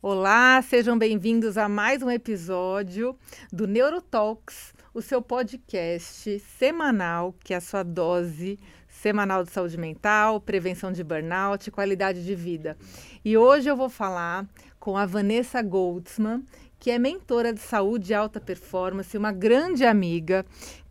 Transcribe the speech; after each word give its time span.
Olá, 0.00 0.62
sejam 0.62 0.96
bem-vindos 0.96 1.58
a 1.58 1.68
mais 1.68 2.04
um 2.04 2.10
episódio 2.10 3.18
do 3.52 3.66
Neurotalks, 3.66 4.72
o 4.94 5.02
seu 5.02 5.20
podcast 5.20 6.38
semanal, 6.56 7.34
que 7.42 7.52
é 7.52 7.56
a 7.56 7.60
sua 7.60 7.82
dose 7.82 8.60
semanal 8.88 9.42
de 9.42 9.50
saúde 9.50 9.76
mental, 9.76 10.40
prevenção 10.40 10.92
de 10.92 11.02
burnout 11.02 11.68
e 11.68 11.72
qualidade 11.72 12.24
de 12.24 12.32
vida. 12.36 12.78
E 13.24 13.36
hoje 13.36 13.68
eu 13.68 13.76
vou 13.76 13.88
falar 13.88 14.46
com 14.78 14.96
a 14.96 15.04
Vanessa 15.04 15.60
Goldsman, 15.62 16.44
que 16.78 16.92
é 16.92 16.98
mentora 16.98 17.52
de 17.52 17.58
saúde 17.58 18.12
e 18.12 18.14
alta 18.14 18.40
performance, 18.40 19.18
uma 19.18 19.32
grande 19.32 19.84
amiga 19.84 20.46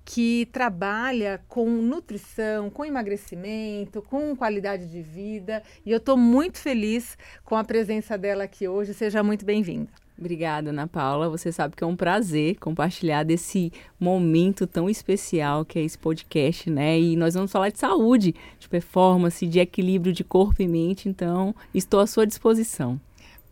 que 0.10 0.48
trabalha 0.54 1.42
com 1.50 1.70
nutrição, 1.70 2.70
com 2.70 2.86
emagrecimento, 2.86 4.02
com 4.02 4.34
qualidade 4.38 4.90
de 4.90 5.02
vida. 5.02 5.62
E 5.86 5.92
eu 5.92 5.98
estou 5.98 6.16
muito 6.16 6.60
feliz 6.60 7.18
com 7.44 7.58
a 7.58 7.64
presença 7.64 8.18
dela 8.18 8.46
aqui 8.46 8.70
hoje. 8.70 8.94
Seja 8.94 9.22
muito 9.22 9.44
bem-vinda. 9.44 9.90
Obrigada, 10.18 10.70
Ana 10.70 10.88
Paula. 10.88 11.30
Você 11.30 11.52
sabe 11.52 11.76
que 11.76 11.84
é 11.84 11.88
um 11.88 11.96
prazer 11.96 12.56
compartilhar 12.56 13.24
desse 13.24 13.70
momento 14.00 14.66
tão 14.66 14.90
especial 14.90 15.66
que 15.66 15.78
é 15.78 15.84
esse 15.84 15.98
podcast, 15.98 16.70
né? 16.70 16.98
E 16.98 17.18
nós 17.18 17.34
vamos 17.34 17.52
falar 17.52 17.70
de 17.70 17.78
saúde, 17.78 18.34
de 18.58 18.70
performance, 18.70 19.46
de 19.46 19.60
equilíbrio 19.60 20.14
de 20.14 20.24
corpo 20.24 20.62
e 20.62 20.70
mente. 20.70 21.10
Então, 21.10 21.54
estou 21.74 22.00
à 22.00 22.08
sua 22.08 22.26
disposição. 22.26 22.98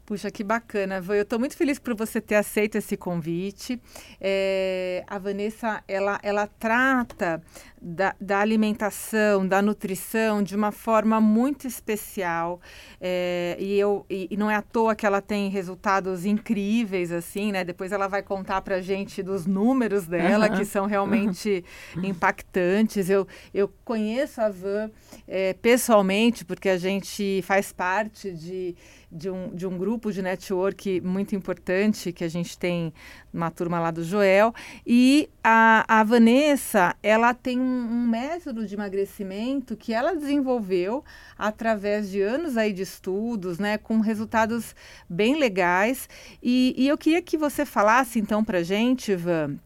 Puxa, 0.05 0.30
que 0.30 0.44
bacana. 0.44 1.04
Eu 1.08 1.23
estou 1.23 1.40
muito 1.40 1.58
feliz 1.58 1.80
por 1.80 1.95
você 1.95 2.22
ter 2.22 2.36
aceito 2.36 2.76
esse 2.77 2.96
convite. 2.96 3.82
É, 4.22 5.04
a 5.08 5.18
Vanessa, 5.18 5.84
ela, 5.88 6.20
ela 6.22 6.46
trata 6.46 7.41
da, 7.88 8.16
da, 8.20 8.39
alimentação, 8.39 9.48
da 9.48 9.62
nutrição 9.62 10.41
de 10.41 10.55
uma 10.55 10.71
forma 10.71 11.21
muito 11.21 11.68
especial. 11.68 12.60
É, 12.99 13.55
e, 13.60 13.77
eu, 13.77 14.04
e, 14.10 14.27
e, 14.32 14.35
não 14.35 14.49
é 14.49 14.55
à 14.55 14.62
toa 14.63 14.96
que 14.96 15.05
ela 15.05 15.21
tem 15.21 15.49
resultados 15.49 16.26
incríveis, 16.26 17.12
assim, 17.12 17.51
né? 17.51 17.63
Depois 17.63 17.91
ela 17.91 18.07
vai 18.07 18.23
contar 18.23 18.62
para 18.62 18.77
a 18.77 18.82
gente 18.82 19.21
dos 19.21 19.45
números 19.45 20.07
dela, 20.07 20.49
que 20.49 20.65
são 20.65 20.87
realmente 20.87 21.63
impactantes. 22.01 23.07
Eu, 23.07 23.27
eu 23.54 23.71
conheço 23.85 24.41
a 24.41 24.49
Van 24.49 24.90
é, 25.27 25.54
pessoalmente, 25.54 26.43
porque 26.43 26.70
a 26.70 26.77
gente 26.77 27.43
faz 27.43 27.71
parte 27.71 28.32
de 28.32 28.76
de 29.15 29.29
um, 29.29 29.55
de 29.55 29.65
um 29.65 29.77
grupo 29.77 30.12
de 30.12 30.21
network 30.21 30.99
muito 30.99 31.35
importante 31.35 32.12
que 32.12 32.23
a 32.23 32.27
gente 32.27 32.57
tem 32.57 32.93
uma 33.36 33.52
turma 33.52 33.80
lá 33.80 33.91
do 33.91 34.04
Joel. 34.04 34.54
E 34.86 35.30
a, 35.44 35.86
a 35.88 36.04
Vanessa, 36.04 36.96
ela 37.04 37.34
tem 37.34 37.60
um, 37.60 37.64
um, 37.64 38.08
método 38.08 38.66
de 38.66 38.74
emagrecimento 38.74 39.76
que 39.76 39.94
ela 39.94 40.16
desenvolveu 40.16 41.04
através 41.38 42.10
de 42.10 42.22
anos 42.22 42.58
aí 42.58 42.72
de 42.72 42.82
estudos, 42.82 43.60
né, 43.60 43.78
com 43.78 44.00
resultados 44.00 44.76
bem 45.10 45.38
legais. 45.38 46.08
E, 46.41 46.74
e 46.78 46.88
eu 46.88 46.98
queria 46.98 47.22
que 47.22 47.38
você 47.38 47.66
falasse 47.66 48.20
então 48.20 48.44
para 48.44 48.63
gente, 48.63 49.12
Ivan, 49.12 49.58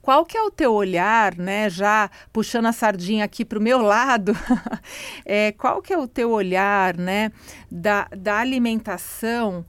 qual 0.00 0.26
que 0.26 0.36
é 0.36 0.42
o 0.42 0.50
teu 0.50 0.74
olhar, 0.74 1.36
né? 1.36 1.70
Já 1.70 2.10
puxando 2.32 2.66
a 2.66 2.72
sardinha 2.72 3.24
aqui 3.24 3.44
para 3.44 3.58
o 3.58 3.62
meu 3.62 3.80
lado, 3.80 4.32
é, 5.24 5.52
qual 5.52 5.80
que 5.80 5.92
é 5.92 5.98
o 5.98 6.08
teu 6.08 6.30
olhar, 6.32 6.96
né? 6.96 7.30
Da, 7.70 8.08
da 8.10 8.38
alimentação 8.38 9.64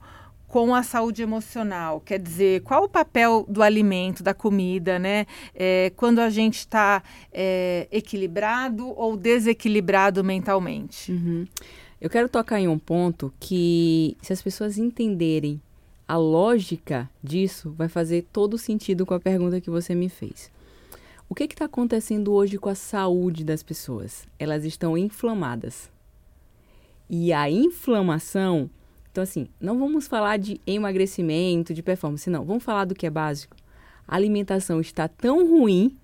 com 0.54 0.72
a 0.72 0.84
saúde 0.84 1.20
emocional? 1.20 2.00
Quer 2.00 2.20
dizer, 2.20 2.62
qual 2.62 2.84
o 2.84 2.88
papel 2.88 3.44
do 3.48 3.60
alimento, 3.60 4.22
da 4.22 4.32
comida, 4.32 5.00
né? 5.00 5.26
É, 5.52 5.90
quando 5.96 6.20
a 6.20 6.30
gente 6.30 6.58
está 6.58 7.02
é, 7.32 7.88
equilibrado 7.90 8.86
ou 8.96 9.16
desequilibrado 9.16 10.22
mentalmente? 10.22 11.10
Uhum. 11.10 11.44
Eu 12.00 12.08
quero 12.08 12.28
tocar 12.28 12.60
em 12.60 12.68
um 12.68 12.78
ponto 12.78 13.34
que, 13.40 14.16
se 14.22 14.32
as 14.32 14.40
pessoas 14.40 14.78
entenderem 14.78 15.60
a 16.06 16.16
lógica 16.16 17.10
disso 17.20 17.74
vai 17.76 17.88
fazer 17.88 18.24
todo 18.32 18.56
sentido 18.56 19.04
com 19.04 19.14
a 19.14 19.18
pergunta 19.18 19.60
que 19.60 19.70
você 19.70 19.92
me 19.92 20.08
fez. 20.08 20.52
O 21.28 21.34
que 21.34 21.42
está 21.42 21.64
acontecendo 21.64 22.32
hoje 22.32 22.58
com 22.58 22.68
a 22.68 22.76
saúde 22.76 23.42
das 23.42 23.64
pessoas? 23.64 24.24
Elas 24.38 24.64
estão 24.64 24.96
inflamadas. 24.96 25.90
E 27.10 27.32
a 27.32 27.50
inflamação. 27.50 28.70
Então, 29.14 29.22
assim, 29.22 29.46
não 29.60 29.78
vamos 29.78 30.08
falar 30.08 30.38
de 30.38 30.60
emagrecimento, 30.66 31.72
de 31.72 31.84
performance, 31.84 32.28
não. 32.28 32.44
Vamos 32.44 32.64
falar 32.64 32.84
do 32.84 32.96
que 32.96 33.06
é 33.06 33.10
básico. 33.10 33.56
A 34.08 34.16
alimentação 34.16 34.80
está 34.80 35.06
tão 35.06 35.48
ruim 35.48 35.96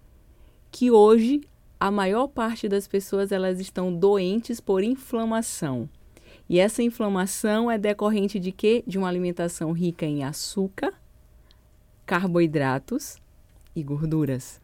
que 0.71 0.93
hoje 0.93 1.41
a 1.81 1.91
maior 1.91 2.29
parte 2.29 2.69
das 2.69 2.87
pessoas 2.87 3.33
elas 3.33 3.59
estão 3.59 3.93
doentes 3.93 4.61
por 4.61 4.85
inflamação. 4.85 5.91
E 6.49 6.61
essa 6.61 6.85
inflamação 6.85 7.69
é 7.69 7.77
decorrente 7.77 8.39
de 8.39 8.53
quê? 8.53 8.85
De 8.87 8.97
uma 8.97 9.09
alimentação 9.09 9.73
rica 9.73 10.07
em 10.07 10.23
açúcar, 10.23 10.95
carboidratos 12.07 13.17
e 13.75 13.83
gorduras. 13.83 14.61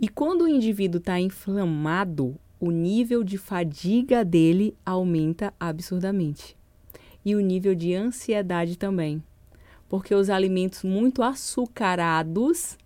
E 0.00 0.08
quando 0.08 0.42
o 0.42 0.48
indivíduo 0.48 1.00
está 1.00 1.18
inflamado, 1.18 2.38
o 2.60 2.70
nível 2.70 3.24
de 3.24 3.36
fadiga 3.36 4.24
dele 4.24 4.76
aumenta 4.86 5.52
absurdamente. 5.58 6.56
E 7.24 7.34
o 7.34 7.40
nível 7.40 7.74
de 7.74 7.94
ansiedade 7.94 8.76
também. 8.76 9.22
Porque 9.88 10.14
os 10.14 10.28
alimentos 10.28 10.82
muito 10.82 11.22
açucarados, 11.22 12.76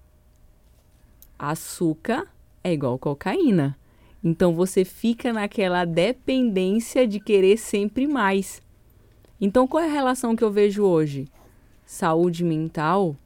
açúcar 1.38 2.26
é 2.62 2.72
igual 2.72 2.98
cocaína. 2.98 3.76
Então 4.22 4.54
você 4.54 4.84
fica 4.84 5.32
naquela 5.32 5.84
dependência 5.84 7.06
de 7.06 7.20
querer 7.20 7.56
sempre 7.56 8.06
mais. 8.06 8.60
Então 9.40 9.66
qual 9.66 9.82
é 9.82 9.86
a 9.88 9.92
relação 9.92 10.34
que 10.34 10.42
eu 10.42 10.50
vejo 10.50 10.82
hoje? 10.84 11.28
Saúde 11.86 12.44
mental, 12.44 13.16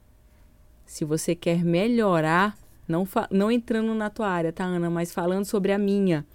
se 0.85 1.03
você 1.03 1.35
quer 1.35 1.65
melhorar, 1.65 2.57
não, 2.87 3.07
não 3.31 3.51
entrando 3.51 3.93
na 3.95 4.09
tua 4.09 4.27
área, 4.27 4.53
tá, 4.53 4.63
Ana, 4.63 4.89
mas 4.89 5.11
falando 5.11 5.45
sobre 5.45 5.71
a 5.71 5.77
minha. 5.77 6.25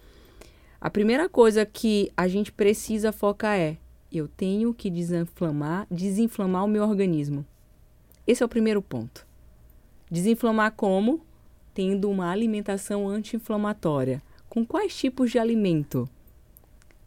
A 0.81 0.91
primeira 0.91 1.29
coisa 1.29 1.65
que 1.65 2.11
a 2.17 2.27
gente 2.29 2.53
precisa 2.53 3.13
focar 3.13 3.57
é: 3.57 3.79
eu 4.13 4.27
tenho 4.29 4.73
que 4.73 4.91
desinflamar, 4.91 5.87
desinflamar 5.91 6.65
o 6.65 6.69
meu 6.69 6.83
organismo. 6.83 7.45
Esse 8.27 8.43
é 8.43 8.47
o 8.47 8.49
primeiro 8.49 8.81
ponto. 8.81 9.27
Desinflamar 10.11 10.73
como? 10.73 11.21
Tendo 11.75 12.11
uma 12.11 12.31
alimentação 12.31 13.09
anti-inflamatória. 13.09 14.23
Com 14.49 14.65
quais 14.65 14.97
tipos 14.97 15.31
de 15.31 15.39
alimento? 15.39 16.09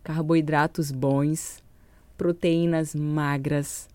Carboidratos 0.03 0.91
bons, 0.91 1.61
proteínas 2.17 2.93
magras, 2.93 3.89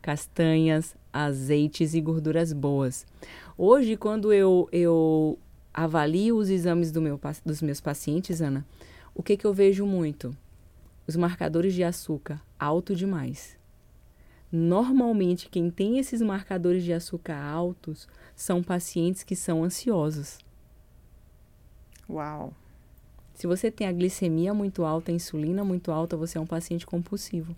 castanhas, 0.00 0.96
azeites 1.12 1.94
e 1.94 2.00
gorduras 2.00 2.52
boas. 2.52 3.06
Hoje, 3.56 3.96
quando 3.96 4.32
eu, 4.32 4.68
eu 4.72 5.38
avalio 5.72 6.36
os 6.36 6.48
exames 6.48 6.90
do 6.90 7.00
meu, 7.00 7.20
dos 7.44 7.60
meus 7.60 7.80
pacientes, 7.80 8.40
Ana, 8.40 8.64
o 9.14 9.22
que, 9.22 9.36
que 9.36 9.44
eu 9.44 9.52
vejo 9.52 9.84
muito? 9.84 10.34
Os 11.08 11.16
marcadores 11.16 11.72
de 11.72 11.82
açúcar 11.82 12.38
alto 12.58 12.94
demais. 12.94 13.56
Normalmente, 14.52 15.48
quem 15.48 15.70
tem 15.70 15.98
esses 15.98 16.20
marcadores 16.20 16.84
de 16.84 16.92
açúcar 16.92 17.42
altos 17.42 18.06
são 18.36 18.62
pacientes 18.62 19.22
que 19.22 19.34
são 19.34 19.64
ansiosos. 19.64 20.38
Uau! 22.10 22.52
Se 23.32 23.46
você 23.46 23.70
tem 23.70 23.86
a 23.86 23.92
glicemia 23.92 24.52
muito 24.52 24.84
alta, 24.84 25.10
a 25.10 25.14
insulina 25.14 25.64
muito 25.64 25.90
alta, 25.90 26.14
você 26.14 26.36
é 26.36 26.40
um 26.42 26.46
paciente 26.46 26.84
compulsivo. 26.84 27.56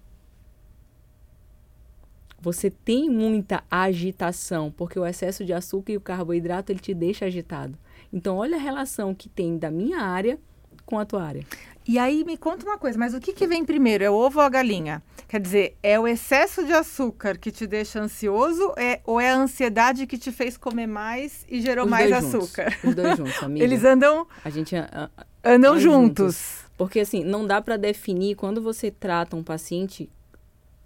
Você 2.41 2.71
tem 2.71 3.11
muita 3.11 3.65
agitação, 3.69 4.71
porque 4.71 4.99
o 4.99 5.05
excesso 5.05 5.45
de 5.45 5.53
açúcar 5.53 5.91
e 5.91 5.97
o 5.97 6.01
carboidrato 6.01 6.71
ele 6.71 6.79
te 6.79 6.95
deixa 6.95 7.25
agitado. 7.25 7.77
Então, 8.13 8.37
olha 8.37 8.57
a 8.57 8.61
relação 8.61 9.13
que 9.13 9.29
tem 9.29 9.59
da 9.59 9.73
minha 9.73 9.99
área 9.99 10.39
com 10.87 10.99
a 10.99 11.05
tua 11.05 11.23
área. 11.25 11.45
E 11.91 11.99
aí 11.99 12.23
me 12.23 12.37
conta 12.37 12.65
uma 12.65 12.79
coisa, 12.79 12.97
mas 12.97 13.15
o 13.15 13.19
que, 13.19 13.33
que 13.33 13.49
vem 13.49 13.65
primeiro? 13.65 14.05
É 14.05 14.09
o 14.09 14.15
ovo 14.15 14.39
ou 14.39 14.45
a 14.45 14.49
galinha? 14.49 15.03
Quer 15.27 15.41
dizer, 15.41 15.77
é 15.83 15.99
o 15.99 16.07
excesso 16.07 16.65
de 16.65 16.73
açúcar 16.73 17.37
que 17.37 17.51
te 17.51 17.67
deixa 17.67 17.99
ansioso 17.99 18.73
é, 18.77 19.01
ou 19.05 19.21
é 19.21 19.33
a 19.33 19.37
ansiedade 19.37 20.07
que 20.07 20.17
te 20.17 20.31
fez 20.31 20.57
comer 20.57 20.87
mais 20.87 21.45
e 21.51 21.61
gerou 21.61 21.87
Os 21.87 21.91
mais 21.91 22.13
açúcar? 22.13 22.71
Juntos. 22.71 22.85
Os 22.85 22.95
dois 22.95 23.17
juntos, 23.17 23.43
amiga. 23.43 23.65
Eles 23.65 23.83
andam. 23.83 24.25
A 24.45 24.51
gente 24.51 24.77
andam 25.43 25.81
juntos. 25.81 26.37
juntos. 26.37 26.59
Porque 26.79 27.01
assim, 27.01 27.25
não 27.25 27.45
dá 27.45 27.61
para 27.61 27.77
definir 27.77 28.37
quando 28.37 28.63
você 28.63 28.93
trata 28.93 29.35
um 29.35 29.43
paciente 29.43 30.09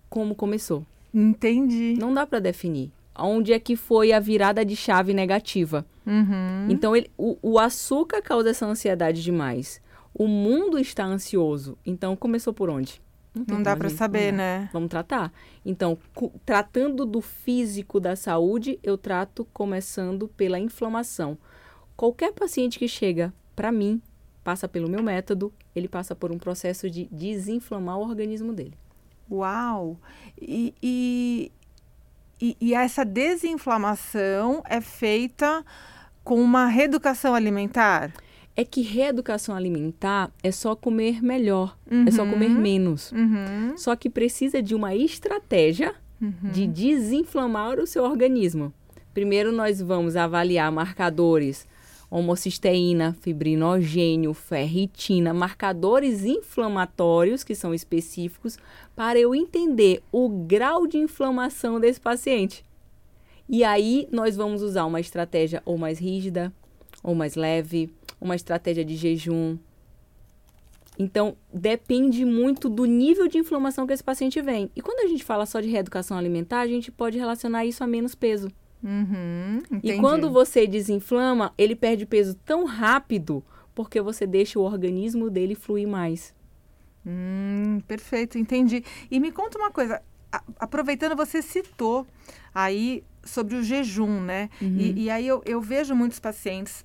como 0.09 0.35
começou. 0.35 0.87
Entendi. 1.13 1.99
Não 1.99 2.15
dá 2.15 2.27
para 2.27 2.39
definir. 2.39 2.91
Onde 3.15 3.53
é 3.53 3.59
que 3.59 3.77
foi 3.77 4.11
a 4.11 4.19
virada 4.19 4.65
de 4.65 4.75
chave 4.75 5.13
negativa? 5.13 5.85
Uhum. 6.07 6.67
Então, 6.71 6.97
ele, 6.97 7.11
o, 7.17 7.37
o 7.43 7.59
açúcar 7.59 8.23
causa 8.23 8.51
essa 8.51 8.65
ansiedade 8.67 9.23
demais. 9.23 9.84
O 10.15 10.29
mundo 10.29 10.79
está 10.79 11.05
ansioso. 11.05 11.77
Então, 11.85 12.15
começou 12.15 12.55
por 12.55 12.71
onde? 12.71 13.03
Não, 13.35 13.57
não 13.57 13.63
dá 13.63 13.77
para 13.77 13.91
saber, 13.91 14.33
né? 14.33 14.71
Vamos 14.73 14.89
tratar. 14.89 15.33
Então, 15.67 15.99
tratando 16.47 17.05
do 17.05 17.21
físico 17.21 17.99
da 17.99 18.15
saúde, 18.15 18.79
eu 18.81 18.97
trato 18.97 19.45
começando 19.53 20.29
pela 20.29 20.59
inflamação. 20.59 21.37
Qualquer 21.97 22.33
paciente 22.33 22.79
que 22.79 22.87
chega 22.87 23.35
para 23.57 23.73
mim 23.73 24.01
passa 24.45 24.69
pelo 24.69 24.89
meu 24.89 25.03
método, 25.03 25.53
ele 25.75 25.89
passa 25.89 26.15
por 26.15 26.31
um 26.31 26.39
processo 26.39 26.89
de 26.89 27.09
desinflamar 27.11 27.99
o 27.99 28.03
organismo 28.03 28.53
dele. 28.53 28.75
Uau! 29.29 29.97
E, 30.41 30.75
e, 30.83 31.53
e, 32.41 32.57
e 32.61 32.75
essa 32.75 33.05
desinflamação 33.05 34.63
é 34.69 34.81
feita 34.81 35.65
com 36.23 36.41
uma 36.41 36.67
reeducação 36.67 37.35
alimentar? 37.35 38.13
É 38.57 38.65
que 38.65 38.83
reeducação 38.83 39.55
alimentar 39.55 40.31
é 40.43 40.53
só 40.53 40.77
comer 40.77 41.23
melhor, 41.23 41.77
é 42.07 42.11
só 42.11 42.25
comer 42.25 42.51
menos. 42.51 43.11
Uhum, 43.11 43.77
Só 43.77 43.97
que 43.97 44.09
precisa 44.09 44.63
de 44.63 44.75
uma 44.75 44.95
estratégia 44.95 45.95
uhum. 46.23 46.51
de 46.53 46.67
desinflamar 46.67 47.81
o 47.81 47.87
seu 47.87 48.05
organismo. 48.05 48.73
Primeiro, 49.13 49.51
nós 49.51 49.81
vamos 49.81 50.15
avaliar 50.15 50.71
marcadores 50.71 51.67
homocisteína, 52.15 53.17
fibrinogênio, 53.21 54.33
ferritina, 54.35 55.35
marcadores 55.35 56.25
inflamatórios 56.25 57.43
que 57.43 57.57
são 57.57 57.75
específicos 57.75 58.57
para 58.95 59.19
eu 59.19 59.35
entender 59.35 60.01
o 60.13 60.29
grau 60.29 60.87
de 60.87 60.97
inflamação 60.97 61.81
desse 61.81 62.01
paciente. 62.01 62.65
E 63.49 63.65
aí 63.65 64.09
nós 64.13 64.37
vamos 64.37 64.63
usar 64.63 64.85
uma 64.85 65.01
estratégia 65.01 65.61
ou 65.65 65.77
mais 65.77 65.99
rígida, 65.99 66.53
ou 67.03 67.17
mais 67.17 67.35
leve, 67.35 67.93
uma 68.25 68.35
estratégia 68.35 68.85
de 68.85 68.97
jejum. 68.97 69.59
Então, 70.99 71.37
depende 71.53 72.25
muito 72.25 72.69
do 72.69 72.85
nível 72.85 73.29
de 73.29 73.37
inflamação 73.39 73.87
que 73.87 73.93
esse 73.93 74.03
paciente 74.03 74.41
vem. 74.41 74.71
E 74.75 74.81
quando 74.81 75.05
a 75.05 75.09
gente 75.09 75.23
fala 75.23 75.45
só 75.45 75.61
de 75.61 75.69
reeducação 75.69 76.17
alimentar, 76.17 76.61
a 76.61 76.67
gente 76.67 76.91
pode 76.91 77.19
relacionar 77.19 77.67
isso 77.67 77.85
a 77.85 77.87
menos 77.87 78.15
peso. 78.15 78.49
Uhum, 78.83 79.61
E 79.83 79.97
quando 79.99 80.31
você 80.31 80.67
desinflama, 80.67 81.53
ele 81.57 81.75
perde 81.75 82.07
peso 82.07 82.35
tão 82.45 82.65
rápido 82.65 83.43
porque 83.75 84.01
você 84.01 84.27
deixa 84.27 84.59
o 84.59 84.63
organismo 84.63 85.29
dele 85.31 85.55
fluir 85.55 85.89
mais. 85.89 86.35
Hum, 87.05 87.81
perfeito, 87.89 88.39
entendi. 88.39 88.85
E 89.11 89.19
me 89.19 89.33
conta 89.33 89.59
uma 89.59 89.71
coisa, 89.71 90.01
aproveitando, 90.59 91.17
você 91.17 91.43
citou 91.43 92.07
aí 92.55 93.03
sobre 93.25 93.57
o 93.57 93.63
jejum, 93.63 94.21
né? 94.21 94.49
E, 94.61 95.05
e 95.05 95.11
aí 95.11 95.27
eu, 95.27 95.43
eu 95.45 95.61
vejo 95.61 95.95
muitos 95.95 96.21
pacientes 96.21 96.85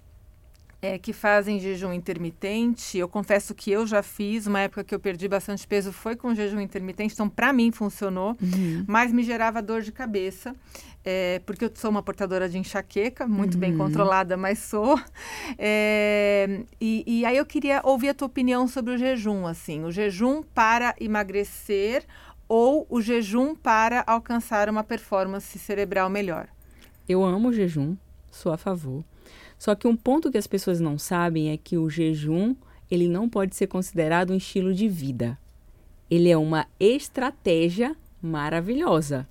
é, 0.82 0.98
que 0.98 1.12
fazem 1.14 1.60
jejum 1.60 1.92
intermitente. 1.94 2.98
Eu 2.98 3.08
confesso 3.08 3.54
que 3.54 3.72
eu 3.72 3.86
já 3.86 4.02
fiz, 4.02 4.48
uma 4.48 4.62
época 4.62 4.84
que 4.84 4.96
eu 4.96 5.00
perdi 5.00 5.28
bastante 5.28 5.68
peso 5.68 5.92
foi 5.92 6.16
com 6.16 6.34
jejum 6.34 6.60
intermitente, 6.60 7.14
então 7.14 7.30
para 7.30 7.52
mim 7.52 7.72
funcionou, 7.72 8.38
mas 8.88 9.12
me 9.12 9.24
gerava 9.24 9.62
dor 9.62 9.82
de 9.82 9.92
cabeça. 9.92 10.56
é, 11.04 11.40
porque 11.46 11.66
eu 11.66 11.72
sou 11.74 11.90
uma 11.90 12.04
portadora 12.04 12.50
de 12.50 12.58
enxaqueca, 12.58 13.28
muito 13.28 13.58
bem 13.58 13.76
controlada, 13.78 14.36
mas 14.38 14.60
sou. 14.60 15.00
É, 15.58 16.62
e, 16.80 17.04
e 17.08 17.26
aí 17.26 17.38
eu 17.38 17.46
queria 17.46 17.82
ouvir 17.84 18.10
a 18.10 18.14
tua 18.14 18.28
opinião 18.28 18.68
sobre 18.68 18.94
o 18.94 18.98
jejum, 18.98 19.48
assim, 19.48 19.84
o 19.84 19.92
jejum 19.92 20.44
para 20.44 20.96
emagrecer 21.00 22.06
ou 22.48 22.86
o 22.90 23.02
jejum 23.02 23.56
para 23.56 24.04
alcançar 24.08 24.70
uma 24.70 24.84
performance 24.84 25.58
cerebral 25.58 26.10
melhor. 26.10 26.48
Eu 27.08 27.24
amo 27.24 27.50
o 27.50 27.54
jejum, 27.54 27.96
sou 28.32 28.52
a 28.52 28.58
favor. 28.58 29.04
Só 29.60 29.76
que 29.76 29.88
um 29.88 29.96
ponto 29.96 30.32
que 30.32 30.38
as 30.38 30.48
pessoas 30.48 30.80
não 30.80 30.98
sabem 30.98 31.52
é 31.52 31.58
que 31.58 31.78
o 31.78 31.90
jejum, 31.90 32.56
ele 32.90 33.10
não 33.10 33.30
pode 33.30 33.56
ser 33.56 33.68
considerado 33.68 34.32
um 34.32 34.38
estilo 34.38 34.74
de 34.74 34.88
vida. 34.88 35.38
Ele 36.10 36.30
é 36.30 36.38
uma 36.38 36.66
estratégia 36.80 37.96
maravilhosa. 38.22 39.28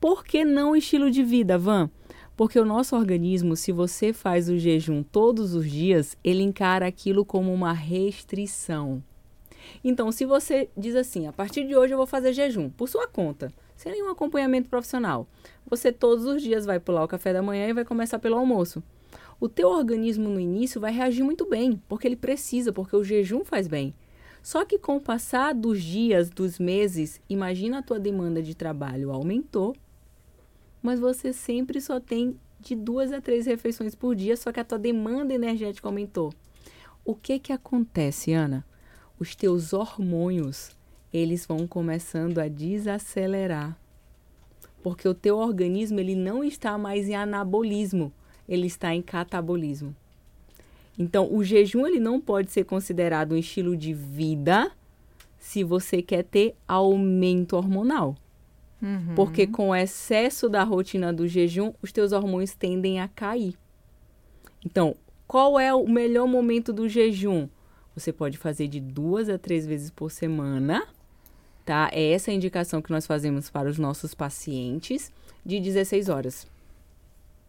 Por 0.00 0.24
que 0.24 0.44
não 0.44 0.76
estilo 0.76 1.10
de 1.10 1.24
vida, 1.24 1.58
Van? 1.58 1.90
Porque 2.36 2.58
o 2.58 2.64
nosso 2.64 2.96
organismo, 2.96 3.56
se 3.56 3.72
você 3.72 4.12
faz 4.12 4.48
o 4.48 4.56
jejum 4.56 5.02
todos 5.02 5.54
os 5.54 5.68
dias, 5.68 6.16
ele 6.24 6.42
encara 6.42 6.86
aquilo 6.86 7.24
como 7.24 7.52
uma 7.52 7.72
restrição. 7.72 9.02
Então, 9.84 10.10
se 10.10 10.24
você 10.24 10.68
diz 10.76 10.94
assim, 10.94 11.26
a 11.26 11.32
partir 11.32 11.66
de 11.66 11.76
hoje 11.76 11.92
eu 11.92 11.98
vou 11.98 12.06
fazer 12.06 12.32
jejum, 12.32 12.70
por 12.70 12.88
sua 12.88 13.06
conta, 13.06 13.52
sem 13.76 13.92
nenhum 13.92 14.10
acompanhamento 14.10 14.68
profissional, 14.68 15.26
você 15.68 15.92
todos 15.92 16.24
os 16.26 16.42
dias 16.42 16.64
vai 16.64 16.80
pular 16.80 17.04
o 17.04 17.08
café 17.08 17.32
da 17.32 17.42
manhã 17.42 17.68
e 17.68 17.72
vai 17.72 17.84
começar 17.84 18.18
pelo 18.18 18.36
almoço. 18.36 18.82
O 19.40 19.48
teu 19.48 19.68
organismo 19.68 20.28
no 20.28 20.38
início 20.38 20.80
vai 20.80 20.92
reagir 20.92 21.22
muito 21.22 21.46
bem, 21.46 21.82
porque 21.88 22.06
ele 22.06 22.16
precisa, 22.16 22.72
porque 22.72 22.94
o 22.94 23.04
jejum 23.04 23.44
faz 23.44 23.66
bem. 23.66 23.94
Só 24.42 24.64
que 24.64 24.78
com 24.78 24.96
o 24.96 25.00
passar 25.00 25.54
dos 25.54 25.82
dias, 25.82 26.28
dos 26.28 26.58
meses, 26.58 27.20
imagina 27.28 27.78
a 27.78 27.82
tua 27.82 28.00
demanda 28.00 28.42
de 28.42 28.54
trabalho 28.54 29.12
aumentou, 29.12 29.74
mas 30.82 30.98
você 30.98 31.32
sempre 31.32 31.80
só 31.80 32.00
tem 32.00 32.36
de 32.58 32.74
duas 32.74 33.12
a 33.12 33.20
três 33.20 33.46
refeições 33.46 33.94
por 33.94 34.14
dia, 34.16 34.36
só 34.36 34.50
que 34.52 34.60
a 34.60 34.64
tua 34.64 34.78
demanda 34.78 35.32
energética 35.32 35.88
aumentou. 35.88 36.32
O 37.04 37.14
que 37.14 37.38
que 37.38 37.52
acontece, 37.52 38.32
Ana? 38.32 38.64
Os 39.18 39.34
teus 39.34 39.72
hormônios, 39.72 40.70
eles 41.12 41.46
vão 41.46 41.66
começando 41.66 42.38
a 42.38 42.48
desacelerar. 42.48 43.78
Porque 44.82 45.06
o 45.06 45.14
teu 45.14 45.36
organismo, 45.36 46.00
ele 46.00 46.16
não 46.16 46.42
está 46.42 46.76
mais 46.76 47.08
em 47.08 47.14
anabolismo, 47.14 48.12
ele 48.48 48.66
está 48.66 48.94
em 48.94 49.02
catabolismo. 49.02 49.94
Então, 50.98 51.32
o 51.32 51.42
jejum 51.42 51.86
ele 51.86 51.98
não 51.98 52.20
pode 52.20 52.50
ser 52.50 52.64
considerado 52.64 53.32
um 53.32 53.36
estilo 53.36 53.76
de 53.76 53.94
vida 53.94 54.70
se 55.38 55.64
você 55.64 56.02
quer 56.02 56.22
ter 56.22 56.54
aumento 56.68 57.56
hormonal. 57.56 58.14
Uhum. 58.80 59.14
Porque 59.14 59.46
com 59.46 59.70
o 59.70 59.74
excesso 59.74 60.48
da 60.48 60.62
rotina 60.62 61.12
do 61.12 61.26
jejum, 61.26 61.72
os 61.80 61.92
teus 61.92 62.12
hormônios 62.12 62.54
tendem 62.54 63.00
a 63.00 63.08
cair. 63.08 63.54
Então, 64.64 64.94
qual 65.26 65.58
é 65.58 65.72
o 65.72 65.88
melhor 65.88 66.26
momento 66.26 66.72
do 66.72 66.88
jejum? 66.88 67.48
Você 67.94 68.12
pode 68.12 68.38
fazer 68.38 68.68
de 68.68 68.80
duas 68.80 69.28
a 69.28 69.38
três 69.38 69.66
vezes 69.66 69.90
por 69.90 70.10
semana, 70.10 70.86
tá? 71.64 71.90
É 71.92 72.12
essa 72.12 72.30
a 72.30 72.34
indicação 72.34 72.82
que 72.82 72.90
nós 72.90 73.06
fazemos 73.06 73.50
para 73.50 73.68
os 73.68 73.78
nossos 73.78 74.14
pacientes, 74.14 75.12
de 75.44 75.58
16 75.58 76.08
horas. 76.08 76.46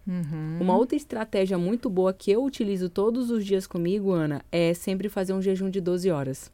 Uhum. 0.05 0.57
Uma 0.59 0.75
outra 0.75 0.95
estratégia 0.95 1.57
muito 1.57 1.89
boa 1.89 2.13
que 2.13 2.31
eu 2.31 2.43
utilizo 2.43 2.89
todos 2.89 3.29
os 3.29 3.45
dias 3.45 3.65
comigo, 3.65 4.11
Ana, 4.11 4.43
é 4.51 4.73
sempre 4.73 5.09
fazer 5.09 5.33
um 5.33 5.41
jejum 5.41 5.69
de 5.69 5.79
12 5.79 6.11
horas. 6.11 6.51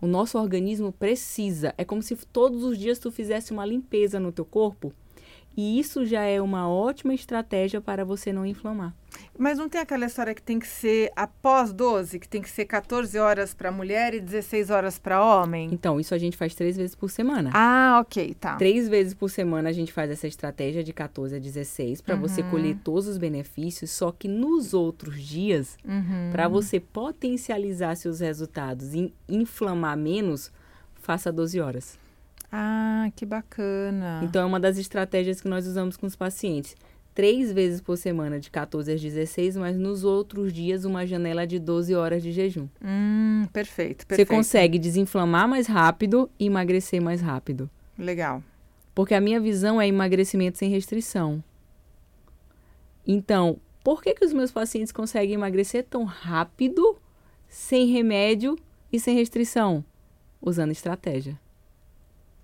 O 0.00 0.06
nosso 0.06 0.38
organismo 0.38 0.92
precisa, 0.92 1.74
é 1.76 1.84
como 1.84 2.02
se 2.02 2.16
todos 2.16 2.64
os 2.64 2.78
dias 2.78 2.98
tu 2.98 3.10
fizesse 3.10 3.52
uma 3.52 3.66
limpeza 3.66 4.18
no 4.18 4.32
teu 4.32 4.46
corpo, 4.46 4.94
e 5.56 5.78
isso 5.78 6.06
já 6.06 6.22
é 6.22 6.40
uma 6.40 6.68
ótima 6.68 7.12
estratégia 7.12 7.80
para 7.80 8.04
você 8.04 8.32
não 8.32 8.46
inflamar. 8.46 8.94
Mas 9.42 9.56
não 9.56 9.70
tem 9.70 9.80
aquela 9.80 10.04
história 10.04 10.34
que 10.34 10.42
tem 10.42 10.58
que 10.58 10.66
ser 10.66 11.10
após 11.16 11.72
12, 11.72 12.18
que 12.18 12.28
tem 12.28 12.42
que 12.42 12.50
ser 12.50 12.66
14 12.66 13.18
horas 13.18 13.54
para 13.54 13.72
mulher 13.72 14.12
e 14.12 14.20
16 14.20 14.68
horas 14.68 14.98
para 14.98 15.24
homem? 15.24 15.70
Então, 15.72 15.98
isso 15.98 16.14
a 16.14 16.18
gente 16.18 16.36
faz 16.36 16.54
três 16.54 16.76
vezes 16.76 16.94
por 16.94 17.08
semana. 17.10 17.50
Ah, 17.54 17.98
ok, 18.02 18.34
tá. 18.38 18.56
Três 18.56 18.86
vezes 18.86 19.14
por 19.14 19.30
semana 19.30 19.70
a 19.70 19.72
gente 19.72 19.94
faz 19.94 20.10
essa 20.10 20.26
estratégia 20.26 20.84
de 20.84 20.92
14 20.92 21.36
a 21.36 21.38
16 21.38 22.02
para 22.02 22.16
você 22.16 22.42
colher 22.42 22.76
todos 22.84 23.06
os 23.08 23.16
benefícios, 23.16 23.90
só 23.90 24.12
que 24.12 24.28
nos 24.28 24.74
outros 24.74 25.22
dias, 25.22 25.78
Uhum. 25.86 26.28
para 26.30 26.46
você 26.46 26.78
potencializar 26.78 27.96
seus 27.96 28.20
resultados 28.20 28.92
e 28.94 29.10
inflamar 29.26 29.96
menos, 29.96 30.52
faça 30.96 31.32
12 31.32 31.58
horas. 31.58 31.98
Ah, 32.52 33.08
que 33.16 33.24
bacana. 33.24 34.20
Então, 34.22 34.42
é 34.42 34.44
uma 34.44 34.60
das 34.60 34.76
estratégias 34.76 35.40
que 35.40 35.48
nós 35.48 35.66
usamos 35.66 35.96
com 35.96 36.06
os 36.06 36.14
pacientes. 36.14 36.76
Três 37.14 37.52
vezes 37.52 37.80
por 37.80 37.96
semana, 37.96 38.38
de 38.38 38.50
14 38.50 38.92
às 38.92 39.00
16, 39.00 39.56
mas 39.56 39.76
nos 39.76 40.04
outros 40.04 40.52
dias, 40.52 40.84
uma 40.84 41.04
janela 41.06 41.46
de 41.46 41.58
12 41.58 41.94
horas 41.94 42.22
de 42.22 42.30
jejum. 42.32 42.68
Hum, 42.82 43.46
perfeito, 43.52 44.02
Você 44.02 44.06
perfeito. 44.06 44.28
consegue 44.28 44.78
desinflamar 44.78 45.48
mais 45.48 45.66
rápido 45.66 46.30
e 46.38 46.46
emagrecer 46.46 47.02
mais 47.02 47.20
rápido. 47.20 47.68
Legal. 47.98 48.42
Porque 48.94 49.14
a 49.14 49.20
minha 49.20 49.40
visão 49.40 49.80
é 49.80 49.88
emagrecimento 49.88 50.56
sem 50.58 50.70
restrição. 50.70 51.42
Então, 53.06 53.58
por 53.82 54.02
que, 54.02 54.14
que 54.14 54.24
os 54.24 54.32
meus 54.32 54.52
pacientes 54.52 54.92
conseguem 54.92 55.34
emagrecer 55.34 55.84
tão 55.88 56.04
rápido, 56.04 56.96
sem 57.48 57.88
remédio 57.88 58.56
e 58.92 59.00
sem 59.00 59.16
restrição? 59.16 59.84
Usando 60.40 60.70
estratégia. 60.70 61.38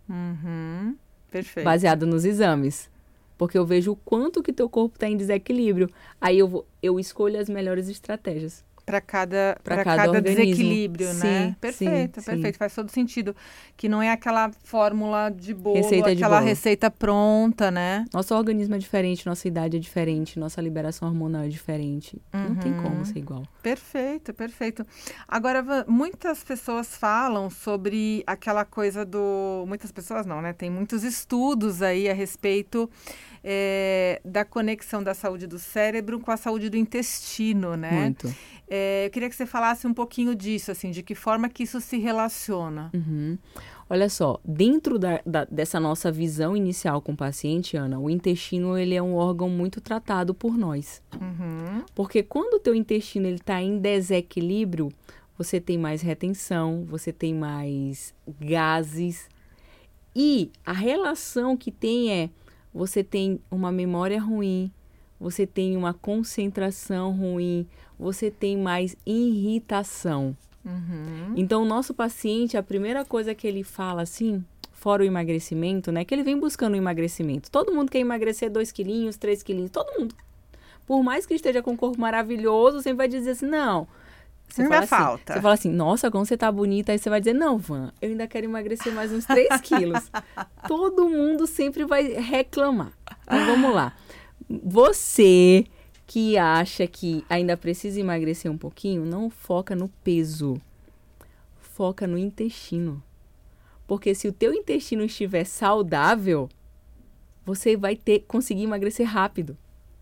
Uhum, 0.09 0.97
perfeito. 1.31 1.65
baseado 1.65 2.07
nos 2.07 2.25
exames. 2.25 2.91
Porque 3.37 3.59
eu 3.59 3.67
vejo 3.67 3.93
o 3.93 3.97
quanto 3.97 4.43
que 4.43 4.53
teu 4.53 4.69
corpo 4.69 4.97
está 4.97 5.09
em 5.09 5.17
desequilíbrio. 5.17 5.91
Aí 6.21 6.39
eu, 6.39 6.49
vou, 6.49 6.67
eu 6.83 6.99
escolho 6.99 7.39
as 7.39 7.49
melhores 7.49 7.89
estratégias. 7.89 8.65
Para 8.87 9.01
cada, 9.01 9.59
Pra 9.65 9.75
pra 9.75 9.85
cada 9.85 10.05
cada, 10.05 10.23
desequilíbrio, 10.23 11.13
né? 11.15 11.49
Sim, 11.49 11.57
Perfeito, 11.61 12.21
sim, 12.21 12.27
perfeito. 12.27 12.55
sim. 12.55 12.59
Faz 12.59 12.73
todo 12.73 12.89
sentido. 12.89 13.35
Que 13.77 13.89
não 13.89 14.01
é 14.01 14.13
aquela 14.13 14.49
fórmula 14.63 15.29
de 15.29 15.53
bolo, 15.53 15.75
Receita 15.77 16.15
de 16.15 16.23
aquela 16.23 16.37
bolo. 16.37 16.49
receita 16.49 16.89
pronta, 16.89 17.69
né? 17.69 18.05
Nosso 18.15 18.33
organismo 18.33 18.77
é 18.77 18.79
diferente, 18.79 19.27
nossa 19.27 19.49
idade 19.49 19.77
é 19.77 19.81
diferente, 19.81 20.39
nossa 20.39 20.61
liberação 20.61 21.09
hormonal 21.09 21.43
é 21.43 21.49
diferente. 21.49 22.23
Não 22.33 22.55
tem 22.55 22.73
como 22.75 23.05
ser 23.05 23.19
igual. 23.19 23.43
Perfeito, 23.61 24.33
perfeito. 24.33 24.87
Agora, 25.27 25.65
muitas 25.89 26.45
pessoas 26.45 26.97
falam 26.97 27.51
sobre 27.51 28.23
aquela 28.25 28.65
coisa 28.65 29.05
do. 29.05 29.65
Muitas 29.67 29.91
pessoas 29.91 30.25
não, 30.25 30.41
né? 30.41 30.53
Tem 30.53 30.71
muitos 30.71 31.03
estudos 31.03 31.83
aí 31.83 32.09
a 32.09 32.15
respeito 32.15 32.89
eh, 33.49 34.21
da 34.25 34.45
conexão 34.45 35.05
da 35.05 35.15
saúde 35.15 35.47
do 35.47 35.57
cérebro 35.57 36.19
com 36.19 36.33
a 36.33 36.37
saúde 36.37 36.69
do 36.69 36.77
intestino, 36.77 37.77
né? 37.77 37.93
Muito. 37.93 38.35
Eh, 38.69 39.07
eu 39.07 39.11
queria 39.11 39.29
que 39.29 39.37
você 39.37 39.47
falasse 39.47 39.87
um 39.87 39.95
pouquinho 39.95 40.35
disso, 40.35 40.73
assim, 40.73 40.91
de 40.91 41.01
que 41.01 41.15
forma 41.15 41.49
que 41.49 41.63
isso 41.63 41.81
se 41.81 41.97
relaciona. 41.97 42.91
Uhum. 42.93 43.39
Olha 43.89 44.09
só, 44.09 44.41
dentro 44.45 44.99
da, 44.99 45.21
da, 45.25 45.45
dessa 45.45 45.79
nossa 45.79 46.11
visão 46.11 46.57
inicial 46.57 47.01
com 47.01 47.13
o 47.13 47.17
paciente, 47.17 47.77
Ana, 47.77 48.01
o 48.01 48.11
intestino 48.11 48.77
ele 48.77 48.97
é 48.97 49.03
um 49.03 49.15
órgão 49.15 49.49
muito 49.49 49.81
tratado 49.81 50.35
por 50.35 50.59
nós. 50.59 51.01
Uhum. 51.15 51.85
Porque 51.95 52.25
quando 52.25 52.55
o 52.55 52.59
teu 52.59 52.75
intestino 52.75 53.29
está 53.29 53.63
em 53.63 53.79
desequilíbrio, 53.79 54.89
você 55.39 55.61
tem 55.61 55.79
mais 55.79 56.03
retenção, 56.03 56.85
você 56.85 57.13
tem 57.13 57.33
mais 57.33 58.13
gases. 58.41 59.29
E 60.17 60.51
a 60.65 60.73
relação 60.73 61.57
que 61.57 61.71
tem 61.71 62.11
é, 62.11 62.31
você 62.77 63.03
tem 63.03 63.41
uma 63.51 63.73
memória 63.73 64.21
ruim, 64.21 64.71
você 65.19 65.47
tem 65.47 65.77
uma 65.77 65.95
concentração 65.95 67.11
ruim, 67.11 67.67
você 67.99 68.31
tem 68.31 68.57
mais 68.57 68.95
irritação. 69.07 70.37
Uhum. 70.63 71.33
Então, 71.37 71.63
o 71.63 71.65
nosso 71.65 71.95
paciente, 71.95 72.57
a 72.57 72.63
primeira 72.63 73.05
coisa 73.05 73.35
que 73.35 73.47
ele 73.47 73.65
fala 73.65 74.03
assim, 74.03 74.45
fora 74.73 75.03
o 75.03 75.07
emagrecimento, 75.07 75.91
né? 75.91 76.05
Que 76.05 76.15
ele 76.15 76.23
vem 76.23 76.39
buscando 76.39 76.75
o 76.75 76.77
emagrecimento. 76.77 77.51
Todo 77.51 77.73
mundo 77.73 77.91
quer 77.91 78.01
emagrecer 78.01 78.51
2 78.51 78.71
quilinhos, 78.73 79.17
3 79.17 79.43
quilinhos, 79.43 79.71
todo 79.71 79.99
mundo. 79.99 80.15
Por 80.87 81.03
mais 81.03 81.25
que 81.25 81.35
esteja 81.35 81.63
com 81.63 81.73
um 81.73 81.77
corpo 81.77 81.99
maravilhoso, 81.99 82.83
sempre 82.83 82.99
vai 82.99 83.09
dizer 83.09 83.31
assim, 83.31 83.47
não. 83.47 83.89
Você 84.49 84.63
ainda 84.63 84.75
fala 84.75 84.85
assim, 84.85 85.05
falta. 85.05 85.35
Você 85.35 85.41
fala 85.41 85.55
assim, 85.55 85.71
nossa, 85.71 86.11
como 86.11 86.25
você 86.25 86.37
tá 86.37 86.51
bonita. 86.51 86.93
Aí 86.93 86.99
você 86.99 87.11
vai 87.11 87.21
dizer, 87.21 87.35
não, 87.35 87.59
Van, 87.59 87.93
eu 88.01 88.11
ainda 88.11 88.27
quero 88.27 88.47
emagrecer 88.47 88.93
mais 88.93 89.13
uns 89.13 89.25
3 89.25 89.49
quilos. 89.61 90.11
Todo 90.67 91.09
mundo 91.09 91.47
sempre 91.47 91.85
vai 91.85 92.05
reclamar. 92.15 92.93
Então, 93.25 93.47
vamos 93.47 93.75
lá. 93.75 93.95
Você 94.49 95.67
que 96.07 96.39
acha 96.39 96.87
que 96.87 97.25
ainda 97.29 97.57
precisa 97.57 98.01
emagrecer 98.01 98.51
um 98.51 98.57
pouquinho, 98.57 99.05
não 99.05 99.29
foca 99.29 99.75
no 99.75 99.89
peso. 100.05 100.61
Foca 101.59 102.07
no 102.07 102.17
intestino. 102.17 103.03
Porque 103.87 104.15
se 104.15 104.29
o 104.29 104.33
teu 104.33 104.53
intestino 104.55 105.05
estiver 105.05 105.45
saudável, 105.45 106.49
você 107.45 107.77
vai 107.77 107.95
ter 107.97 108.21
conseguir 108.27 108.63
emagrecer 108.63 109.07
rápido. 109.07 109.57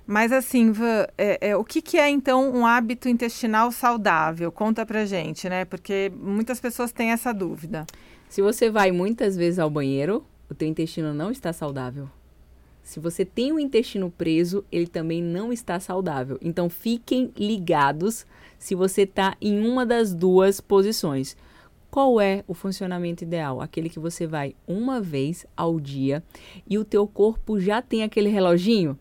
Mas 0.06 0.32
assim, 0.32 0.72
é, 1.16 1.50
é, 1.50 1.56
o 1.56 1.64
que, 1.64 1.80
que 1.80 1.96
é 1.96 2.10
então 2.10 2.50
um 2.54 2.66
hábito 2.66 3.08
intestinal 3.08 3.72
saudável? 3.72 4.52
Conta 4.52 4.84
pra 4.84 5.06
gente, 5.06 5.48
né? 5.48 5.64
Porque 5.64 6.12
muitas 6.14 6.60
pessoas 6.60 6.92
têm 6.92 7.10
essa 7.10 7.32
dúvida. 7.32 7.86
Se 8.28 8.42
você 8.42 8.70
vai 8.70 8.92
muitas 8.92 9.34
vezes 9.36 9.58
ao 9.58 9.70
banheiro, 9.70 10.24
o 10.50 10.54
teu 10.54 10.68
intestino 10.68 11.14
não 11.14 11.30
está 11.30 11.52
saudável. 11.52 12.08
Se 12.82 13.00
você 13.00 13.24
tem 13.24 13.50
o 13.50 13.58
intestino 13.58 14.10
preso, 14.10 14.62
ele 14.70 14.86
também 14.86 15.22
não 15.22 15.50
está 15.50 15.80
saudável. 15.80 16.38
Então 16.42 16.68
fiquem 16.68 17.32
ligados 17.34 18.26
se 18.58 18.74
você 18.74 19.02
está 19.02 19.34
em 19.40 19.66
uma 19.66 19.86
das 19.86 20.12
duas 20.12 20.60
posições. 20.60 21.34
Qual 21.90 22.20
é 22.20 22.44
o 22.46 22.52
funcionamento 22.52 23.24
ideal? 23.24 23.62
Aquele 23.62 23.88
que 23.88 23.98
você 23.98 24.26
vai 24.26 24.54
uma 24.66 25.00
vez 25.00 25.46
ao 25.56 25.80
dia 25.80 26.22
e 26.68 26.76
o 26.76 26.84
teu 26.84 27.06
corpo 27.06 27.58
já 27.58 27.80
tem 27.80 28.02
aquele 28.02 28.28
reloginho? 28.28 28.98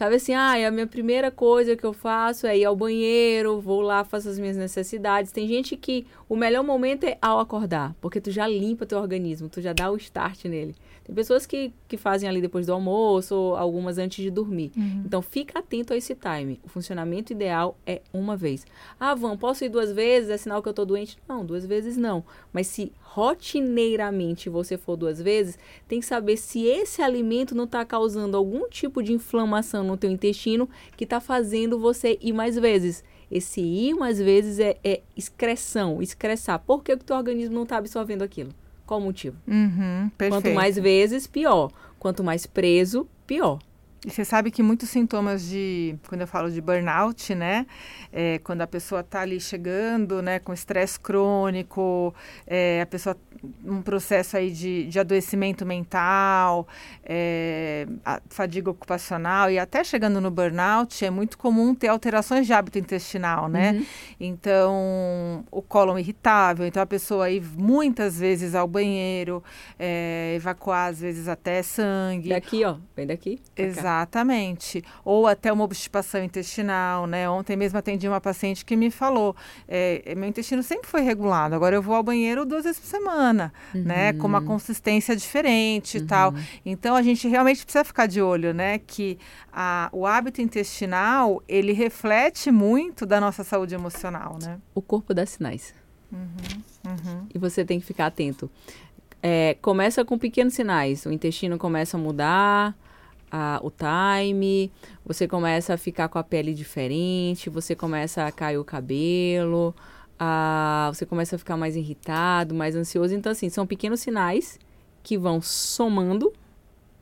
Sabe 0.00 0.14
assim, 0.14 0.32
ah, 0.32 0.66
a 0.66 0.70
minha 0.70 0.86
primeira 0.86 1.30
coisa 1.30 1.76
que 1.76 1.84
eu 1.84 1.92
faço 1.92 2.46
é 2.46 2.56
ir 2.56 2.64
ao 2.64 2.74
banheiro, 2.74 3.60
vou 3.60 3.82
lá, 3.82 4.02
faço 4.02 4.30
as 4.30 4.38
minhas 4.38 4.56
necessidades. 4.56 5.30
Tem 5.30 5.46
gente 5.46 5.76
que 5.76 6.06
o 6.26 6.34
melhor 6.34 6.64
momento 6.64 7.04
é 7.04 7.18
ao 7.20 7.38
acordar, 7.38 7.94
porque 8.00 8.18
tu 8.18 8.30
já 8.30 8.48
limpa 8.48 8.86
teu 8.86 8.98
organismo, 8.98 9.50
tu 9.50 9.60
já 9.60 9.74
dá 9.74 9.90
o 9.90 9.96
start 9.98 10.46
nele. 10.46 10.74
Tem 11.04 11.14
pessoas 11.14 11.44
que, 11.44 11.72
que 11.86 11.98
fazem 11.98 12.28
ali 12.28 12.40
depois 12.40 12.66
do 12.66 12.72
almoço, 12.72 13.34
ou 13.34 13.56
algumas 13.56 13.98
antes 13.98 14.22
de 14.22 14.30
dormir. 14.30 14.70
Uhum. 14.76 15.02
Então, 15.04 15.20
fica 15.20 15.58
atento 15.58 15.92
a 15.92 15.96
esse 15.96 16.14
time. 16.14 16.60
O 16.62 16.68
funcionamento 16.68 17.32
ideal 17.32 17.76
é 17.84 18.00
uma 18.12 18.36
vez. 18.36 18.64
Ah, 18.98 19.14
Van, 19.14 19.36
posso 19.36 19.64
ir 19.64 19.68
duas 19.68 19.92
vezes? 19.92 20.30
É 20.30 20.36
sinal 20.36 20.62
que 20.62 20.68
eu 20.68 20.72
tô 20.72 20.84
doente? 20.84 21.18
Não, 21.28 21.44
duas 21.44 21.66
vezes 21.66 21.96
não. 21.96 22.24
Mas 22.52 22.68
se 22.68 22.92
rotineiramente 23.00 24.48
você 24.48 24.78
for 24.78 24.96
duas 24.96 25.20
vezes, 25.20 25.58
tem 25.88 25.98
que 25.98 26.06
saber 26.06 26.36
se 26.36 26.64
esse 26.64 27.02
alimento 27.02 27.56
não 27.56 27.64
está 27.64 27.84
causando 27.84 28.36
algum 28.36 28.68
tipo 28.68 29.02
de 29.02 29.12
inflamação 29.12 29.82
no 29.90 29.96
teu 29.96 30.10
intestino 30.10 30.68
que 30.96 31.04
está 31.04 31.20
fazendo 31.20 31.78
você 31.78 32.18
ir 32.20 32.32
mais 32.32 32.56
vezes. 32.56 33.04
Esse 33.30 33.60
ir 33.60 33.94
mais 33.94 34.18
vezes 34.18 34.58
é, 34.58 34.76
é 34.82 35.02
excreção, 35.16 36.02
excressar. 36.02 36.58
Por 36.58 36.82
que 36.82 36.92
o 36.92 36.96
teu 36.96 37.16
organismo 37.16 37.54
não 37.54 37.62
está 37.62 37.76
absorvendo 37.76 38.22
aquilo? 38.22 38.50
Qual 38.84 38.98
o 38.98 39.02
motivo? 39.02 39.36
Uhum. 39.46 40.10
Quanto 40.28 40.50
mais 40.50 40.76
vezes, 40.76 41.26
pior. 41.26 41.70
Quanto 41.98 42.24
mais 42.24 42.44
preso, 42.44 43.06
pior. 43.26 43.60
E 44.04 44.10
você 44.10 44.24
sabe 44.24 44.50
que 44.50 44.62
muitos 44.62 44.88
sintomas 44.88 45.42
de, 45.46 45.94
quando 46.08 46.22
eu 46.22 46.26
falo 46.26 46.50
de 46.50 46.60
burnout, 46.60 47.34
né? 47.34 47.66
É, 48.10 48.38
quando 48.38 48.62
a 48.62 48.66
pessoa 48.66 49.02
está 49.02 49.20
ali 49.20 49.38
chegando, 49.38 50.22
né, 50.22 50.38
com 50.38 50.54
estresse 50.54 50.98
crônico, 50.98 52.14
é, 52.46 52.80
a 52.80 52.86
pessoa 52.86 53.14
um 53.64 53.80
processo 53.80 54.36
aí 54.36 54.50
de, 54.50 54.86
de 54.86 54.98
adoecimento 54.98 55.64
mental, 55.64 56.66
é, 57.04 57.86
fadiga 58.28 58.70
ocupacional 58.70 59.50
e 59.50 59.58
até 59.58 59.82
chegando 59.82 60.20
no 60.20 60.30
burnout, 60.30 61.04
é 61.04 61.10
muito 61.10 61.38
comum 61.38 61.74
ter 61.74 61.88
alterações 61.88 62.46
de 62.46 62.52
hábito 62.52 62.78
intestinal, 62.78 63.48
né? 63.48 63.72
Uhum. 63.72 63.86
Então, 64.18 65.44
o 65.50 65.62
cólon 65.62 65.98
irritável, 65.98 66.66
então 66.66 66.82
a 66.82 66.86
pessoa 66.86 67.30
ir 67.30 67.42
muitas 67.56 68.18
vezes 68.18 68.54
ao 68.54 68.66
banheiro, 68.66 69.42
é, 69.78 70.34
evacuar 70.36 70.90
às 70.90 71.00
vezes 71.00 71.28
até 71.28 71.62
sangue. 71.62 72.28
Daqui, 72.30 72.64
ó, 72.64 72.76
vem 72.94 73.06
daqui. 73.06 73.40
cá. 73.54 73.89
Exatamente. 73.90 74.84
Ou 75.04 75.26
até 75.26 75.52
uma 75.52 75.64
obstipação 75.64 76.22
intestinal, 76.22 77.06
né? 77.06 77.28
Ontem 77.28 77.56
mesmo 77.56 77.78
atendi 77.78 78.06
uma 78.06 78.20
paciente 78.20 78.64
que 78.64 78.76
me 78.76 78.90
falou, 78.90 79.34
é, 79.66 80.14
meu 80.16 80.28
intestino 80.28 80.62
sempre 80.62 80.88
foi 80.88 81.02
regulado, 81.02 81.54
agora 81.54 81.74
eu 81.74 81.82
vou 81.82 81.94
ao 81.94 82.02
banheiro 82.02 82.44
duas 82.44 82.64
vezes 82.64 82.80
por 82.80 82.86
semana, 82.86 83.52
né? 83.74 84.12
Com 84.12 84.26
uma 84.26 84.40
consistência 84.42 85.16
diferente 85.16 85.98
e 85.98 86.02
tal. 86.02 86.32
Então 86.64 86.94
a 86.94 87.02
gente 87.02 87.26
realmente 87.28 87.64
precisa 87.64 87.84
ficar 87.84 88.06
de 88.06 88.22
olho, 88.22 88.54
né? 88.54 88.78
Que 88.78 89.18
a, 89.52 89.88
o 89.92 90.06
hábito 90.06 90.40
intestinal, 90.40 91.42
ele 91.48 91.72
reflete 91.72 92.50
muito 92.50 93.04
da 93.04 93.20
nossa 93.20 93.42
saúde 93.42 93.74
emocional, 93.74 94.38
né? 94.40 94.58
O 94.74 94.80
corpo 94.80 95.12
dá 95.12 95.26
sinais. 95.26 95.74
Uhum. 96.12 97.26
E 97.34 97.38
você 97.38 97.64
tem 97.64 97.80
que 97.80 97.86
ficar 97.86 98.06
atento. 98.06 98.50
É, 99.22 99.56
começa 99.60 100.04
com 100.04 100.18
pequenos 100.18 100.54
sinais. 100.54 101.04
O 101.04 101.12
intestino 101.12 101.58
começa 101.58 101.96
a 101.96 102.00
mudar 102.00 102.74
a- 103.30 103.60
o 103.62 103.70
time, 103.70 104.70
você 105.04 105.28
começa 105.28 105.74
a 105.74 105.76
ficar 105.76 106.08
com 106.08 106.18
a 106.18 106.22
pele 106.22 106.52
diferente, 106.54 107.48
você 107.50 107.74
começa 107.74 108.26
a 108.26 108.32
cair 108.32 108.58
o 108.58 108.64
cabelo, 108.64 109.74
a- 110.18 110.90
você 110.92 111.06
começa 111.06 111.36
a 111.36 111.38
ficar 111.38 111.56
mais 111.56 111.76
irritado, 111.76 112.54
mais 112.54 112.74
ansioso. 112.76 113.14
Então, 113.14 113.32
assim, 113.32 113.48
são 113.48 113.66
pequenos 113.66 114.00
sinais 114.00 114.58
que 115.02 115.16
vão 115.16 115.40
somando 115.40 116.32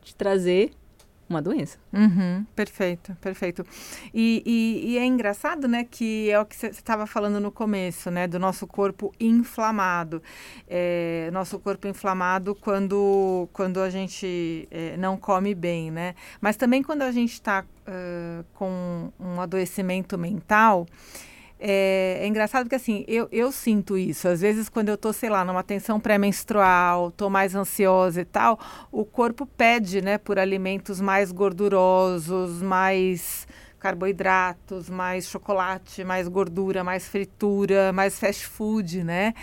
de 0.04 0.14
trazer 0.14 0.70
uma 1.28 1.42
doença. 1.42 1.78
Uhum, 1.92 2.44
perfeito, 2.56 3.14
perfeito. 3.20 3.64
E, 4.14 4.42
e- 4.46 4.92
e 4.92 4.98
é 4.98 5.04
engraçado, 5.04 5.68
né, 5.68 5.84
que 5.84 6.30
é 6.30 6.40
o 6.40 6.46
que 6.46 6.56
você 6.56 6.68
estava 6.68 7.06
falando 7.06 7.38
no 7.40 7.50
começo, 7.52 8.10
né, 8.10 8.26
do 8.26 8.38
nosso 8.38 8.66
corpo 8.66 9.12
inflamado. 9.20 10.22
É, 10.68 11.30
nosso 11.32 11.58
corpo 11.58 11.86
inflamado 11.86 12.54
quando, 12.54 13.48
quando 13.52 13.80
a 13.80 13.90
gente 13.90 14.66
é, 14.70 14.96
não 14.96 15.16
come 15.16 15.54
bem, 15.54 15.90
né? 15.90 16.14
Mas 16.40 16.56
também 16.56 16.82
quando 16.82 17.02
a 17.02 17.12
gente 17.12 17.32
está 17.34 17.64
com 18.54 19.10
um 19.18 19.40
adoecimento 19.40 20.18
mental. 20.18 20.86
É, 21.60 22.18
é 22.22 22.26
engraçado 22.26 22.64
porque 22.64 22.76
assim, 22.76 23.04
eu, 23.08 23.28
eu 23.32 23.50
sinto 23.50 23.98
isso. 23.98 24.28
Às 24.28 24.40
vezes, 24.40 24.68
quando 24.68 24.88
eu 24.90 24.96
tô, 24.96 25.12
sei 25.12 25.28
lá, 25.28 25.44
numa 25.44 25.62
tensão 25.62 25.98
pré-menstrual, 25.98 27.10
tô 27.10 27.28
mais 27.28 27.54
ansiosa 27.54 28.20
e 28.20 28.24
tal, 28.24 28.58
o 28.92 29.04
corpo 29.04 29.44
pede, 29.44 30.00
né, 30.00 30.18
por 30.18 30.38
alimentos 30.38 31.00
mais 31.00 31.32
gordurosos, 31.32 32.62
mais 32.62 33.46
carboidratos, 33.78 34.88
mais 34.90 35.28
chocolate, 35.28 36.04
mais 36.04 36.28
gordura, 36.28 36.82
mais 36.84 37.06
fritura, 37.08 37.92
mais 37.92 38.18
fast 38.18 38.46
food, 38.46 39.02
né? 39.04 39.34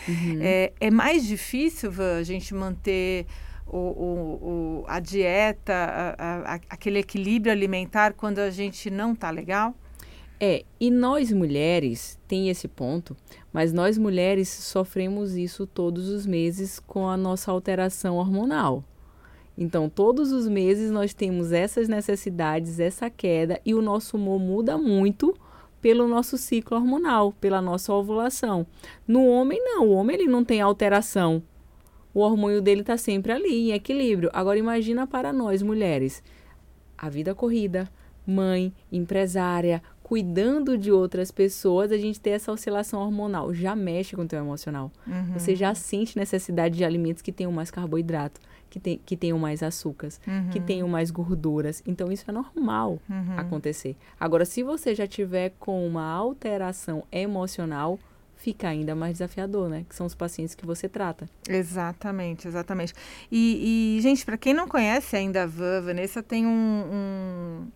É, 0.41 0.73
é 0.79 0.91
mais 0.91 1.25
difícil 1.25 1.91
Van, 1.91 2.17
a 2.17 2.23
gente 2.23 2.53
manter 2.53 3.25
o, 3.67 3.77
o- 3.77 4.81
o- 4.81 4.85
a 4.87 4.99
dieta, 4.99 5.73
a- 5.73 6.53
a- 6.55 6.59
aquele 6.69 6.99
equilíbrio 6.99 7.51
alimentar 7.51 8.13
quando 8.13 8.39
a 8.39 8.49
gente 8.49 8.89
não 8.89 9.15
tá 9.15 9.29
legal? 9.29 9.73
É, 10.39 10.65
e 10.79 10.91
nós 10.91 11.31
mulheres, 11.31 12.19
tem 12.27 12.49
esse 12.49 12.67
ponto, 12.67 13.15
mas 13.53 13.71
nós 13.71 13.97
mulheres 13.97 14.49
sofremos 14.49 15.35
isso 15.35 15.65
todos 15.65 16.09
os 16.09 16.25
meses 16.25 16.79
com 16.79 17.07
a 17.07 17.15
nossa 17.15 17.51
alteração 17.51 18.17
hormonal. 18.17 18.83
Então, 19.57 19.87
todos 19.87 20.33
os 20.33 20.47
meses 20.47 20.91
nós 20.91 21.13
temos 21.13 21.53
essas 21.53 21.87
necessidades, 21.87 22.79
essa 22.79 23.09
queda, 23.09 23.61
e 23.65 23.73
o 23.73 23.81
nosso 23.81 24.17
humor 24.17 24.39
muda 24.39 24.77
muito 24.77 25.33
pelo 25.81 26.07
nosso 26.07 26.37
ciclo 26.37 26.75
hormonal, 26.75 27.31
pela 27.33 27.61
nossa 27.61 27.93
ovulação. 27.93 28.65
No 29.07 29.25
homem, 29.27 29.61
não. 29.63 29.87
O 29.87 29.91
homem 29.91 30.17
ele 30.17 30.27
não 30.27 30.43
tem 30.43 30.59
alteração. 30.59 31.41
O 32.13 32.21
hormônio 32.21 32.61
dele 32.61 32.81
está 32.81 32.97
sempre 32.97 33.31
ali, 33.31 33.69
em 33.69 33.71
equilíbrio. 33.71 34.29
Agora, 34.33 34.57
imagina 34.57 35.05
para 35.05 35.31
nós, 35.31 35.61
mulheres. 35.61 36.23
A 36.97 37.07
vida 37.07 37.35
corrida, 37.35 37.89
mãe, 38.25 38.73
empresária, 38.91 39.81
cuidando 40.05 40.77
de 40.77 40.91
outras 40.91 41.31
pessoas, 41.31 41.91
a 41.91 41.97
gente 41.97 42.19
ter 42.19 42.29
essa 42.29 42.51
oscilação 42.51 43.01
hormonal. 43.01 43.51
Já 43.55 43.75
mexe 43.75 44.15
com 44.15 44.21
o 44.21 44.27
teu 44.27 44.37
emocional. 44.37 44.91
Uhum. 45.07 45.33
Você 45.33 45.55
já 45.55 45.73
sente 45.73 46.15
necessidade 46.15 46.77
de 46.77 46.85
alimentos 46.85 47.23
que 47.23 47.31
tenham 47.31 47.51
mais 47.51 47.71
carboidrato, 47.71 48.39
que, 48.69 48.79
tem, 48.79 49.01
que 49.03 49.17
tenham 49.17 49.39
mais 49.39 49.63
açúcares, 49.63 50.21
Uhum. 50.27 50.49
que 50.51 50.59
tenham 50.59 50.87
mais 50.87 51.09
gorduras. 51.09 51.81
Então, 51.87 52.11
isso 52.11 52.23
é 52.27 52.31
normal 52.31 52.99
acontecer. 53.35 53.95
Agora, 54.19 54.45
se 54.45 54.61
você 54.61 54.93
já 54.93 55.07
tiver 55.07 55.53
com 55.59 55.87
uma 55.87 56.03
alteração 56.07 57.03
emocional, 57.11 57.97
fica 58.35 58.67
ainda 58.67 58.93
mais 58.93 59.13
desafiador, 59.13 59.69
né? 59.69 59.87
Que 59.89 59.95
são 59.95 60.05
os 60.05 60.13
pacientes 60.13 60.53
que 60.53 60.67
você 60.67 60.87
trata. 60.87 61.27
Exatamente, 61.49 62.47
exatamente. 62.47 62.93
E, 63.31 63.97
e, 63.97 64.01
gente, 64.03 64.23
para 64.23 64.37
quem 64.37 64.53
não 64.53 64.67
conhece 64.67 65.15
ainda 65.15 65.41
a 65.43 65.45
Van, 65.47 65.81
Vanessa 65.81 66.21
tem 66.21 66.45
um, 66.45 66.49
um, 66.51 67.67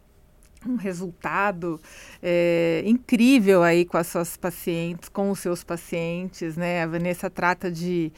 um 0.67 0.75
resultado 0.75 1.79
é, 2.21 2.83
incrível 2.85 3.63
aí 3.63 3.85
com 3.85 3.97
as 3.97 4.07
suas 4.07 4.35
pacientes, 4.35 5.09
com 5.09 5.31
os 5.31 5.39
seus 5.39 5.63
pacientes, 5.63 6.57
né? 6.57 6.83
A 6.83 6.87
Vanessa 6.87 7.29
trata 7.29 7.71
de 7.71 8.11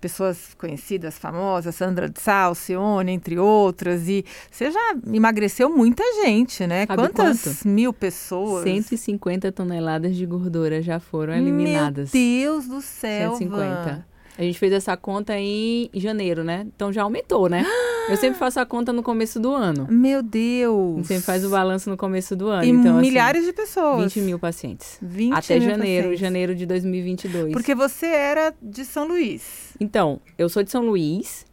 pessoas 0.00 0.54
conhecidas, 0.58 1.16
famosas, 1.18 1.74
Sandra 1.74 2.10
de 2.10 2.20
Sá, 2.20 2.42
Alcione, 2.42 3.12
entre 3.12 3.38
outras, 3.38 4.06
e 4.06 4.24
você 4.50 4.70
já 4.70 4.94
emagreceu 5.10 5.74
muita 5.74 6.02
gente, 6.22 6.66
né? 6.66 6.84
Sabe 6.86 7.02
Quantas 7.02 7.42
quanto? 7.42 7.68
mil 7.68 7.92
pessoas? 7.92 8.64
150 8.64 9.50
toneladas 9.52 10.14
de 10.14 10.26
gordura 10.26 10.82
já 10.82 11.00
foram 11.00 11.32
eliminadas. 11.32 12.12
Meu 12.12 12.22
Deus 12.22 12.66
do 12.66 12.82
céu, 12.82 13.36
150. 13.36 13.56
Van. 13.56 14.13
A 14.36 14.42
gente 14.42 14.58
fez 14.58 14.72
essa 14.72 14.96
conta 14.96 15.38
em 15.38 15.88
janeiro, 15.94 16.42
né? 16.42 16.66
Então 16.74 16.92
já 16.92 17.02
aumentou, 17.02 17.48
né? 17.48 17.64
Eu 18.08 18.16
sempre 18.16 18.38
faço 18.38 18.58
a 18.60 18.66
conta 18.66 18.92
no 18.92 19.02
começo 19.02 19.38
do 19.40 19.52
ano. 19.54 19.86
Meu 19.90 20.18
A 20.18 20.22
Deus. 20.22 20.96
gente 20.96 21.06
sempre 21.06 21.22
faz 21.24 21.44
o 21.44 21.48
balanço 21.50 21.88
no 21.88 21.96
começo 21.96 22.34
do 22.36 22.48
ano. 22.48 22.64
E 22.64 22.68
então, 22.68 22.98
assim, 22.98 23.06
milhares 23.08 23.44
de 23.46 23.52
pessoas. 23.52 24.12
20 24.12 24.20
mil 24.24 24.38
pacientes. 24.38 24.98
20 25.00 25.32
Até 25.32 25.58
mil 25.58 25.68
janeiro, 25.70 26.02
pacientes. 26.02 26.20
janeiro 26.20 26.54
de 26.54 26.66
2022. 26.66 27.52
Porque 27.52 27.74
você 27.74 28.06
era 28.06 28.52
de 28.60 28.84
São 28.84 29.06
Luís. 29.06 29.74
Então, 29.80 30.20
eu 30.36 30.48
sou 30.48 30.62
de 30.62 30.70
São 30.70 30.82
Luís. 30.84 31.46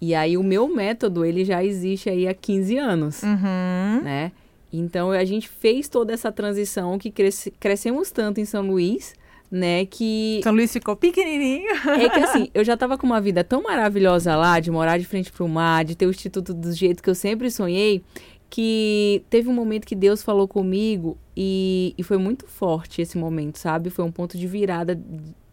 E 0.00 0.14
aí 0.14 0.36
o 0.36 0.42
meu 0.42 0.66
método, 0.68 1.24
ele 1.24 1.44
já 1.44 1.64
existe 1.64 2.10
aí 2.10 2.26
há 2.26 2.34
15 2.34 2.76
anos, 2.76 3.22
Uhum. 3.22 4.02
né? 4.02 4.32
Então 4.72 5.10
a 5.12 5.24
gente 5.24 5.48
fez 5.48 5.88
toda 5.88 6.12
essa 6.12 6.32
transição 6.32 6.98
que 6.98 7.10
cresce- 7.10 7.52
crescemos 7.60 8.10
tanto 8.10 8.40
em 8.40 8.44
São 8.44 8.66
Luís, 8.66 9.14
né, 9.52 9.84
que 9.84 10.40
São 10.42 10.54
Luís 10.54 10.72
ficou 10.72 10.96
pequenininho. 10.96 11.70
É 11.86 12.08
que 12.08 12.20
assim, 12.20 12.48
eu 12.54 12.64
já 12.64 12.74
tava 12.74 12.96
com 12.96 13.06
uma 13.06 13.20
vida 13.20 13.44
tão 13.44 13.62
maravilhosa 13.62 14.34
lá, 14.34 14.58
de 14.58 14.70
morar 14.70 14.96
de 14.96 15.04
frente 15.04 15.30
pro 15.30 15.46
mar, 15.46 15.84
de 15.84 15.94
ter 15.94 16.06
o 16.06 16.10
instituto 16.10 16.54
do 16.54 16.72
jeito 16.72 17.02
que 17.02 17.10
eu 17.10 17.14
sempre 17.14 17.50
sonhei, 17.50 18.02
que 18.48 19.22
teve 19.28 19.50
um 19.50 19.52
momento 19.52 19.86
que 19.86 19.94
Deus 19.94 20.22
falou 20.22 20.48
comigo 20.48 21.18
e, 21.36 21.94
e 21.98 22.02
foi 22.02 22.16
muito 22.16 22.46
forte 22.46 23.02
esse 23.02 23.18
momento, 23.18 23.58
sabe? 23.58 23.90
Foi 23.90 24.02
um 24.06 24.10
ponto 24.10 24.38
de 24.38 24.46
virada 24.46 24.98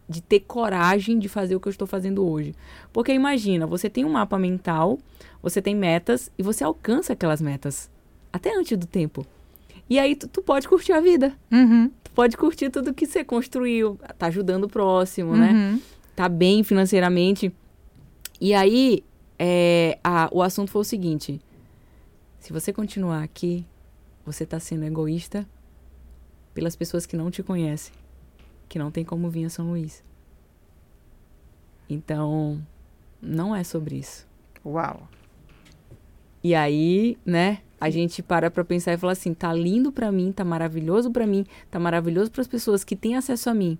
de 0.08 0.22
ter 0.22 0.40
coragem 0.40 1.18
de 1.18 1.28
fazer 1.28 1.54
o 1.54 1.60
que 1.60 1.68
eu 1.68 1.70
estou 1.70 1.86
fazendo 1.86 2.26
hoje. 2.26 2.54
Porque 2.94 3.12
imagina, 3.12 3.66
você 3.66 3.90
tem 3.90 4.06
um 4.06 4.10
mapa 4.10 4.38
mental, 4.38 4.98
você 5.42 5.60
tem 5.60 5.74
metas 5.74 6.32
e 6.38 6.42
você 6.42 6.64
alcança 6.64 7.12
aquelas 7.12 7.42
metas 7.42 7.90
até 8.32 8.56
antes 8.56 8.78
do 8.78 8.86
tempo. 8.86 9.26
E 9.90 9.98
aí 9.98 10.14
tu, 10.14 10.28
tu 10.28 10.40
pode 10.40 10.68
curtir 10.68 10.92
a 10.92 11.00
vida. 11.00 11.36
Uhum. 11.50 11.90
Tu 12.04 12.10
pode 12.12 12.36
curtir 12.36 12.70
tudo 12.70 12.94
que 12.94 13.04
você 13.06 13.24
construiu, 13.24 13.98
tá 14.16 14.26
ajudando 14.28 14.64
o 14.64 14.68
próximo, 14.68 15.36
né? 15.36 15.52
Uhum. 15.52 15.80
tá 16.16 16.28
bem 16.28 16.62
financeiramente. 16.62 17.52
E 18.40 18.54
aí, 18.54 19.02
é, 19.38 19.98
a- 20.04 20.28
o 20.32 20.42
assunto 20.42 20.70
foi 20.70 20.80
o 20.82 20.84
seguinte: 20.84 21.40
se 22.38 22.52
você 22.52 22.72
continuar 22.72 23.22
aqui, 23.24 23.66
você 24.24 24.46
tá 24.46 24.60
sendo 24.60 24.84
egoísta 24.84 25.46
pelas 26.54 26.76
pessoas 26.76 27.04
que 27.06 27.16
não 27.16 27.30
te 27.30 27.42
conhecem, 27.42 27.92
que 28.68 28.78
não 28.78 28.90
tem 28.90 29.04
como 29.04 29.28
vir 29.28 29.46
a 29.46 29.50
São 29.50 29.70
Luís. 29.70 30.02
Então, 31.88 32.60
não 33.20 33.54
é 33.54 33.64
sobre 33.64 33.96
isso. 33.96 34.26
Uau. 34.64 35.08
E 36.42 36.54
aí, 36.54 37.18
né, 37.26 37.58
a 37.80 37.88
gente 37.88 38.22
para 38.22 38.50
pra 38.50 38.64
pensar 38.64 38.92
e 38.92 38.98
fala 38.98 39.12
assim: 39.12 39.32
tá 39.32 39.52
lindo 39.52 39.90
pra 39.90 40.12
mim, 40.12 40.30
tá 40.30 40.44
maravilhoso 40.44 41.10
pra 41.10 41.26
mim, 41.26 41.46
tá 41.70 41.80
maravilhoso 41.80 42.30
para 42.30 42.42
as 42.42 42.48
pessoas 42.48 42.84
que 42.84 42.94
têm 42.94 43.16
acesso 43.16 43.48
a 43.48 43.54
mim. 43.54 43.78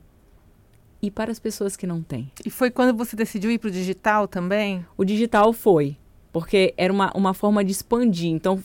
E 1.02 1.10
para 1.10 1.30
as 1.30 1.38
pessoas 1.38 1.76
que 1.76 1.86
não 1.86 2.02
têm. 2.02 2.30
E 2.44 2.50
foi 2.50 2.70
quando 2.70 2.96
você 2.96 3.16
decidiu 3.16 3.50
ir 3.50 3.58
pro 3.58 3.70
digital 3.70 4.28
também? 4.28 4.84
O 4.96 5.04
digital 5.04 5.52
foi, 5.52 5.96
porque 6.32 6.74
era 6.76 6.92
uma, 6.92 7.10
uma 7.14 7.32
forma 7.32 7.64
de 7.64 7.72
expandir. 7.72 8.30
Então, 8.30 8.62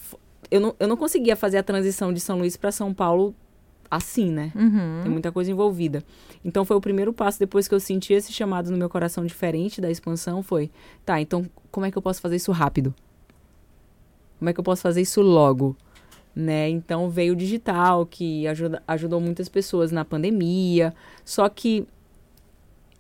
eu 0.52 0.60
não, 0.60 0.76
eu 0.78 0.88
não 0.88 0.98
conseguia 0.98 1.36
fazer 1.36 1.58
a 1.58 1.64
transição 1.64 2.12
de 2.12 2.20
São 2.20 2.38
Luís 2.38 2.58
para 2.58 2.72
São 2.74 2.94
Paulo 2.94 3.34
assim, 3.90 4.32
né? 4.32 4.52
Uhum. 4.54 5.00
Tem 5.04 5.12
muita 5.12 5.32
coisa 5.32 5.50
envolvida. 5.50 6.04
Então, 6.44 6.66
foi 6.66 6.76
o 6.76 6.82
primeiro 6.82 7.14
passo, 7.14 7.40
depois 7.40 7.70
que 7.70 7.74
eu 7.74 7.80
senti 7.80 8.12
esse 8.12 8.34
chamado 8.34 8.70
no 8.70 8.78
meu 8.78 8.90
coração 8.90 9.26
diferente 9.26 9.80
da 9.80 9.90
expansão, 9.90 10.44
foi, 10.44 10.70
tá, 11.06 11.22
então 11.22 11.46
como 11.72 11.86
é 11.86 11.92
que 11.92 11.98
eu 11.98 12.02
posso 12.02 12.20
fazer 12.20 12.36
isso 12.36 12.52
rápido? 12.52 12.94
Como 14.40 14.50
é 14.50 14.54
que 14.54 14.60
eu 14.60 14.64
posso 14.64 14.82
fazer 14.82 15.02
isso 15.02 15.22
logo? 15.22 15.76
Né? 16.36 16.70
Então, 16.70 17.10
veio 17.10 17.34
o 17.34 17.36
digital, 17.36 18.06
que 18.06 18.46
ajuda, 18.48 18.84
ajudou 18.88 19.22
muitas 19.22 19.48
pessoas 19.48 19.92
na 19.92 20.04
pandemia, 20.04 20.94
só 21.24 21.48
que 21.48 21.88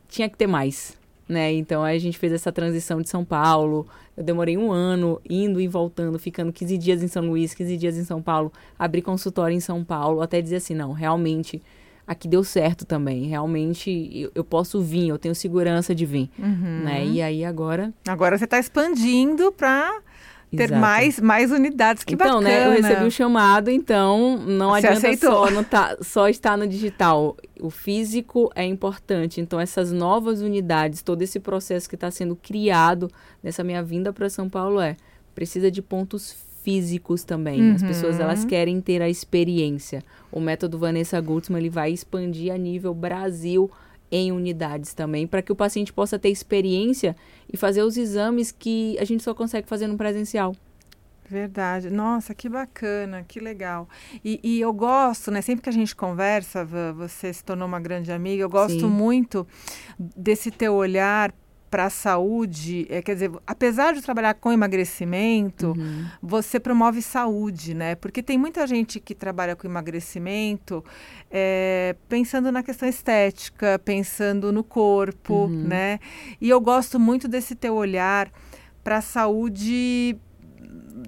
tinha 0.08 0.30
que 0.30 0.38
ter 0.38 0.48
mais, 0.48 0.98
né? 1.28 1.52
Então 1.52 1.84
a 1.84 1.98
gente 1.98 2.18
fez 2.18 2.32
essa 2.32 2.52
transição 2.52 3.02
de 3.02 3.10
São 3.10 3.26
Paulo. 3.26 3.86
Eu 4.16 4.24
demorei 4.24 4.58
um 4.58 4.72
ano 4.72 5.20
indo 5.30 5.60
e 5.60 5.68
voltando, 5.68 6.18
ficando 6.18 6.54
15 6.54 6.78
dias 6.78 7.04
em 7.04 7.08
São 7.10 7.26
Luís, 7.26 7.54
15 7.54 7.76
dias 7.76 7.98
em 7.98 8.06
São 8.06 8.22
Paulo, 8.22 8.54
abri 8.80 9.02
consultório 9.02 9.54
em 9.56 9.60
São 9.60 9.84
Paulo, 9.84 10.22
até 10.22 10.42
dizer 10.42 10.58
assim, 10.58 10.74
não, 10.74 10.94
realmente 10.94 11.62
aqui 12.08 12.28
deu 12.28 12.44
certo 12.44 12.86
também. 12.86 13.26
Realmente 13.26 13.90
eu, 14.14 14.32
eu 14.36 14.44
posso 14.46 14.80
vir, 14.82 15.10
eu 15.10 15.18
tenho 15.18 15.36
segurança 15.36 15.94
de 15.94 16.06
vir, 16.06 16.30
Uhum. 16.40 16.84
né? 16.86 17.06
E 17.06 17.22
aí 17.22 17.44
agora 17.44 17.94
Agora 18.08 18.38
você 18.38 18.46
está 18.46 18.58
expandindo 18.60 19.52
para 19.52 20.00
ter 20.56 20.64
Exato. 20.66 20.82
mais, 20.82 21.20
mais 21.20 21.52
unidades. 21.52 22.04
Que 22.04 22.14
então, 22.16 22.42
bacana. 22.42 22.50
né, 22.50 22.66
eu 22.68 22.72
recebi 22.82 23.06
o 23.06 23.12
chamado, 23.12 23.70
então 23.70 24.38
não 24.38 24.72
Você 24.72 24.88
adianta 24.88 25.08
aceitou. 25.08 25.32
só, 25.48 25.52
não 25.52 25.64
tá, 25.64 25.98
só 26.02 26.28
estar 26.30 26.58
no 26.58 26.68
digital. 26.68 27.36
O 27.62 27.70
físico 27.70 28.52
é 28.56 28.66
importante. 28.66 29.40
Então, 29.42 29.60
essas 29.60 29.92
novas 29.92 30.42
unidades, 30.42 31.02
todo 31.02 31.22
esse 31.22 31.40
processo 31.40 31.88
que 31.90 31.96
está 31.96 32.10
sendo 32.12 32.36
criado 32.36 33.10
nessa 33.44 33.64
minha 33.64 33.84
vinda 33.84 34.12
para 34.14 34.30
São 34.30 34.50
Paulo 34.50 34.80
é 34.80 34.96
precisa 35.34 35.70
de 35.70 35.82
pontos 35.82 36.36
físicos 36.64 37.24
também. 37.24 37.74
As 37.74 37.82
Uhum. 37.82 37.88
pessoas 37.90 38.20
elas 38.20 38.44
querem 38.44 38.82
ter 38.82 39.02
a 39.02 39.08
experiência. 39.10 40.04
O 40.32 40.40
método 40.40 40.80
Vanessa 40.80 41.20
Gutmann 41.22 41.60
ele 41.62 41.70
vai 41.70 41.92
expandir 41.92 42.52
a 42.52 42.58
nível 42.58 42.94
Brasil 42.94 43.70
em 44.12 44.32
unidades 44.32 44.94
também, 44.94 45.28
para 45.28 45.42
que 45.42 45.52
o 45.52 45.56
paciente 45.56 45.92
possa 45.92 46.18
ter 46.18 46.30
experiência 46.30 47.16
e 47.52 47.58
fazer 47.58 47.84
os 47.84 47.98
exames 47.98 48.52
que 48.52 48.98
a 49.00 49.04
gente 49.06 49.24
só 49.24 49.34
consegue 49.34 49.68
fazer 49.68 49.88
no 49.88 49.98
presencial. 49.98 50.56
Verdade. 51.28 51.90
Nossa, 51.90 52.36
que 52.36 52.48
bacana, 52.48 53.26
que 53.28 53.40
legal. 53.40 53.90
E, 54.24 54.40
e 54.44 54.62
eu 54.62 54.72
gosto, 54.72 55.32
né? 55.32 55.42
Sempre 55.42 55.64
que 55.64 55.70
a 55.70 55.74
gente 55.74 55.96
conversa, 55.96 56.64
você 56.94 57.34
se 57.34 57.44
tornou 57.44 57.68
uma 57.68 57.80
grande 57.80 58.12
amiga, 58.12 58.44
eu 58.44 58.50
gosto 58.50 58.82
Sim. 58.82 58.90
muito 58.90 59.48
desse 59.98 60.52
teu 60.52 60.76
olhar 60.76 61.34
para 61.76 61.88
a 61.88 61.90
saúde. 61.90 62.88
É, 62.90 63.02
quer 63.02 63.16
dizer, 63.16 63.32
apesar 63.46 63.94
de 63.94 64.02
trabalhar 64.02 64.34
com 64.36 64.50
emagrecimento, 64.50 65.74
Uhum. 65.78 66.06
você 66.22 66.58
promove 66.58 67.02
saúde, 67.02 67.74
né? 67.74 67.96
Porque 67.96 68.24
tem 68.24 68.38
muita 68.38 68.66
gente 68.66 68.98
que 68.98 69.14
trabalha 69.14 69.58
com 69.58 69.68
emagrecimento 69.68 70.82
é, 71.30 71.94
pensando 72.08 72.50
na 72.50 72.64
questão 72.64 72.88
estética, 72.88 73.78
pensando 73.84 74.54
no 74.54 74.64
corpo, 74.64 75.34
Uhum. 75.34 75.64
né? 75.68 76.00
E 76.40 76.50
eu 76.50 76.62
gosto 76.62 76.98
muito 76.98 77.28
desse 77.28 77.56
teu 77.56 77.76
olhar 77.76 78.32
para 78.82 78.98
a 79.00 79.02
saúde 79.02 80.16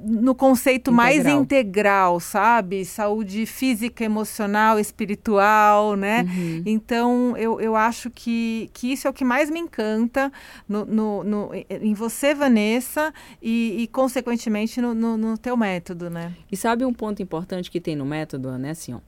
no 0.03 0.35
conceito 0.35 0.91
mais 0.91 1.17
Integral. 1.19 1.41
integral, 1.41 2.19
sabe? 2.19 2.83
Saúde 2.83 3.45
física, 3.45 4.03
emocional, 4.03 4.77
espiritual, 4.77 5.95
né? 5.95 6.23
Uhum. 6.23 6.63
Então, 6.65 7.37
eu, 7.37 7.61
eu 7.61 7.73
acho 7.75 8.09
que, 8.09 8.69
que 8.73 8.91
isso 8.91 9.07
é 9.07 9.09
o 9.09 9.13
que 9.13 9.23
mais 9.23 9.49
me 9.49 9.59
encanta 9.59 10.29
no, 10.67 10.83
no, 10.85 11.23
no- 11.23 11.51
em 11.69 11.93
você, 11.93 12.35
Vanessa, 12.35 13.13
e, 13.41 13.83
e 13.83 13.87
consequentemente, 13.87 14.81
no, 14.81 14.93
no, 14.93 15.15
no 15.15 15.37
teu 15.37 15.55
método, 15.55 16.09
né? 16.09 16.33
E 16.51 16.57
sabe 16.57 16.83
um 16.83 16.93
ponto 16.93 17.21
importante 17.21 17.71
que 17.71 17.79
tem 17.79 17.95
no 17.95 18.05
método, 18.05 18.49
Ana? 18.49 18.67
É 18.67 18.71
assim, 18.71 18.93
ó. 18.93 18.99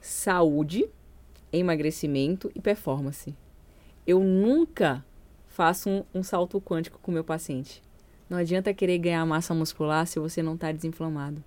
Saúde, 0.00 0.86
emagrecimento 1.52 2.50
e 2.54 2.60
performance. 2.60 3.34
Eu 4.06 4.20
nunca 4.20 5.04
faço 5.48 5.88
um, 5.90 6.04
um 6.14 6.22
salto 6.22 6.60
quântico 6.60 6.98
com 7.02 7.10
o 7.10 7.14
meu 7.14 7.24
paciente. 7.24 7.82
Não 8.28 8.38
adianta 8.38 8.74
querer 8.74 8.98
ganhar 8.98 9.24
massa 9.24 9.54
muscular 9.54 10.06
se 10.06 10.18
você 10.18 10.42
não 10.42 10.54
está 10.54 10.72
desinflamado. 10.72 11.42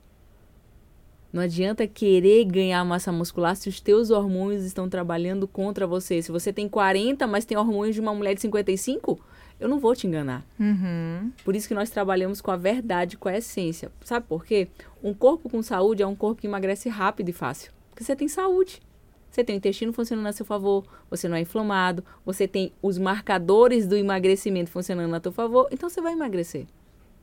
Não 1.32 1.44
adianta 1.44 1.86
querer 1.86 2.44
ganhar 2.46 2.84
massa 2.84 3.12
muscular 3.12 3.56
se 3.56 3.70
os 3.70 3.80
teus 3.80 4.10
hormônios 4.10 4.64
estão 4.64 4.90
trabalhando 4.90 5.48
contra 5.48 5.86
você. 5.86 6.22
Se 6.22 6.32
você 6.32 6.52
tem 6.52 6.68
40, 6.68 7.28
mas 7.28 7.46
tem 7.46 7.56
hormônios 7.56 7.94
de 7.94 8.02
uma 8.02 8.16
mulher 8.16 8.34
de 8.34 8.42
55, 8.42 9.20
eu 9.60 9.70
não 9.70 9.78
vou 9.78 9.96
te 9.96 10.08
enganar. 10.08 10.44
Uhum. 10.60 11.32
Por 11.46 11.56
isso 11.56 11.68
que 11.68 11.76
nós 11.76 11.92
trabalhamos 11.92 12.42
com 12.42 12.50
a 12.50 12.56
verdade, 12.56 13.16
com 13.16 13.30
a 13.30 13.38
essência. 13.38 13.92
Sabe 14.02 14.26
por 14.28 14.44
quê? 14.44 14.70
Um 15.04 15.14
corpo 15.14 15.50
com 15.50 15.62
saúde 15.62 16.02
é 16.02 16.08
um 16.08 16.16
corpo 16.16 16.42
que 16.42 16.48
emagrece 16.48 16.90
rápido 16.90 17.30
e 17.30 17.34
fácil. 17.34 17.72
Porque 17.92 18.04
você 18.04 18.16
tem 18.16 18.28
saúde. 18.28 18.82
Você 19.30 19.44
tem 19.44 19.56
o 19.56 19.58
intestino 19.58 19.94
funcionando 19.94 20.28
a 20.28 20.32
seu 20.32 20.46
favor, 20.46 20.84
você 21.10 21.28
não 21.28 21.36
é 21.36 21.42
inflamado, 21.42 22.04
você 22.26 22.48
tem 22.48 22.72
os 22.82 22.98
marcadores 22.98 23.88
do 23.88 23.96
emagrecimento 23.96 24.72
funcionando 24.72 25.14
a 25.14 25.22
seu 25.22 25.32
favor, 25.32 25.68
então 25.72 25.90
você 25.90 26.02
vai 26.02 26.14
emagrecer. 26.14 26.66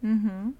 Uhum. 0.02 0.54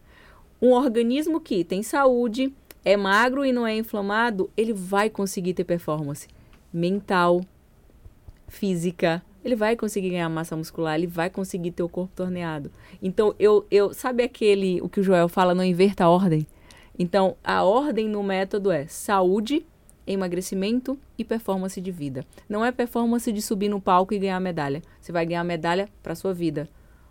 Um 0.61 0.73
organismo 0.73 1.41
que 1.41 1.63
tem 1.63 1.83
saúde, 1.83 2.53
é 2.85 2.97
magro 2.97 3.45
e 3.45 3.53
não 3.53 3.67
é 3.67 3.77
inflamado, 3.77 4.51
ele 4.57 4.73
vai 4.73 5.11
conseguir 5.11 5.55
ter 5.55 5.65
performance 5.65 6.29
mental, 6.73 7.41
física, 8.49 9.23
ele 9.45 9.57
vai 9.57 9.77
conseguir 9.77 10.11
ganhar 10.11 10.29
massa 10.29 10.57
muscular, 10.57 10.97
ele 10.97 11.07
vai 11.07 11.31
conseguir 11.31 11.71
ter 11.71 11.83
o 11.83 11.89
corpo 11.89 12.13
torneado. 12.15 12.71
Então, 13.03 13.35
eu, 13.39 13.67
eu 13.71 13.95
sabe 13.95 14.23
aquele, 14.23 14.81
o 14.81 14.89
que 14.89 15.01
o 15.01 15.03
Joel 15.03 15.29
fala, 15.29 15.55
não 15.55 15.65
inverta 15.65 16.05
a 16.05 16.11
ordem? 16.11 16.47
Então, 16.99 17.37
a 17.45 17.63
ordem 17.63 18.09
no 18.09 18.23
método 18.23 18.71
é 18.71 18.87
saúde, 18.87 19.67
emagrecimento 20.07 20.99
e 21.19 21.25
performance 21.25 21.81
de 21.81 21.91
vida. 21.91 22.25
Não 22.49 22.65
é 22.65 22.71
performance 22.71 23.31
de 23.33 23.43
subir 23.43 23.69
no 23.69 23.81
palco 23.81 24.15
e 24.15 24.19
ganhar 24.19 24.41
medalha. 24.41 24.83
Você 25.01 25.13
vai 25.13 25.27
ganhar 25.27 25.45
medalha 25.45 25.89
para 26.03 26.15
sua 26.15 26.33
vida. 26.33 26.69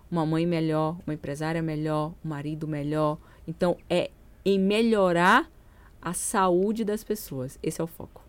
Uma 0.10 0.26
mãe 0.26 0.46
melhor, 0.46 0.98
uma 1.06 1.14
empresária 1.14 1.62
melhor, 1.62 2.14
um 2.24 2.30
marido 2.30 2.68
melhor. 2.68 3.18
Então, 3.48 3.78
é 3.90 4.12
em 4.46 4.60
melhorar 4.60 5.50
a 6.02 6.14
saúde 6.14 6.84
das 6.84 7.04
pessoas. 7.04 7.60
Esse 7.62 7.82
é 7.82 7.84
o 7.84 7.88
foco. 7.88 8.25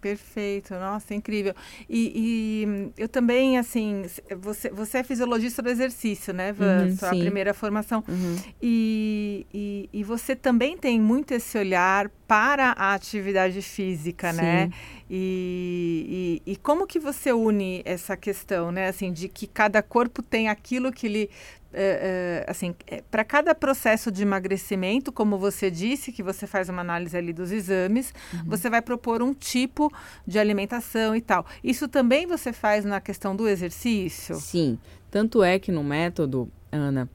Perfeito, 0.00 0.74
nossa, 0.74 1.14
incrível. 1.14 1.54
E, 1.88 2.12
e, 2.16 2.92
eu 2.96 3.08
também, 3.08 3.58
assim, 3.58 4.04
você, 4.38 4.70
você 4.70 4.98
é 4.98 5.02
fisiologista 5.02 5.60
do 5.60 5.68
exercício, 5.68 6.32
né, 6.32 6.52
Van? 6.52 6.84
Uhum, 6.84 6.96
Sua 6.96 7.10
sim. 7.10 7.20
primeira 7.20 7.52
formação. 7.52 8.02
Uhum. 8.08 8.36
E, 8.62 9.46
e, 9.52 9.90
e, 9.92 10.02
você 10.02 10.34
também 10.34 10.76
tem 10.76 10.98
muito 10.98 11.32
esse 11.32 11.58
olhar 11.58 12.10
para 12.26 12.72
a 12.78 12.94
atividade 12.94 13.60
física, 13.60 14.32
né? 14.32 14.64
Sim. 14.64 14.68
né? 14.68 14.70
E, 15.12 16.40
e, 16.46 16.52
e, 16.52 16.56
como 16.56 16.86
que 16.86 16.98
você 16.98 17.32
une 17.32 17.82
essa 17.84 18.16
questão, 18.16 18.70
né? 18.70 18.88
Assim, 18.88 19.12
de 19.12 19.28
que 19.28 19.46
cada 19.46 19.82
corpo 19.82 20.22
tem 20.22 20.48
aquilo 20.48 20.92
que 20.92 21.06
ele 21.06 21.30
Uh, 21.70 21.76
uh, 21.76 22.44
assim, 22.48 22.74
para 23.12 23.22
cada 23.22 23.54
processo 23.54 24.10
de 24.10 24.22
emagrecimento, 24.22 25.12
como 25.12 25.38
você 25.38 25.70
disse, 25.70 26.10
que 26.10 26.20
você 26.20 26.44
faz 26.44 26.68
uma 26.68 26.80
análise 26.80 27.16
ali 27.16 27.32
dos 27.32 27.52
exames, 27.52 28.12
uhum. 28.34 28.40
você 28.46 28.68
vai 28.68 28.82
propor 28.82 29.22
um 29.22 29.32
tipo 29.32 29.92
de 30.26 30.40
alimentação 30.40 31.14
e 31.14 31.20
tal. 31.20 31.46
Isso 31.62 31.86
também 31.86 32.26
você 32.26 32.52
faz 32.52 32.84
na 32.84 33.00
questão 33.00 33.36
do 33.36 33.46
exercício? 33.46 34.34
Sim. 34.34 34.78
Tanto 35.10 35.44
é 35.44 35.60
que 35.60 35.70
no 35.70 35.84
método, 35.84 36.50
Ana, 36.72 37.08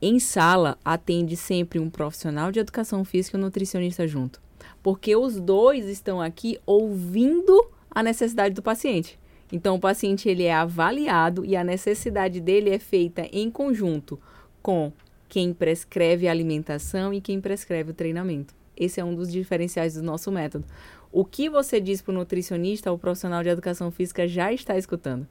em 0.00 0.18
sala 0.18 0.76
atende 0.84 1.36
sempre 1.36 1.78
um 1.78 1.88
profissional 1.88 2.50
de 2.50 2.58
educação 2.58 3.04
física 3.04 3.36
e 3.36 3.40
um 3.40 3.44
nutricionista 3.44 4.08
junto. 4.08 4.42
Porque 4.82 5.14
os 5.14 5.40
dois 5.40 5.86
estão 5.86 6.20
aqui 6.20 6.58
ouvindo 6.66 7.70
a 7.88 8.02
necessidade 8.02 8.54
do 8.54 8.62
paciente. 8.62 9.18
Então, 9.52 9.76
o 9.76 9.80
paciente 9.80 10.28
ele 10.28 10.44
é 10.44 10.54
avaliado 10.54 11.44
e 11.44 11.54
a 11.54 11.62
necessidade 11.62 12.40
dele 12.40 12.70
é 12.70 12.78
feita 12.78 13.28
em 13.30 13.50
conjunto 13.50 14.18
com 14.62 14.90
quem 15.28 15.52
prescreve 15.52 16.26
a 16.26 16.30
alimentação 16.30 17.12
e 17.12 17.20
quem 17.20 17.38
prescreve 17.40 17.90
o 17.90 17.94
treinamento. 17.94 18.54
Esse 18.74 18.98
é 18.98 19.04
um 19.04 19.14
dos 19.14 19.30
diferenciais 19.30 19.94
do 19.94 20.02
nosso 20.02 20.32
método. 20.32 20.64
O 21.12 21.24
que 21.24 21.50
você 21.50 21.78
diz 21.78 22.00
para 22.00 22.12
o 22.12 22.14
nutricionista, 22.14 22.90
o 22.90 22.98
profissional 22.98 23.42
de 23.42 23.50
educação 23.50 23.90
física 23.90 24.26
já 24.26 24.50
está 24.50 24.78
escutando. 24.78 25.26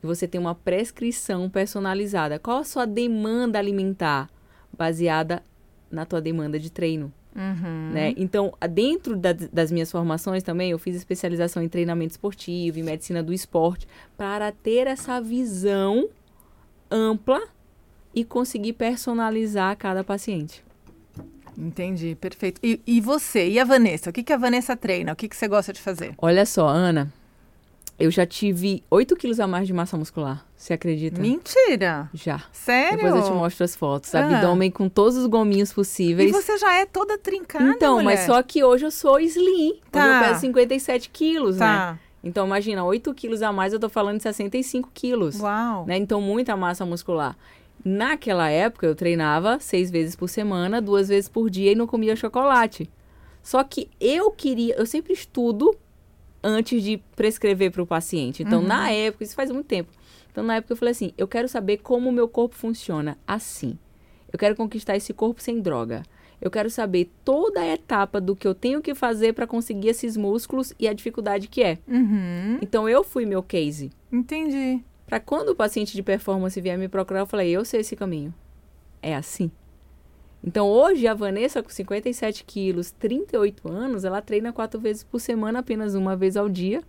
Você 0.00 0.28
tem 0.28 0.40
uma 0.40 0.54
prescrição 0.54 1.50
personalizada. 1.50 2.38
Qual 2.38 2.58
a 2.58 2.64
sua 2.64 2.86
demanda 2.86 3.58
alimentar? 3.58 4.30
Baseada 4.72 5.42
na 5.90 6.06
tua 6.06 6.20
demanda 6.20 6.58
de 6.58 6.70
treino. 6.70 7.12
Uhum. 7.34 7.90
Né? 7.92 8.14
Então, 8.16 8.52
dentro 8.70 9.16
da, 9.16 9.32
das 9.32 9.70
minhas 9.70 9.90
formações 9.90 10.42
também, 10.42 10.70
eu 10.70 10.78
fiz 10.78 10.96
especialização 10.96 11.62
em 11.62 11.68
treinamento 11.68 12.12
esportivo, 12.12 12.78
em 12.78 12.82
medicina 12.82 13.22
do 13.22 13.32
esporte, 13.32 13.86
para 14.16 14.50
ter 14.50 14.86
essa 14.86 15.20
visão 15.20 16.08
ampla 16.90 17.40
e 18.14 18.24
conseguir 18.24 18.72
personalizar 18.72 19.76
cada 19.76 20.02
paciente. 20.02 20.64
Entendi, 21.56 22.16
perfeito. 22.20 22.60
E, 22.62 22.80
e 22.86 23.00
você, 23.00 23.48
e 23.48 23.58
a 23.58 23.64
Vanessa? 23.64 24.10
O 24.10 24.12
que, 24.12 24.22
que 24.22 24.32
a 24.32 24.36
Vanessa 24.36 24.76
treina? 24.76 25.12
O 25.12 25.16
que, 25.16 25.28
que 25.28 25.36
você 25.36 25.48
gosta 25.48 25.72
de 25.72 25.80
fazer? 25.80 26.14
Olha 26.18 26.46
só, 26.46 26.68
Ana, 26.68 27.12
eu 27.98 28.10
já 28.10 28.24
tive 28.24 28.84
8 28.90 29.16
quilos 29.16 29.40
a 29.40 29.46
mais 29.46 29.66
de 29.66 29.72
massa 29.72 29.96
muscular. 29.96 30.46
Você 30.56 30.72
acredita? 30.72 31.20
Mentira! 31.20 32.08
Já. 32.14 32.42
Sério? 32.52 32.96
Depois 32.98 33.14
eu 33.14 33.22
te 33.24 33.32
mostro 33.32 33.64
as 33.64 33.74
fotos. 33.74 34.14
Ah. 34.14 34.24
Abdômen 34.24 34.70
com 34.70 34.88
todos 34.88 35.16
os 35.16 35.26
gominhos 35.26 35.72
possíveis. 35.72 36.30
E 36.30 36.32
você 36.32 36.56
já 36.58 36.74
é 36.74 36.86
toda 36.86 37.18
trincada, 37.18 37.64
Então, 37.70 37.94
mulher. 37.94 38.04
mas 38.04 38.20
só 38.20 38.42
que 38.42 38.62
hoje 38.62 38.86
eu 38.86 38.90
sou 38.90 39.18
slim. 39.20 39.80
Tá. 39.90 40.04
Hoje 40.04 40.14
eu 40.14 40.28
peso 40.28 40.40
57 40.40 41.10
quilos, 41.10 41.56
né? 41.56 41.66
Tá. 41.66 41.98
Então, 42.22 42.46
imagina, 42.46 42.84
8 42.84 43.12
quilos 43.14 43.42
a 43.42 43.52
mais, 43.52 43.72
eu 43.72 43.80
tô 43.80 43.88
falando 43.88 44.16
de 44.18 44.22
65 44.24 44.90
quilos. 44.92 45.40
Uau. 45.40 45.86
Né? 45.86 45.96
Então, 45.96 46.20
muita 46.20 46.56
massa 46.56 46.84
muscular. 46.84 47.36
Naquela 47.84 48.50
época, 48.50 48.86
eu 48.86 48.94
treinava 48.94 49.58
seis 49.60 49.90
vezes 49.90 50.16
por 50.16 50.28
semana, 50.28 50.80
duas 50.82 51.08
vezes 51.08 51.28
por 51.28 51.48
dia 51.48 51.72
e 51.72 51.74
não 51.76 51.86
comia 51.86 52.16
chocolate. 52.16 52.90
Só 53.42 53.62
que 53.62 53.88
eu 54.00 54.30
queria, 54.32 54.74
eu 54.76 54.84
sempre 54.84 55.12
estudo 55.12 55.74
antes 56.42 56.82
de 56.82 56.98
prescrever 57.16 57.70
para 57.70 57.82
o 57.82 57.86
paciente. 57.86 58.42
Então, 58.42 58.60
Uhum. 58.60 58.66
na 58.66 58.90
época, 58.90 59.24
isso 59.24 59.34
faz 59.34 59.50
muito 59.50 59.66
tempo. 59.66 59.90
Então, 60.30 60.44
na 60.44 60.56
época, 60.56 60.72
eu 60.72 60.76
falei 60.76 60.92
assim: 60.92 61.12
eu 61.18 61.26
quero 61.26 61.48
saber 61.48 61.78
como 61.78 62.08
o 62.08 62.12
meu 62.12 62.28
corpo 62.28 62.54
funciona 62.54 63.18
assim. 63.26 63.78
Eu 64.32 64.38
quero 64.38 64.54
conquistar 64.54 64.96
esse 64.96 65.12
corpo 65.12 65.42
sem 65.42 65.60
droga. 65.60 66.02
Eu 66.40 66.50
quero 66.50 66.70
saber 66.70 67.10
toda 67.24 67.60
a 67.60 67.66
etapa 67.66 68.20
do 68.20 68.36
que 68.36 68.46
eu 68.46 68.54
tenho 68.54 68.80
que 68.80 68.94
fazer 68.94 69.32
para 69.32 69.46
conseguir 69.46 69.88
esses 69.88 70.16
músculos 70.16 70.72
e 70.78 70.86
a 70.86 70.92
dificuldade 70.92 71.48
que 71.48 71.62
é. 71.62 71.78
Uhum. 71.88 72.58
Então, 72.62 72.88
eu 72.88 73.02
fui 73.02 73.26
meu 73.26 73.42
case. 73.42 73.90
Entendi. 74.12 74.80
Para 75.06 75.18
quando 75.18 75.48
o 75.48 75.56
paciente 75.56 75.94
de 75.94 76.02
performance 76.02 76.60
vier 76.60 76.78
me 76.78 76.86
procurar, 76.88 77.20
eu 77.20 77.26
falei: 77.26 77.50
eu 77.50 77.64
sei 77.64 77.80
esse 77.80 77.96
caminho. 77.96 78.32
É 79.02 79.14
assim. 79.16 79.50
Então, 80.44 80.68
hoje, 80.68 81.06
a 81.06 81.14
Vanessa, 81.14 81.62
com 81.62 81.68
57 81.68 82.44
quilos, 82.44 82.90
38 82.92 83.70
anos, 83.70 84.04
ela 84.04 84.22
treina 84.22 84.52
quatro 84.52 84.78
vezes 84.80 85.02
por 85.02 85.20
semana, 85.20 85.58
apenas 85.58 85.94
uma 85.94 86.16
vez 86.16 86.36
ao 86.36 86.48
dia. 86.48 86.82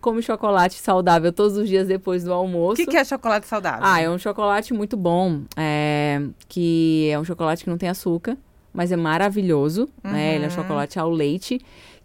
Come 0.00 0.20
chocolate 0.20 0.74
saudável 0.80 1.32
todos 1.32 1.56
os 1.56 1.68
dias 1.68 1.86
depois 1.88 2.24
do 2.24 2.30
O 2.30 2.34
almoço. 2.34 2.76
que, 2.76 2.86
que 2.86 2.96
é 2.96 3.04
chocolate 3.04 3.46
saudável? 3.46 3.80
Ah, 3.82 4.00
é 4.00 4.10
um 4.10 4.18
chocolate 4.18 4.74
muito 4.74 4.96
bom, 4.96 5.42
é, 5.56 6.20
que 6.48 7.08
é 7.10 7.18
um 7.18 7.24
chocolate 7.24 7.64
que 7.64 7.70
não 7.70 7.78
tem 7.78 7.88
açúcar, 7.88 8.36
mas 8.74 8.90
é 8.92 8.96
maravilhoso, 8.96 9.88
né? 10.02 10.34
Ele 10.34 10.44
é 10.44 10.48
um 10.48 10.50
Uhum. 10.50 10.56
chocolate 10.56 10.98
ao 10.98 11.08
leite, 11.08 11.60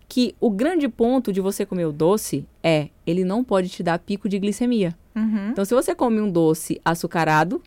que 0.08 0.36
o 0.40 0.50
grande 0.50 0.88
ponto 0.88 1.34
de 1.34 1.42
você 1.42 1.66
comer 1.66 1.86
o 1.86 1.92
doce 1.92 2.48
é, 2.64 2.90
ele 3.06 3.26
não 3.26 3.44
pode 3.44 3.68
te 3.68 3.82
dar 3.84 3.98
pico 4.00 4.30
de 4.30 4.38
glicemia. 4.40 4.96
Uhum. 5.16 5.50
Então, 5.50 5.66
se 5.66 5.74
você 5.74 5.94
come 5.96 6.22
um 6.22 6.30
doce 6.32 6.80
açucarado, 6.86 7.62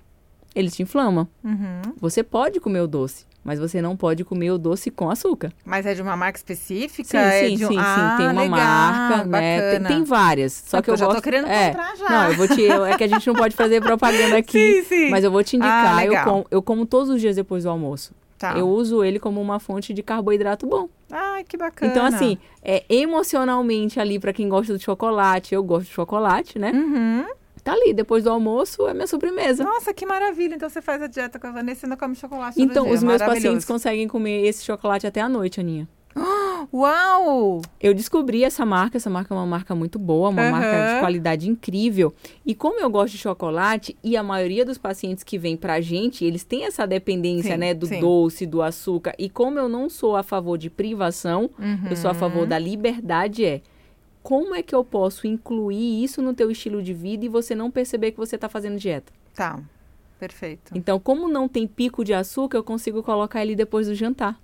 ele 0.55 0.71
te 0.71 0.83
inflama. 0.83 1.29
Uhum. 1.45 1.83
Você 2.01 2.23
pode 2.23 2.59
comer 2.61 2.81
o 2.81 2.87
doce, 2.87 3.25
mas 3.45 3.59
você 3.59 3.81
não 3.81 3.97
pode 3.97 4.25
comer 4.25 4.51
o 4.51 4.59
doce 4.59 4.91
com 4.91 5.09
açúcar. 5.11 5.53
Mas 5.65 5.87
é 5.87 5.95
de 5.95 6.03
uma 6.03 6.17
marca 6.17 6.39
específica? 6.39 7.09
Sim, 7.09 7.17
É 7.17 7.49
sim, 7.57 7.65
um- 7.65 7.69
sim, 7.69 7.77
Ah, 7.79 8.11
sim. 8.13 8.17
Tem 8.25 8.33
uma 8.33 8.43
legal, 8.43 8.57
marca, 8.57 9.25
né? 9.25 9.71
Tem, 9.79 9.83
tem 9.85 10.05
várias. 10.05 10.53
Só 10.53 10.79
É, 10.79 10.83
que 10.83 10.91
eu, 10.91 10.95
eu 10.95 10.99
já 10.99 11.07
tô 11.07 11.13
gosto... 11.13 11.25
querendo 11.25 11.47
é. 11.49 11.69
comprar 11.69 11.97
já. 11.97 12.09
Não, 12.11 12.29
eu 12.31 12.35
vou 12.37 12.49
te. 12.49 12.61
eu- 12.63 12.85
É 12.85 12.97
que 12.97 13.05
a 13.05 13.09
gente 13.09 13.27
não 13.27 13.35
pode 13.35 13.55
fazer 13.57 13.81
propaganda 13.81 14.37
aqui. 14.39 14.83
Sim, 14.83 14.85
sim. 14.85 15.11
Mas 15.11 15.25
eu 15.25 15.31
vou 15.31 15.43
te 15.45 15.57
indicar. 15.57 15.99
Ah, 15.99 16.05
eu, 16.05 16.15
como, 16.25 16.47
eu 16.51 16.63
como 16.63 16.87
todos 16.87 17.09
os 17.11 17.21
dias 17.21 17.37
depois 17.37 17.65
do 17.65 17.71
almoço. 17.71 18.13
Tá. 18.39 18.57
Eu 18.57 18.67
uso 18.71 19.05
ele 19.05 19.19
como 19.19 19.39
uma 19.39 19.61
fonte 19.61 19.93
de 19.93 20.03
carboidrato 20.03 20.67
bom. 20.67 20.89
Ai, 21.13 21.45
que 21.45 21.59
bacana. 21.59 21.93
Então, 21.93 22.07
assim, 22.07 22.39
é, 22.63 22.83
emocionalmente 22.89 24.01
ali, 24.01 24.19
pra 24.19 24.33
quem 24.33 24.49
gosta 24.49 24.73
do 24.73 24.79
chocolate, 24.83 25.55
eu 25.55 25.63
gosto 25.63 25.87
de 25.89 25.93
chocolate, 25.93 26.59
né? 26.59 26.71
Uhum. 26.73 27.27
Tá 27.63 27.73
ali, 27.73 27.93
depois 27.93 28.25
do 28.25 28.31
almoço 28.31 28.87
é 28.89 28.95
minha 28.95 29.07
sobremesa. 29.07 29.63
Nossa, 29.65 29.93
que 29.93 30.07
maravilha. 30.07 30.55
Então 30.55 30.69
você 30.69 30.81
faz 30.81 31.03
a 31.03 31.07
dieta 31.07 31.39
com 31.39 31.47
a 31.47 31.51
Vanessa 31.53 31.87
e 31.87 31.89
não 31.89 31.97
come 31.97 32.15
chocolate 32.15 32.57
todo 32.57 32.71
Então, 32.71 32.85
dia. 32.85 32.95
os 32.95 33.03
meus 33.03 33.21
pacientes 33.23 33.65
conseguem 33.65 34.09
comer 34.09 34.45
esse 34.47 34.65
chocolate 34.65 35.07
até 35.07 35.21
a 35.21 35.29
noite, 35.29 35.61
Aninha. 35.61 35.89
Uau! 36.73 37.63
Eu 37.81 37.95
descobri 37.95 38.43
essa 38.45 38.65
marca, 38.67 38.97
essa 38.97 39.09
marca 39.11 39.35
é 39.35 39.37
uma 39.37 39.47
marca 39.47 39.75
muito 39.75 39.99
boa, 39.99 40.29
uma 40.29 40.43
Aham. 40.43 40.51
marca 40.51 40.95
de 40.95 41.01
qualidade 41.01 41.49
incrível. 41.49 42.13
E 42.45 42.55
como 42.55 42.81
eu 42.81 42.89
gosto 42.91 43.13
de 43.13 43.19
chocolate, 43.19 43.97
e 44.03 44.17
a 44.17 44.23
maioria 44.23 44.65
dos 44.65 44.79
pacientes 44.79 45.23
que 45.25 45.39
vem 45.39 45.57
pra 45.57 45.81
gente, 45.81 46.25
eles 46.25 46.45
têm 46.45 46.65
essa 46.65 46.87
dependência, 46.87 47.53
Sim, 47.55 47.59
né, 47.59 47.75
do 47.75 47.87
sim. 47.87 48.01
doce, 48.01 48.47
do 48.47 48.63
açúcar. 48.63 49.15
E 49.19 49.29
como 49.29 49.59
eu 49.59 49.69
não 49.69 49.89
sou 49.89 50.17
a 50.17 50.23
favor 50.23 50.57
de 50.59 50.69
privação, 50.71 51.51
eu 51.89 51.97
sou 51.97 52.09
a 52.11 52.13
Uhum. 52.13 52.19
favor 52.19 52.47
da 52.47 52.59
liberdade, 52.59 53.45
é 53.45 53.61
como 54.23 54.55
é 54.55 54.63
que 54.63 54.75
eu 54.75 54.85
posso 54.85 55.27
incluir 55.27 56.03
isso 56.03 56.21
no 56.21 56.35
teu 56.35 56.51
estilo 56.51 56.83
de 56.83 56.93
vida 56.93 57.25
e 57.25 57.29
você 57.29 57.55
não 57.55 57.71
perceber 57.71 58.13
que 58.13 58.19
você 58.19 58.37
tá 58.37 58.49
fazendo 58.49 58.79
dieta? 58.79 59.13
Tá, 59.35 59.61
perfeito. 60.19 60.73
Então, 60.75 61.01
como 61.01 61.29
não 61.29 61.49
tem 61.49 61.67
pico 61.67 62.05
de 62.05 62.13
açúcar, 62.13 62.59
eu 62.59 62.65
consigo 62.65 63.03
colocar 63.03 63.43
ele 63.43 63.57
depois 63.57 63.87
do 63.87 63.95
jantar. 63.95 64.39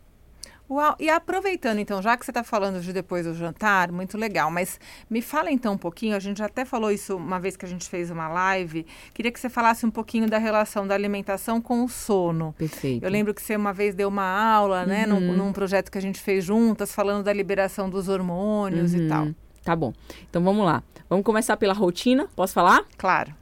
Uau, 0.69 0.97
e 0.99 1.09
aproveitando 1.09 1.79
então, 1.79 2.03
já 2.03 2.17
que 2.17 2.25
você 2.25 2.33
está 2.33 2.43
falando 2.43 2.81
de 2.81 2.93
depois 2.93 3.25
do 3.25 3.33
jantar, 3.35 3.93
muito 3.93 4.19
legal, 4.19 4.51
mas 4.51 4.81
me 5.09 5.23
fala 5.23 5.49
então 5.49 5.75
um 5.75 5.79
pouquinho, 5.79 6.17
a 6.17 6.19
gente 6.19 6.43
até 6.43 6.65
falou 6.65 6.91
isso 6.91 7.17
uma 7.17 7.39
vez 7.39 7.57
que 7.57 7.65
a 7.65 7.69
gente 7.69 7.89
fez 7.89 8.11
uma 8.11 8.27
live, 8.27 8.85
queria 9.15 9.31
que 9.31 9.39
você 9.39 9.49
falasse 9.49 9.87
um 9.87 9.93
pouquinho 9.93 10.29
da 10.29 10.39
relação 10.39 10.85
da 10.85 10.93
alimentação 10.93 11.61
com 11.61 11.85
o 11.85 11.89
sono. 11.89 12.53
Perfeito. 12.59 13.05
Eu 13.05 13.11
lembro 13.11 13.33
que 13.33 13.41
você 13.41 13.55
uma 13.55 13.73
vez 13.73 13.95
deu 13.95 14.09
uma 14.09 14.25
aula, 14.25 14.85
né, 14.85 15.07
uhum. 15.07 15.21
num, 15.21 15.37
num, 15.37 15.53
projeto 15.53 15.89
que 15.89 15.99
a 15.99 16.03
gente 16.03 16.21
fez 16.21 16.45
juntas, 16.45 16.93
falando 16.93 17.23
da 17.23 17.33
liberação 17.33 17.89
dos 17.89 18.09
hormônios 18.09 18.93
uhum. 18.93 19.05
e 19.05 19.09
tal. 19.09 19.29
Tá 19.67 19.75
bom, 19.75 19.93
então 20.31 20.45
vamos 20.45 20.65
lá. 20.65 20.81
Vamos 21.11 21.27
começar 21.27 21.57
pela 21.57 21.75
rotina, 21.75 22.29
posso 22.37 22.55
falar? 22.55 22.87
Claro. 22.97 23.35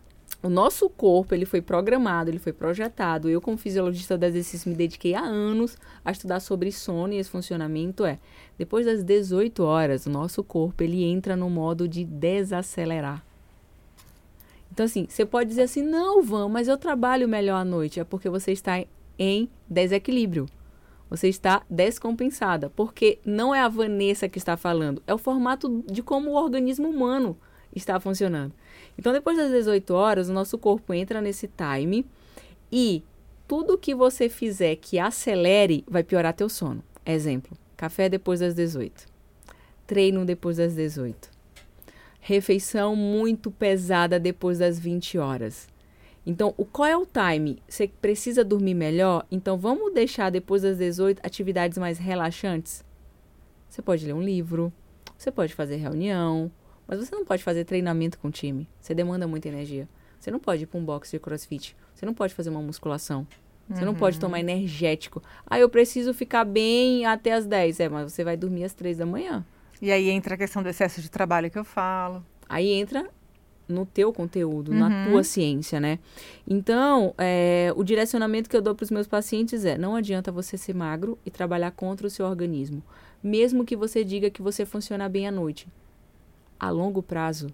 O 0.43 0.49
nosso 0.49 0.89
corpo, 0.89 1.35
ele 1.35 1.45
foi 1.45 1.61
programado, 1.61 2.31
ele 2.31 2.39
foi 2.39 2.51
projetado. 2.51 3.29
Eu, 3.29 3.43
como 3.43 3.59
fisiologista 3.59 4.17
do 4.17 4.25
exercício, 4.25 4.71
me 4.71 4.75
dediquei 4.75 5.15
há 5.15 5.21
anos 5.21 5.77
a 6.03 6.11
estudar 6.11 6.41
sobre 6.41 6.73
sono 6.73 7.13
e 7.13 7.19
esse 7.19 7.29
funcionamento 7.29 8.07
é, 8.07 8.19
depois 8.57 8.87
das 8.87 9.05
18 9.05 9.63
horas, 9.63 10.07
o 10.07 10.11
nosso 10.11 10.43
corpo, 10.43 10.83
ele 10.83 11.05
entra 11.05 11.37
no 11.37 11.51
modo 11.51 11.87
de 11.87 12.07
desacelerar. 12.07 13.23
Então, 14.73 14.87
assim, 14.87 15.07
você 15.07 15.27
pode 15.27 15.51
dizer 15.51 15.65
assim, 15.65 15.83
não, 15.83 16.23
Van, 16.23 16.49
mas 16.49 16.69
eu 16.69 16.79
trabalho 16.79 17.29
melhor 17.29 17.57
à 17.57 17.65
noite. 17.67 18.01
É 18.01 18.05
porque 18.05 18.31
você 18.31 18.51
está 18.51 18.83
em 19.19 19.51
desequilíbrio. 19.69 20.47
Você 21.09 21.29
está 21.29 21.63
descompensada. 21.69 22.71
Porque 22.71 23.19
não 23.25 23.55
é 23.55 23.61
a 23.61 23.69
Vanessa 23.69 24.29
que 24.29 24.39
está 24.39 24.57
falando, 24.57 25.03
é 25.07 25.15
o 25.15 25.19
formato 25.19 25.85
de 25.87 26.03
como 26.03 26.31
o 26.31 26.35
organismo 26.35 26.89
humano 26.89 27.37
está 27.75 27.99
funcionando. 28.01 28.53
Então, 28.99 29.13
depois 29.13 29.37
das 29.37 29.51
18 29.51 29.93
horas, 29.95 30.29
o 30.29 30.33
nosso 30.33 30.57
corpo 30.57 30.95
entra 30.95 31.21
nesse 31.21 31.49
time 31.49 32.07
e 32.71 33.03
tudo 33.47 33.79
que 33.79 33.95
você 33.95 34.29
fizer 34.29 34.77
que 34.77 34.99
acelere 34.99 35.85
vai 35.89 36.03
piorar 36.03 36.33
teu 36.33 36.49
sono. 36.49 36.83
Exemplo: 37.05 37.57
café 37.77 38.09
depois 38.09 38.41
das 38.41 38.55
18, 38.55 39.07
treino 39.87 40.25
depois 40.25 40.57
das 40.57 40.75
18, 40.75 41.31
refeição 42.21 42.97
muito 42.97 43.51
pesada 43.51 44.19
depois 44.19 44.59
das 44.59 44.79
20 44.79 45.19
horas. 45.19 45.69
Então, 46.27 46.55
o 46.57 46.65
qual 46.65 46.89
é 46.89 46.97
o 46.97 47.07
time? 47.07 47.63
Você 47.69 47.87
precisa 47.87 48.43
dormir 48.43 48.75
melhor? 48.75 49.27
Então, 49.31 49.59
vamos 49.59 49.93
deixar 49.93 50.31
depois 50.31 50.63
das 50.63 50.79
18 50.79 51.21
atividades 51.23 51.77
mais 51.77 51.99
relaxantes? 51.99 52.85
Você 53.69 53.83
pode 53.83 54.07
ler 54.07 54.15
um 54.15 54.23
livro, 54.23 54.73
você 55.19 55.31
pode 55.31 55.55
fazer 55.55 55.77
reunião, 55.77 56.51
mas 56.87 56.99
você 56.99 57.15
não 57.15 57.25
pode 57.25 57.43
fazer 57.43 57.65
treinamento 57.65 58.19
com 58.19 58.29
o 58.29 58.31
time. 58.31 58.69
Você 58.81 58.95
demanda 58.95 59.27
muita 59.27 59.49
energia. 59.49 59.89
Você 60.19 60.31
não 60.31 60.39
pode 60.39 60.63
ir 60.63 60.67
para 60.67 60.79
um 60.79 60.85
box 60.85 61.11
de 61.11 61.19
crossfit. 61.19 61.77
Você 61.95 62.07
não 62.07 62.15
pode 62.15 62.35
fazer 62.35 62.51
uma 62.51 62.63
musculação. 62.63 63.27
Você 63.69 63.81
uhum. 63.81 63.87
não 63.87 63.95
pode 63.95 64.19
tomar 64.19 64.37
uhum. 64.37 64.49
energético. 64.49 65.23
Ah, 65.47 65.59
eu 65.59 65.69
preciso 65.69 66.13
ficar 66.15 66.45
bem 66.45 67.05
até 67.07 67.33
as 67.33 67.47
10. 67.47 67.81
É, 67.81 67.89
mas 67.89 68.13
você 68.13 68.25
vai 68.25 68.37
dormir 68.37 68.65
às 68.65 68.75
3 68.75 68.99
da 68.99 69.07
manhã. 69.07 69.45
E 69.81 69.91
aí 69.91 70.09
entra 70.09 70.35
a 70.35 70.39
questão 70.39 70.63
do 70.63 70.69
excesso 70.69 71.03
de 71.03 71.11
trabalho 71.11 71.51
que 71.51 71.59
eu 71.59 71.65
falo. 71.65 72.25
Aí 72.49 72.71
entra 72.73 73.11
no 73.69 73.87
teu 73.87 74.13
conteúdo, 74.13 74.71
uhum. 74.71 74.79
na 74.79 75.07
tua 75.07 75.23
ciência, 75.25 75.81
né? 75.81 75.99
Então, 76.47 77.15
é, 77.19 77.73
o 77.77 77.85
direcionamento 77.85 78.49
que 78.49 78.57
eu 78.57 78.63
dou 78.63 78.75
para 78.75 78.85
os 78.85 78.91
meus 78.91 79.07
pacientes 79.07 79.65
é: 79.65 79.79
não 79.79 79.97
adianta 79.97 80.31
você 80.31 80.57
ser 80.57 80.75
magro 80.75 81.19
e 81.25 81.31
trabalhar 81.31 81.71
contra 81.71 82.07
o 82.07 82.11
seu 82.11 82.27
organismo, 82.27 82.83
mesmo 83.23 83.65
que 83.65 83.77
você 83.77 84.05
diga 84.05 84.31
que 84.31 84.43
você 84.43 84.67
funciona 84.67 85.09
bem 85.09 85.27
à 85.27 85.31
noite 85.31 85.67
a 86.59 86.71
longo 86.71 87.03
prazo 87.03 87.49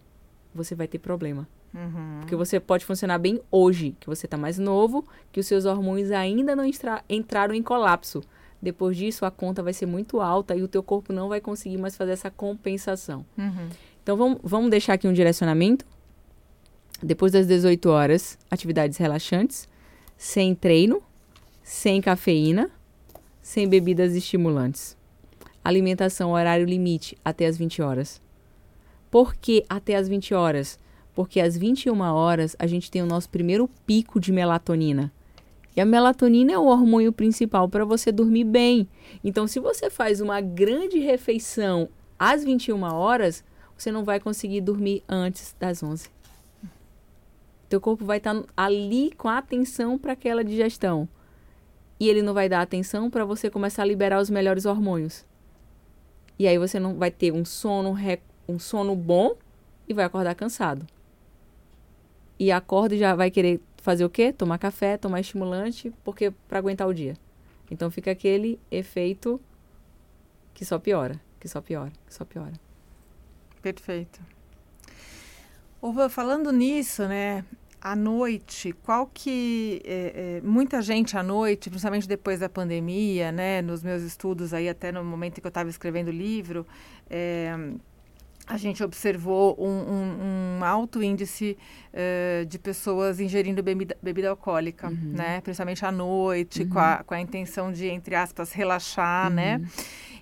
você 0.54 0.74
vai 0.74 0.88
ter 0.88 0.98
problema. 0.98 1.48
Uhum. 1.72 2.18
Porque 2.20 2.34
você 2.34 2.58
pode 2.58 2.84
funcionar 2.84 3.18
bem 3.18 3.40
hoje, 3.50 3.94
que 4.00 4.06
você 4.06 4.26
está 4.26 4.36
mais 4.36 4.58
novo, 4.58 5.06
que 5.30 5.38
os 5.38 5.46
seus 5.46 5.64
hormônios 5.64 6.10
ainda 6.10 6.56
não 6.56 6.64
entraram 7.08 7.54
em 7.54 7.62
colapso. 7.62 8.20
Depois 8.60 8.96
disso, 8.96 9.24
a 9.24 9.30
conta 9.30 9.62
vai 9.62 9.72
ser 9.72 9.86
muito 9.86 10.20
alta 10.20 10.54
e 10.56 10.62
o 10.62 10.68
teu 10.68 10.82
corpo 10.82 11.12
não 11.12 11.28
vai 11.28 11.40
conseguir 11.40 11.78
mais 11.78 11.96
fazer 11.96 12.12
essa 12.12 12.30
compensação. 12.30 13.24
Uhum. 13.38 13.68
Então, 14.02 14.16
vamos, 14.16 14.38
vamos 14.42 14.70
deixar 14.70 14.94
aqui 14.94 15.06
um 15.06 15.12
direcionamento. 15.12 15.86
Depois 17.02 17.32
das 17.32 17.46
18 17.46 17.88
horas, 17.88 18.38
atividades 18.50 18.98
relaxantes, 18.98 19.66
sem 20.16 20.54
treino, 20.54 21.02
sem 21.62 22.00
cafeína, 22.00 22.70
sem 23.40 23.66
bebidas 23.66 24.14
estimulantes. 24.14 24.96
Alimentação 25.64 26.32
horário 26.32 26.66
limite 26.66 27.16
até 27.24 27.46
as 27.46 27.56
20 27.56 27.80
horas. 27.80 28.20
Por 29.10 29.34
que 29.34 29.64
até 29.68 29.96
as 29.96 30.08
20 30.08 30.34
horas? 30.34 30.78
Porque 31.14 31.40
às 31.40 31.56
21 31.56 32.00
horas 32.00 32.54
a 32.58 32.66
gente 32.66 32.90
tem 32.90 33.02
o 33.02 33.06
nosso 33.06 33.30
primeiro 33.30 33.68
pico 33.86 34.20
de 34.20 34.30
melatonina. 34.30 35.10
E 35.74 35.80
a 35.80 35.86
melatonina 35.86 36.52
é 36.52 36.58
o 36.58 36.66
hormônio 36.66 37.12
principal 37.12 37.68
para 37.68 37.84
você 37.84 38.12
dormir 38.12 38.44
bem. 38.44 38.88
Então, 39.24 39.46
se 39.46 39.58
você 39.58 39.88
faz 39.88 40.20
uma 40.20 40.40
grande 40.40 40.98
refeição 40.98 41.88
às 42.18 42.44
21 42.44 42.82
horas, 42.82 43.42
você 43.76 43.90
não 43.90 44.04
vai 44.04 44.20
conseguir 44.20 44.60
dormir 44.60 45.02
antes 45.08 45.54
das 45.58 45.82
11. 45.82 46.19
Teu 47.70 47.80
corpo 47.80 48.04
vai 48.04 48.18
estar 48.18 48.34
tá 48.34 48.44
ali 48.56 49.12
com 49.16 49.28
a 49.28 49.38
atenção 49.38 49.96
para 49.96 50.12
aquela 50.12 50.42
digestão. 50.42 51.08
E 52.00 52.08
ele 52.08 52.20
não 52.20 52.34
vai 52.34 52.48
dar 52.48 52.62
atenção 52.62 53.08
para 53.08 53.24
você 53.24 53.48
começar 53.48 53.82
a 53.82 53.86
liberar 53.86 54.20
os 54.20 54.28
melhores 54.28 54.66
hormônios. 54.66 55.24
E 56.36 56.48
aí 56.48 56.58
você 56.58 56.80
não 56.80 56.96
vai 56.96 57.12
ter 57.12 57.32
um 57.32 57.44
sono 57.44 57.96
um 58.48 58.58
sono 58.58 58.96
bom 58.96 59.36
e 59.86 59.94
vai 59.94 60.04
acordar 60.04 60.34
cansado. 60.34 60.84
E 62.40 62.50
acorda 62.50 62.96
e 62.96 62.98
já 62.98 63.14
vai 63.14 63.30
querer 63.30 63.60
fazer 63.76 64.04
o 64.04 64.10
quê? 64.10 64.32
Tomar 64.32 64.58
café, 64.58 64.96
tomar 64.96 65.20
estimulante, 65.20 65.92
porque 66.02 66.32
para 66.48 66.58
aguentar 66.58 66.88
o 66.88 66.94
dia. 66.94 67.14
Então 67.70 67.88
fica 67.88 68.10
aquele 68.10 68.58
efeito 68.68 69.40
que 70.52 70.64
só 70.64 70.76
piora, 70.76 71.20
que 71.38 71.46
só 71.46 71.60
piora, 71.60 71.92
que 72.04 72.12
só 72.12 72.24
piora. 72.24 72.54
Perfeito. 73.62 74.20
Uva, 75.80 76.08
falando 76.08 76.50
nisso, 76.50 77.06
né? 77.06 77.44
À 77.80 77.96
noite, 77.96 78.74
qual 78.84 79.06
que 79.06 79.80
é, 79.84 80.40
é, 80.42 80.46
muita 80.46 80.82
gente 80.82 81.16
à 81.16 81.22
noite, 81.22 81.70
principalmente 81.70 82.06
depois 82.06 82.38
da 82.38 82.48
pandemia, 82.48 83.32
né? 83.32 83.62
Nos 83.62 83.82
meus 83.82 84.02
estudos 84.02 84.52
aí 84.52 84.68
até 84.68 84.92
no 84.92 85.02
momento 85.02 85.38
em 85.38 85.40
que 85.40 85.46
eu 85.46 85.50
estava 85.50 85.70
escrevendo 85.70 86.08
o 86.08 86.12
livro, 86.12 86.66
é, 87.08 87.54
a 88.50 88.56
gente 88.56 88.82
observou 88.82 89.56
um, 89.58 89.68
um, 89.68 90.58
um 90.58 90.64
alto 90.64 91.00
índice 91.02 91.56
uh, 91.94 92.44
de 92.44 92.58
pessoas 92.58 93.20
ingerindo 93.20 93.62
bebida, 93.62 93.96
bebida 94.02 94.28
alcoólica, 94.28 94.88
uhum. 94.88 95.12
né? 95.14 95.40
Principalmente 95.40 95.84
à 95.86 95.92
noite, 95.92 96.62
uhum. 96.62 96.68
com, 96.68 96.78
a, 96.80 97.04
com 97.04 97.14
a 97.14 97.20
intenção 97.20 97.70
de, 97.72 97.86
entre 97.86 98.16
aspas, 98.16 98.52
relaxar, 98.52 99.30
né? 99.30 99.56
uhum. 99.56 99.62
né? 99.62 99.68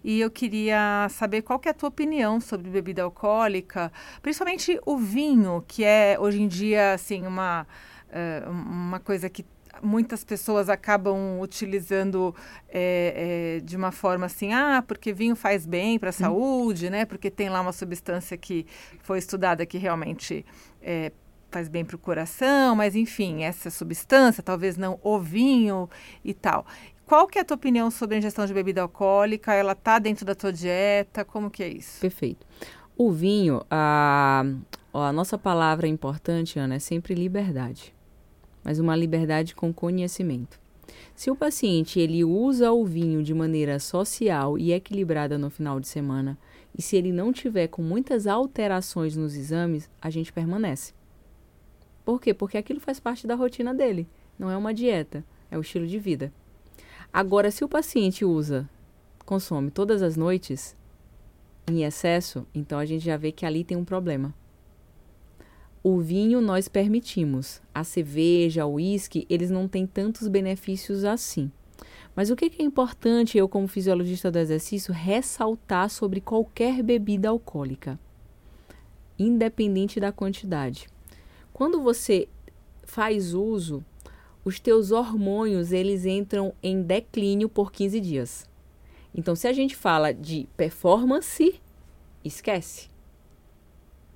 E 0.02 0.20
eu 0.20 0.30
queria 0.30 1.06
saber 1.10 1.42
qual 1.42 1.58
que 1.58 1.68
é 1.68 1.70
a 1.70 1.74
tua 1.74 1.88
opinião 1.88 2.40
sobre 2.40 2.70
bebida 2.70 3.02
alcoólica, 3.02 3.92
principalmente 4.22 4.78
o 4.86 4.96
vinho, 4.96 5.64
que 5.66 5.84
é 5.84 6.16
hoje 6.18 6.42
em 6.42 6.48
dia, 6.48 6.94
assim, 6.94 7.26
uma, 7.26 7.66
uh, 8.08 8.50
uma 8.50 9.00
coisa 9.00 9.28
que 9.28 9.44
muitas 9.82 10.24
pessoas 10.24 10.68
acabam 10.68 11.40
utilizando 11.40 12.34
é, 12.68 13.58
é, 13.58 13.60
de 13.64 13.76
uma 13.76 13.92
forma 13.92 14.26
assim, 14.26 14.52
ah, 14.52 14.82
porque 14.86 15.12
vinho 15.12 15.36
faz 15.36 15.66
bem 15.66 15.98
para 15.98 16.10
a 16.10 16.12
saúde, 16.12 16.90
né? 16.90 17.04
Porque 17.04 17.30
tem 17.30 17.48
lá 17.48 17.60
uma 17.60 17.72
substância 17.72 18.36
que 18.36 18.66
foi 19.00 19.18
estudada 19.18 19.64
que 19.64 19.78
realmente 19.78 20.44
é, 20.82 21.12
faz 21.50 21.68
bem 21.68 21.84
para 21.84 21.96
o 21.96 21.98
coração, 21.98 22.76
mas 22.76 22.94
enfim, 22.94 23.42
essa 23.42 23.70
substância, 23.70 24.42
talvez 24.42 24.76
não 24.76 24.98
o 25.02 25.18
vinho 25.18 25.88
e 26.24 26.34
tal. 26.34 26.66
Qual 27.08 27.26
que 27.26 27.38
é 27.38 27.42
a 27.42 27.44
tua 27.44 27.56
opinião 27.56 27.90
sobre 27.90 28.14
a 28.14 28.18
ingestão 28.18 28.46
de 28.46 28.54
bebida 28.54 28.82
alcoólica? 28.82 29.52
Ela 29.52 29.72
está 29.72 29.98
dentro 29.98 30.24
da 30.24 30.34
tua 30.34 30.52
dieta? 30.52 31.24
Como 31.24 31.50
que 31.50 31.62
é 31.62 31.68
isso? 31.68 32.00
Perfeito. 32.00 32.46
O 32.96 33.10
vinho, 33.10 33.62
a, 33.70 34.44
a 34.92 35.12
nossa 35.12 35.36
palavra 35.36 35.88
importante, 35.88 36.58
Ana, 36.58 36.74
é 36.74 36.78
sempre 36.78 37.14
liberdade 37.14 37.94
mas 38.68 38.78
uma 38.78 38.94
liberdade 38.94 39.54
com 39.54 39.72
conhecimento. 39.72 40.60
Se 41.14 41.30
o 41.30 41.36
paciente 41.36 41.98
ele 41.98 42.22
usa 42.22 42.70
o 42.70 42.84
vinho 42.84 43.22
de 43.22 43.32
maneira 43.32 43.78
social 43.78 44.58
e 44.58 44.72
equilibrada 44.72 45.38
no 45.38 45.48
final 45.48 45.80
de 45.80 45.88
semana, 45.88 46.38
e 46.76 46.82
se 46.82 46.94
ele 46.94 47.10
não 47.10 47.32
tiver 47.32 47.68
com 47.68 47.80
muitas 47.80 48.26
alterações 48.26 49.16
nos 49.16 49.34
exames, 49.34 49.90
a 50.02 50.10
gente 50.10 50.30
permanece. 50.30 50.92
Por 52.04 52.20
quê? 52.20 52.34
Porque 52.34 52.58
aquilo 52.58 52.78
faz 52.78 53.00
parte 53.00 53.26
da 53.26 53.34
rotina 53.34 53.74
dele, 53.74 54.06
não 54.38 54.50
é 54.50 54.56
uma 54.56 54.74
dieta, 54.74 55.24
é 55.50 55.56
o 55.56 55.62
estilo 55.62 55.86
de 55.86 55.98
vida. 55.98 56.30
Agora, 57.12 57.50
se 57.50 57.64
o 57.64 57.68
paciente 57.68 58.24
usa, 58.24 58.68
consome 59.24 59.70
todas 59.70 60.02
as 60.02 60.16
noites 60.16 60.76
em 61.66 61.84
excesso, 61.84 62.46
então 62.54 62.78
a 62.78 62.84
gente 62.84 63.04
já 63.04 63.16
vê 63.16 63.32
que 63.32 63.46
ali 63.46 63.64
tem 63.64 63.76
um 63.76 63.84
problema. 63.84 64.34
O 65.82 66.00
vinho 66.00 66.40
nós 66.40 66.68
permitimos. 66.68 67.62
A 67.74 67.84
cerveja, 67.84 68.66
o 68.66 68.74
uísque, 68.74 69.26
eles 69.30 69.50
não 69.50 69.68
têm 69.68 69.86
tantos 69.86 70.28
benefícios 70.28 71.04
assim. 71.04 71.50
Mas 72.14 72.30
o 72.30 72.36
que 72.36 72.52
é 72.58 72.62
importante, 72.62 73.38
eu 73.38 73.48
como 73.48 73.68
fisiologista 73.68 74.30
do 74.30 74.38
exercício, 74.38 74.92
ressaltar 74.92 75.88
sobre 75.88 76.20
qualquer 76.20 76.82
bebida 76.82 77.28
alcoólica, 77.28 77.98
independente 79.18 80.00
da 80.00 80.10
quantidade. 80.10 80.88
Quando 81.52 81.80
você 81.80 82.28
faz 82.82 83.34
uso, 83.34 83.84
os 84.48 84.58
teus 84.58 84.92
hormônios 84.92 85.72
eles 85.72 86.06
entram 86.06 86.54
em 86.62 86.80
declínio 86.80 87.50
por 87.50 87.70
15 87.70 88.00
dias. 88.00 88.48
Então, 89.14 89.36
se 89.36 89.46
a 89.46 89.52
gente 89.52 89.76
fala 89.76 90.10
de 90.10 90.48
performance, 90.56 91.60
esquece. 92.24 92.88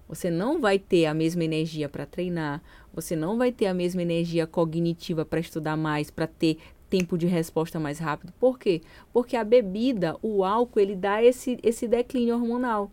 Você 0.09 0.31
não 0.31 0.59
vai 0.59 0.79
ter 0.79 1.05
a 1.05 1.12
mesma 1.12 1.45
energia 1.45 1.87
para 1.87 2.07
treinar, 2.07 2.62
você 2.95 3.14
não 3.14 3.37
vai 3.37 3.53
ter 3.53 3.66
a 3.66 3.75
mesma 3.75 4.01
energia 4.01 4.47
cognitiva 4.47 5.23
para 5.23 5.38
estudar 5.38 5.77
mais, 5.77 6.11
para 6.11 6.27
ter 6.27 6.57
tempo 6.88 7.18
de 7.18 7.27
resposta 7.27 7.79
mais 7.79 7.99
rápido. 7.99 8.33
Por 8.40 8.59
quê? 8.59 8.81
Porque 9.12 9.37
a 9.37 9.45
bebida, 9.45 10.16
o 10.23 10.45
álcool, 10.45 10.81
ele 10.81 10.97
dá 10.97 11.23
esse, 11.23 11.59
esse 11.62 11.87
declínio 11.87 12.37
hormonal. 12.37 12.90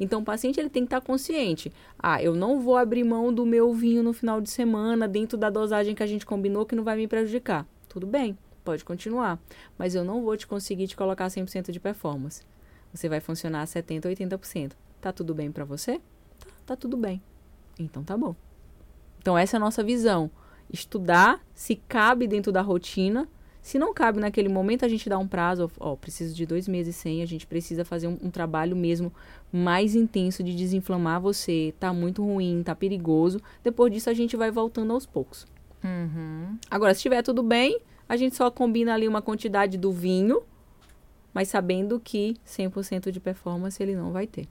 Então, 0.00 0.22
o 0.22 0.24
paciente 0.24 0.58
ele 0.58 0.70
tem 0.70 0.82
que 0.82 0.86
estar 0.86 1.02
consciente. 1.02 1.70
Ah, 1.98 2.22
eu 2.22 2.34
não 2.34 2.58
vou 2.58 2.78
abrir 2.78 3.04
mão 3.04 3.32
do 3.32 3.44
meu 3.44 3.74
vinho 3.74 4.02
no 4.02 4.14
final 4.14 4.40
de 4.40 4.48
semana, 4.48 5.06
dentro 5.06 5.36
da 5.36 5.50
dosagem 5.50 5.94
que 5.94 6.02
a 6.02 6.06
gente 6.06 6.24
combinou, 6.24 6.64
que 6.64 6.74
não 6.74 6.82
vai 6.82 6.96
me 6.96 7.06
prejudicar. 7.06 7.66
Tudo 7.86 8.06
bem, 8.06 8.36
pode 8.64 8.82
continuar. 8.82 9.38
Mas 9.76 9.94
eu 9.94 10.02
não 10.02 10.22
vou 10.22 10.36
te 10.38 10.46
conseguir 10.46 10.86
te 10.86 10.96
colocar 10.96 11.26
100% 11.26 11.70
de 11.70 11.78
performance. 11.78 12.42
Você 12.94 13.10
vai 13.10 13.20
funcionar 13.20 13.60
a 13.60 13.66
70%, 13.66 14.06
80%. 14.06 14.72
Tá 15.02 15.12
tudo 15.12 15.34
bem 15.34 15.52
para 15.52 15.64
você? 15.64 16.00
Tá, 16.38 16.46
tá 16.66 16.76
tudo 16.76 16.96
bem. 16.96 17.22
Então 17.78 18.02
tá 18.02 18.16
bom. 18.16 18.34
Então, 19.18 19.36
essa 19.36 19.56
é 19.56 19.58
a 19.58 19.60
nossa 19.60 19.84
visão. 19.84 20.30
Estudar 20.72 21.44
se 21.54 21.76
cabe 21.76 22.26
dentro 22.26 22.50
da 22.50 22.62
rotina. 22.62 23.28
Se 23.62 23.78
não 23.78 23.92
cabe 23.92 24.20
naquele 24.20 24.48
momento, 24.48 24.84
a 24.84 24.88
gente 24.88 25.08
dá 25.08 25.18
um 25.18 25.28
prazo. 25.28 25.70
Ó, 25.78 25.94
preciso 25.94 26.34
de 26.34 26.46
dois 26.46 26.66
meses 26.66 26.96
sem. 26.96 27.22
A 27.22 27.26
gente 27.26 27.46
precisa 27.46 27.84
fazer 27.84 28.08
um, 28.08 28.18
um 28.22 28.30
trabalho 28.30 28.74
mesmo 28.74 29.12
mais 29.52 29.94
intenso 29.94 30.42
de 30.42 30.54
desinflamar 30.54 31.20
você. 31.20 31.74
Tá 31.78 31.92
muito 31.92 32.24
ruim, 32.24 32.62
tá 32.64 32.74
perigoso. 32.74 33.40
Depois 33.62 33.92
disso, 33.92 34.08
a 34.08 34.14
gente 34.14 34.36
vai 34.36 34.50
voltando 34.50 34.92
aos 34.92 35.04
poucos. 35.04 35.46
Uhum. 35.84 36.58
Agora, 36.70 36.94
se 36.94 36.98
estiver 36.98 37.22
tudo 37.22 37.42
bem, 37.42 37.80
a 38.08 38.16
gente 38.16 38.34
só 38.34 38.50
combina 38.50 38.94
ali 38.94 39.06
uma 39.06 39.22
quantidade 39.22 39.76
do 39.76 39.92
vinho, 39.92 40.42
mas 41.32 41.48
sabendo 41.48 42.00
que 42.00 42.36
100% 42.46 43.10
de 43.10 43.20
performance 43.20 43.82
ele 43.82 43.94
não 43.94 44.10
vai 44.10 44.26
ter. 44.26 44.48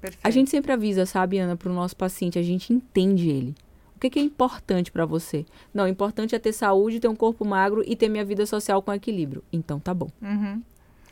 Perfeito. 0.00 0.24
A 0.24 0.30
gente 0.30 0.50
sempre 0.50 0.72
avisa, 0.72 1.04
sabe, 1.04 1.38
Ana, 1.38 1.56
para 1.56 1.70
o 1.70 1.74
nosso 1.74 1.96
paciente, 1.96 2.38
a 2.38 2.42
gente 2.42 2.72
entende 2.72 3.28
ele. 3.28 3.54
O 3.98 4.00
que, 4.00 4.10
que 4.10 4.20
é 4.20 4.22
importante 4.22 4.92
para 4.92 5.04
você? 5.04 5.44
Não, 5.74 5.84
o 5.84 5.88
importante 5.88 6.32
é 6.32 6.38
ter 6.38 6.52
saúde, 6.52 7.00
ter 7.00 7.08
um 7.08 7.16
corpo 7.16 7.44
magro 7.44 7.82
e 7.84 7.96
ter 7.96 8.08
minha 8.08 8.24
vida 8.24 8.46
social 8.46 8.80
com 8.80 8.94
equilíbrio. 8.94 9.42
Então 9.52 9.80
tá 9.80 9.92
bom. 9.92 10.08
Uhum. 10.22 10.62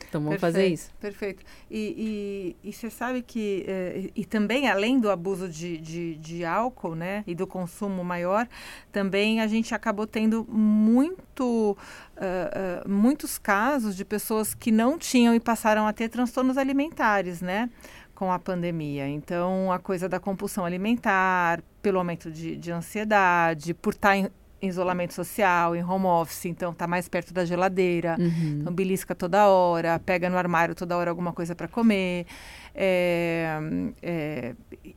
Então 0.07 0.21
vamos 0.21 0.39
Perfeito, 0.39 0.53
fazer 0.53 0.67
isso. 0.67 0.89
Perfeito. 1.01 1.43
E, 1.69 2.55
e, 2.63 2.69
e 2.69 2.71
você 2.71 2.89
sabe 2.89 3.21
que, 3.21 3.65
eh, 3.67 4.09
e 4.15 4.23
também 4.23 4.69
além 4.69 5.01
do 5.01 5.11
abuso 5.11 5.49
de, 5.49 5.77
de, 5.77 6.15
de 6.15 6.45
álcool, 6.45 6.95
né, 6.95 7.25
e 7.27 7.35
do 7.35 7.45
consumo 7.45 8.05
maior, 8.05 8.47
também 8.89 9.41
a 9.41 9.47
gente 9.47 9.75
acabou 9.75 10.07
tendo 10.07 10.45
muito, 10.49 11.77
ah, 12.15 12.83
ah, 12.85 12.87
muitos 12.87 13.37
casos 13.37 13.97
de 13.97 14.05
pessoas 14.05 14.53
que 14.53 14.71
não 14.71 14.97
tinham 14.97 15.35
e 15.35 15.41
passaram 15.41 15.85
a 15.85 15.91
ter 15.91 16.07
transtornos 16.07 16.57
alimentares, 16.57 17.41
né? 17.41 17.69
Com 18.17 18.31
a 18.31 18.39
pandemia. 18.39 19.07
Então, 19.07 19.71
a 19.71 19.77
coisa 19.77 20.09
da 20.09 20.19
compulsão 20.19 20.65
alimentar, 20.65 21.61
pelo 21.83 21.99
aumento 21.99 22.31
de, 22.31 22.57
de 22.57 22.71
ansiedade, 22.71 23.75
por 23.75 23.93
estar 23.93 24.17
em 24.17 24.27
isolamento 24.59 25.13
social, 25.13 25.75
em 25.75 25.83
home 25.83 26.07
office, 26.07 26.45
então 26.45 26.73
tá 26.73 26.87
mais 26.87 27.07
perto 27.07 27.31
da 27.31 27.45
geladeira, 27.45 28.15
Uhum. 28.19 28.57
então 28.61 28.73
belisca 28.73 29.13
toda 29.13 29.47
hora, 29.47 29.99
pega 29.99 30.31
no 30.31 30.35
armário 30.35 30.73
toda 30.73 30.97
hora 30.97 31.11
alguma 31.11 31.31
coisa 31.31 31.53
para 31.53 31.67
comer. 31.67 32.25
É, 32.73 33.59
é, 34.01 34.55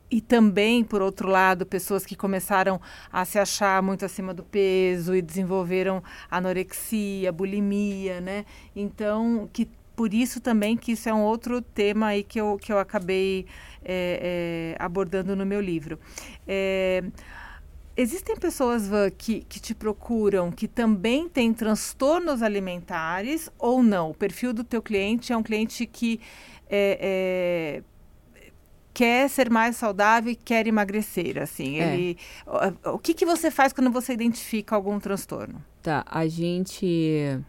e 0.09 0.19
também, 0.19 0.83
por 0.83 1.03
outro 1.03 1.29
lado, 1.29 1.63
pessoas 1.63 2.03
que 2.03 2.15
começaram 2.15 2.81
a 3.13 3.23
se 3.23 3.37
achar 3.37 3.83
muito 3.83 4.03
acima 4.03 4.33
do 4.33 4.43
peso 4.43 5.13
e 5.15 5.21
desenvolveram 5.21 6.01
anorexia, 6.29 7.31
bulimia, 7.31 8.19
né? 8.19 8.45
Então, 8.75 9.47
que 9.53 9.69
por 10.01 10.15
isso 10.15 10.41
também 10.41 10.75
que 10.75 10.93
isso 10.93 11.07
é 11.07 11.13
um 11.13 11.21
outro 11.21 11.61
tema 11.61 12.07
aí 12.07 12.23
que 12.23 12.41
eu, 12.41 12.57
que 12.59 12.73
eu 12.73 12.79
acabei 12.79 13.45
é, 13.85 14.73
é, 14.75 14.83
abordando 14.83 15.35
no 15.35 15.45
meu 15.45 15.61
livro. 15.61 15.99
É, 16.47 17.03
existem 17.95 18.35
pessoas, 18.35 18.87
Van, 18.87 19.11
que, 19.11 19.41
que 19.41 19.59
te 19.59 19.75
procuram 19.75 20.51
que 20.51 20.67
também 20.67 21.29
têm 21.29 21.53
transtornos 21.53 22.41
alimentares 22.41 23.47
ou 23.59 23.83
não? 23.83 24.09
O 24.09 24.13
perfil 24.15 24.53
do 24.53 24.63
teu 24.63 24.81
cliente 24.81 25.31
é 25.31 25.37
um 25.37 25.43
cliente 25.43 25.85
que 25.85 26.19
é, 26.67 27.83
é, 28.43 28.51
quer 28.91 29.29
ser 29.29 29.51
mais 29.51 29.75
saudável 29.75 30.31
e 30.31 30.35
quer 30.35 30.65
emagrecer, 30.65 31.37
assim. 31.37 31.79
É. 31.79 31.93
Ele, 31.93 32.17
o, 32.83 32.93
o 32.93 32.97
que, 32.97 33.13
que 33.13 33.23
você 33.23 33.51
faz 33.51 33.71
quando 33.71 33.91
você 33.91 34.13
identifica 34.13 34.75
algum 34.75 34.99
transtorno? 34.99 35.63
Tá, 35.83 36.03
a 36.07 36.27
gente. 36.27 37.39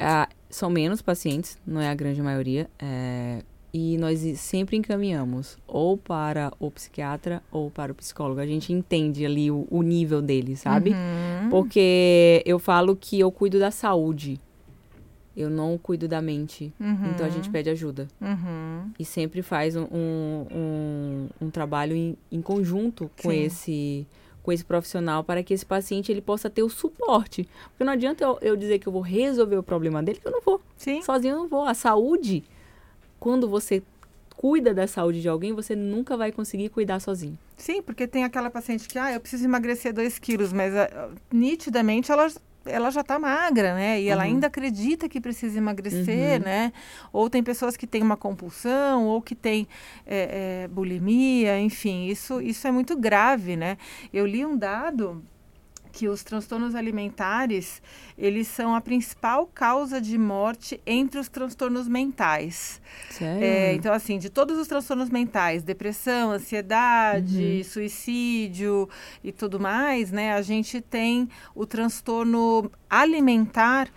ah, 0.00 0.26
são 0.50 0.70
menos 0.70 1.02
pacientes, 1.02 1.58
não 1.66 1.80
é 1.80 1.88
a 1.88 1.94
grande 1.94 2.20
maioria. 2.22 2.68
é, 2.78 3.42
e 3.70 3.98
nós 3.98 4.20
sempre 4.40 4.78
encaminhamos 4.78 5.58
ou 5.66 5.98
para 5.98 6.50
o 6.58 6.70
psiquiatra 6.70 7.42
ou 7.52 7.70
para 7.70 7.92
o 7.92 7.94
psicólogo. 7.94 8.40
A 8.40 8.46
gente 8.46 8.72
entende 8.72 9.26
ali 9.26 9.50
o, 9.50 9.66
o 9.70 9.82
nível 9.82 10.22
dele, 10.22 10.56
sabe? 10.56 10.90
Uhum. 10.92 11.50
Porque 11.50 12.42
eu 12.46 12.58
falo 12.58 12.96
que 12.96 13.20
eu 13.20 13.30
cuido 13.30 13.58
da 13.58 13.70
saúde. 13.70 14.40
Eu 15.36 15.50
não 15.50 15.76
cuido 15.76 16.08
da 16.08 16.20
mente. 16.22 16.72
Uhum. 16.80 17.10
Então 17.14 17.26
a 17.26 17.28
gente 17.28 17.50
pede 17.50 17.68
ajuda. 17.68 18.08
Uhum. 18.20 18.90
E 18.98 19.04
sempre 19.04 19.42
faz 19.42 19.76
um, 19.76 19.82
um, 19.92 20.46
um- 20.50 21.28
um 21.42 21.50
trabalho 21.50 21.94
em, 21.94 22.16
em 22.32 22.40
conjunto 22.40 23.10
com 23.22 23.30
Sim. 23.30 23.42
esse 23.42 24.06
com 24.48 24.52
esse 24.52 24.64
profissional 24.64 25.22
para 25.22 25.42
que 25.42 25.52
esse 25.52 25.66
paciente 25.66 26.10
ele 26.10 26.22
possa 26.22 26.48
ter 26.48 26.62
o 26.62 26.70
suporte. 26.70 27.46
Porque 27.68 27.84
não 27.84 27.92
adianta 27.92 28.24
eu, 28.24 28.38
eu 28.40 28.56
dizer 28.56 28.78
que 28.78 28.88
eu 28.88 28.92
vou 28.92 29.02
resolver 29.02 29.58
o 29.58 29.62
problema 29.62 30.02
dele, 30.02 30.20
que 30.20 30.26
eu 30.26 30.32
não 30.32 30.40
vou. 30.40 30.58
Sim. 30.74 31.02
Sozinho 31.02 31.32
eu 31.32 31.38
não 31.40 31.48
vou. 31.48 31.66
A 31.66 31.74
saúde, 31.74 32.42
quando 33.20 33.46
você 33.46 33.82
cuida 34.38 34.72
da 34.72 34.86
saúde 34.86 35.20
de 35.20 35.28
alguém, 35.28 35.52
você 35.52 35.76
nunca 35.76 36.16
vai 36.16 36.32
conseguir 36.32 36.70
cuidar 36.70 36.98
sozinho. 36.98 37.38
Sim, 37.58 37.82
porque 37.82 38.06
tem 38.06 38.24
aquela 38.24 38.48
paciente 38.48 38.88
que, 38.88 38.98
ah, 38.98 39.12
eu 39.12 39.20
preciso 39.20 39.44
emagrecer 39.44 39.92
2 39.92 40.18
quilos, 40.18 40.50
mas 40.50 40.74
ah, 40.74 41.10
nitidamente 41.30 42.10
ela, 42.10 42.28
ela 42.70 42.90
já 42.90 43.00
está 43.00 43.18
magra, 43.18 43.74
né? 43.74 44.00
E 44.00 44.08
ela 44.08 44.22
Uhum. 44.24 44.28
ainda 44.30 44.46
acredita 44.46 45.08
que 45.08 45.20
precisa 45.20 45.58
emagrecer, 45.58 46.38
Uhum. 46.38 46.44
né? 46.44 46.72
Ou 47.12 47.28
tem 47.30 47.42
pessoas 47.42 47.76
que 47.76 47.86
têm 47.86 48.02
uma 48.02 48.16
compulsão, 48.16 49.06
ou 49.06 49.20
que 49.22 49.34
têm 49.34 49.66
é, 50.06 50.64
é, 50.64 50.68
bulimia, 50.68 51.58
enfim, 51.60 52.06
isso, 52.06 52.40
isso 52.40 52.66
é 52.66 52.70
muito 52.70 52.96
grave, 52.96 53.56
né? 53.56 53.76
Eu 54.12 54.26
li 54.26 54.44
um 54.44 54.56
dado 54.56 55.22
que 55.92 56.08
os 56.08 56.22
transtornos 56.22 56.74
alimentares, 56.74 57.82
eles 58.16 58.46
são 58.48 58.74
a 58.74 58.80
principal 58.80 59.46
causa 59.46 60.00
de 60.00 60.16
morte 60.18 60.80
entre 60.86 61.18
os 61.18 61.28
transtornos 61.28 61.88
mentais. 61.88 62.80
É, 63.42 63.74
então, 63.74 63.92
assim, 63.92 64.18
de 64.18 64.28
todos 64.30 64.58
os 64.58 64.66
transtornos 64.68 65.10
mentais, 65.10 65.62
depressão, 65.62 66.30
ansiedade, 66.32 67.58
Uhum. 67.58 67.64
suicídio 67.64 68.88
e 69.22 69.32
tudo 69.32 69.58
mais, 69.60 70.10
né? 70.12 70.32
A 70.34 70.42
gente 70.42 70.80
tem 70.80 71.28
o 71.54 71.64
transtorno 71.66 72.70
alimentar 72.88 73.88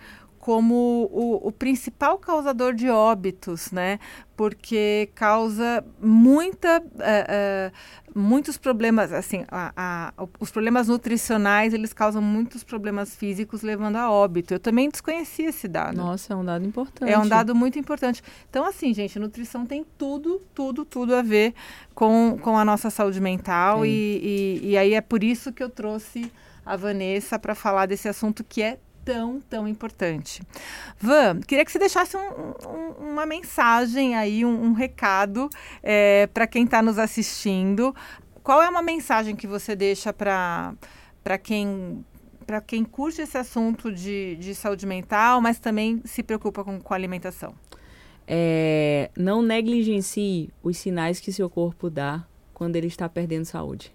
como 0.42 1.08
o, 1.12 1.48
o 1.48 1.52
principal 1.52 2.18
causador 2.18 2.74
de 2.74 2.90
óbitos, 2.90 3.72
né? 3.72 4.00
Porque 4.36 5.10
causa 5.14 5.86
muita, 6.02 6.84
eh, 7.00 7.26
eh, 7.30 7.72
muitos 8.16 8.58
problemas, 8.58 9.14
assim, 9.14 9.46
a- 9.50 9.72
a- 9.78 10.14
os 10.40 10.50
problemas 10.50 10.88
nutricionais, 10.88 11.76
eles 11.76 11.94
causam 11.94 12.24
muitos 12.24 12.64
problemas 12.64 13.16
físicos, 13.16 13.62
levando 13.62 13.98
a 13.98 14.10
óbito. 14.10 14.52
Eu 14.56 14.60
também 14.60 14.90
desconhecia 14.90 15.50
esse 15.50 15.68
dado. 15.68 15.96
Nossa, 15.96 16.34
é 16.34 16.36
um 16.36 16.44
dado 16.44 16.66
importante. 16.66 17.12
É 17.12 17.20
um 17.20 17.28
dado 17.28 17.54
muito 17.54 17.78
importante. 17.78 18.24
Então, 18.50 18.66
assim, 18.66 18.96
gente, 18.96 19.20
nutrição 19.20 19.64
tem 19.64 19.86
tudo, 19.96 20.42
tudo, 20.56 20.84
tudo 20.84 21.14
a 21.14 21.22
ver 21.22 21.54
com, 21.94 22.36
com 22.42 22.58
a 22.58 22.66
nossa 22.66 22.90
saúde 22.90 23.22
mental. 23.22 23.86
E, 23.86 24.60
e, 24.64 24.70
e 24.72 24.78
aí 24.78 24.96
é 24.96 25.02
por 25.02 25.24
isso 25.24 25.54
que 25.54 25.62
eu 25.62 25.70
trouxe 25.70 26.32
a 26.66 26.76
Vanessa 26.76 27.38
para 27.38 27.54
falar 27.54 27.86
desse 27.86 28.10
assunto 28.10 28.44
que 28.44 28.62
é 28.64 28.80
tão, 29.04 29.42
tão 29.42 29.68
importante. 29.68 30.42
Van, 31.00 31.40
queria 31.42 31.66
que 31.66 31.72
você 31.72 31.80
deixasse 31.80 32.16
um- 32.18 32.20
um- 32.70 33.12
uma 33.12 33.26
mensagem 33.26 34.16
aí, 34.16 34.46
um, 34.46 34.64
um 34.66 34.74
recado 34.74 35.50
para 36.34 36.48
quem 36.48 36.64
está 36.66 36.82
nos 36.82 36.98
assistindo. 37.00 37.96
Qual 38.44 38.62
é 38.62 38.70
uma 38.70 38.82
mensagem 38.82 39.36
que 39.36 39.46
você 39.48 39.76
deixa 39.76 40.12
para 40.14 40.76
quem 41.44 42.04
para 42.46 42.60
quem 42.60 42.84
curte 42.84 43.22
esse 43.22 43.38
assunto 43.38 43.92
de, 43.94 44.36
de 44.36 44.54
saúde 44.54 44.86
mental, 44.86 45.40
mas 45.40 45.58
também 45.58 46.02
se 46.04 46.22
preocupa 46.22 46.64
com, 46.66 46.82
com 46.82 46.94
alimentação? 46.94 47.54
É, 48.28 49.10
não 49.16 49.42
negligencie 49.42 50.50
os 50.62 50.78
sinais 50.78 51.20
que 51.20 51.32
seu 51.32 51.50
corpo 51.50 51.90
dá 51.90 52.26
quando 52.54 52.76
ele 52.76 52.88
está 52.88 53.08
perdendo 53.08 53.46
saúde. 53.46 53.94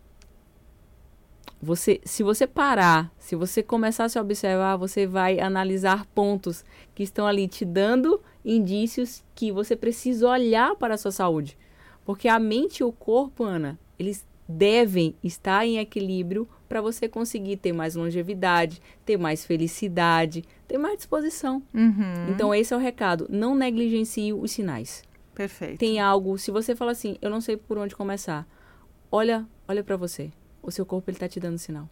Você, 1.61 2.01
se 2.05 2.23
você 2.23 2.47
parar, 2.47 3.11
se 3.19 3.35
você 3.35 3.63
começar 3.63 4.05
a 4.05 4.09
se 4.09 4.19
observar, 4.19 4.77
você 4.77 5.07
vai 5.07 5.41
analisar 5.41 6.05
pontos 6.07 6.65
que 6.95 7.03
estão 7.03 7.27
ali 7.27 7.49
te 7.49 7.65
dando 7.65 8.21
indícios 8.45 9.25
que 9.35 9.51
você 9.51 9.75
precisa 9.75 10.29
olhar 10.29 10.77
para 10.77 10.95
a 10.95 10.99
sua 10.99 11.11
saúde. 11.11 11.57
Porque 12.05 12.29
a 12.29 12.39
mente 12.39 12.81
e 12.81 12.85
o 12.85 12.93
corpo, 12.93 13.43
Ana, 13.43 13.79
eles 13.99 14.25
devem 14.49 15.15
estar 15.25 15.67
em 15.67 15.79
equilíbrio 15.79 16.49
para 16.69 16.81
você 16.81 17.09
conseguir 17.09 17.57
ter 17.57 17.73
mais 17.73 17.95
longevidade, 17.95 18.81
ter 19.05 19.17
mais 19.17 19.45
felicidade, 19.45 20.45
ter 20.69 20.79
mais 20.79 20.99
disposição. 20.99 21.63
Uhum. 21.75 22.31
Então, 22.31 22.55
esse 22.55 22.73
é 22.73 22.77
o 22.77 22.81
recado. 22.81 23.27
Não 23.29 23.55
negligencie 23.55 24.33
os 24.33 24.53
sinais. 24.53 25.03
Perfeito. 25.35 25.79
Tem 25.79 26.01
algo, 26.01 26.39
se 26.39 26.51
você 26.51 26.77
fala 26.77 26.93
assim, 26.93 27.17
eu 27.21 27.29
não 27.29 27.41
sei 27.41 27.57
por 27.57 27.77
onde 27.77 27.95
começar, 27.95 28.47
olha, 29.11 29.47
olha 29.69 29.83
para 29.83 29.97
você. 29.97 30.31
O 30.67 30.71
seu 30.73 30.85
corpo 30.85 31.09
ele 31.09 31.17
tá 31.17 31.29
te 31.29 31.39
dando 31.39 31.59
sinal. 31.59 31.89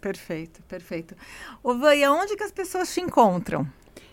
Perfeito, 0.00 0.62
perfeito. 0.62 1.14
Ô, 1.62 1.74
Van, 1.74 1.94
e 1.94 2.02
aonde 2.02 2.34
que 2.36 2.42
as 2.42 2.50
pessoas 2.50 2.92
te 2.92 3.00
encontram? 3.00 3.68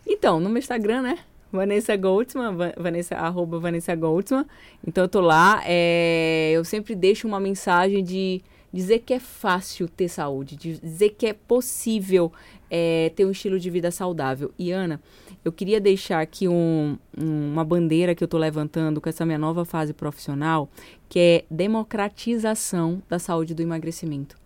Então, 0.06 0.40
no 0.40 0.50
meu 0.50 0.60
Instagram, 0.60 1.02
né? 1.02 1.20
Vanessa 1.52 1.96
Goldsman, 1.96 2.56
Vanessa, 2.78 3.16
arroba 3.16 3.58
Vanessa 3.58 3.96
Goldsman. 3.96 4.46
Então 4.86 5.06
eu 5.06 5.08
tô 5.08 5.22
lá. 5.22 5.64
É, 5.66 6.52
eu 6.54 6.64
sempre 6.64 6.94
deixo 6.94 7.28
uma 7.28 7.40
mensagem 7.40 8.04
de 8.04 8.44
dizer 8.72 9.00
que 9.00 9.14
é 9.14 9.20
fácil 9.20 9.88
ter 9.88 10.08
saúde, 10.08 10.56
de 10.56 10.80
dizer 10.80 11.10
que 11.12 11.26
é 11.26 11.34
possível 11.34 12.32
é, 12.70 13.12
ter 13.16 13.26
um 13.26 13.32
estilo 13.32 13.60
de 13.60 13.70
vida 13.70 13.92
saudável. 13.92 14.52
E 14.58 14.72
Ana, 14.72 15.02
eu 15.44 15.52
queria 15.52 15.80
deixar 15.80 16.22
aqui 16.22 16.48
um, 16.48 16.98
um, 17.18 17.52
uma 17.52 17.66
bandeira 17.66 18.14
que 18.14 18.24
eu 18.24 18.26
estou 18.26 18.40
levantando 18.40 19.02
com 19.02 19.10
essa 19.10 19.26
minha 19.26 19.38
nova 19.38 19.66
fase 19.66 19.94
profissional, 19.94 20.70
que 21.08 21.20
é 21.20 21.46
democratização 21.50 23.02
da 23.10 23.18
saúde 23.18 23.54
do 23.54 23.62
emagrecimento. 23.62 24.38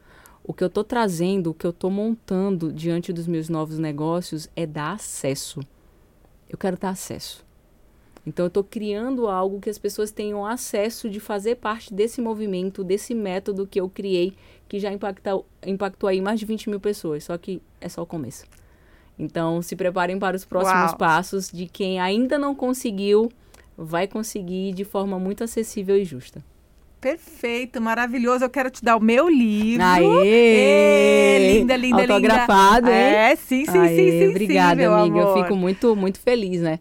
O 0.43 0.53
que 0.53 0.63
eu 0.63 0.67
estou 0.67 0.83
trazendo, 0.83 1.51
o 1.51 1.53
que 1.53 1.65
eu 1.65 1.71
estou 1.71 1.89
montando 1.89 2.71
diante 2.71 3.13
dos 3.13 3.27
meus 3.27 3.47
novos 3.49 3.79
negócios 3.79 4.49
é 4.55 4.65
dar 4.65 4.93
acesso. 4.93 5.61
Eu 6.49 6.57
quero 6.57 6.77
dar 6.77 6.89
acesso. 6.89 7.45
Então, 8.25 8.45
eu 8.45 8.47
estou 8.47 8.63
criando 8.63 9.27
algo 9.27 9.59
que 9.59 9.69
as 9.69 9.77
pessoas 9.77 10.11
tenham 10.11 10.45
acesso 10.45 11.09
de 11.09 11.19
fazer 11.19 11.55
parte 11.55 11.93
desse 11.93 12.21
movimento, 12.21 12.83
desse 12.83 13.13
método 13.13 13.67
que 13.67 13.79
eu 13.79 13.89
criei, 13.89 14.33
que 14.69 14.79
já 14.79 14.91
impactou, 14.93 15.45
impactou 15.65 16.07
aí 16.07 16.21
mais 16.21 16.39
de 16.39 16.45
20 16.45 16.69
mil 16.69 16.79
pessoas. 16.79 17.25
Só 17.25 17.37
que 17.37 17.61
é 17.81 17.89
só 17.89 18.01
o 18.01 18.05
começo. 18.05 18.45
Então, 19.19 19.61
se 19.61 19.75
preparem 19.75 20.17
para 20.17 20.35
os 20.37 20.45
próximos 20.45 20.91
Uau. 20.91 20.97
passos 20.97 21.51
de 21.51 21.67
quem 21.67 21.99
ainda 21.99 22.37
não 22.37 22.55
conseguiu, 22.55 23.29
vai 23.77 24.07
conseguir 24.07 24.73
de 24.73 24.83
forma 24.85 25.19
muito 25.19 25.43
acessível 25.43 25.97
e 25.97 26.05
justa. 26.05 26.43
Perfeito, 26.99 27.81
maravilhoso. 27.81 28.45
Eu 28.45 28.49
quero 28.49 28.71
te 28.71 28.81
dar 28.83 28.95
o 28.95 29.01
meu 29.01 29.27
livro. 29.27 29.83
Aê! 29.83 31.35
Ê, 31.35 31.57
linda, 31.59 31.75
linda, 31.75 32.01
Autografado, 32.01 32.87
linda. 32.87 32.91
hein? 32.97 33.13
É, 33.15 33.35
sim, 33.35 33.65
sim, 33.65 33.77
Aê, 33.77 33.89
sim, 33.95 34.19
sim. 34.19 34.27
Obrigada, 34.29 34.81
sim, 34.81 34.87
meu 34.87 34.93
amiga. 34.93 35.21
amor. 35.21 35.37
Eu 35.37 35.43
fico 35.43 35.55
muito, 35.57 35.95
muito 35.97 36.19
feliz, 36.19 36.61
né? 36.61 36.79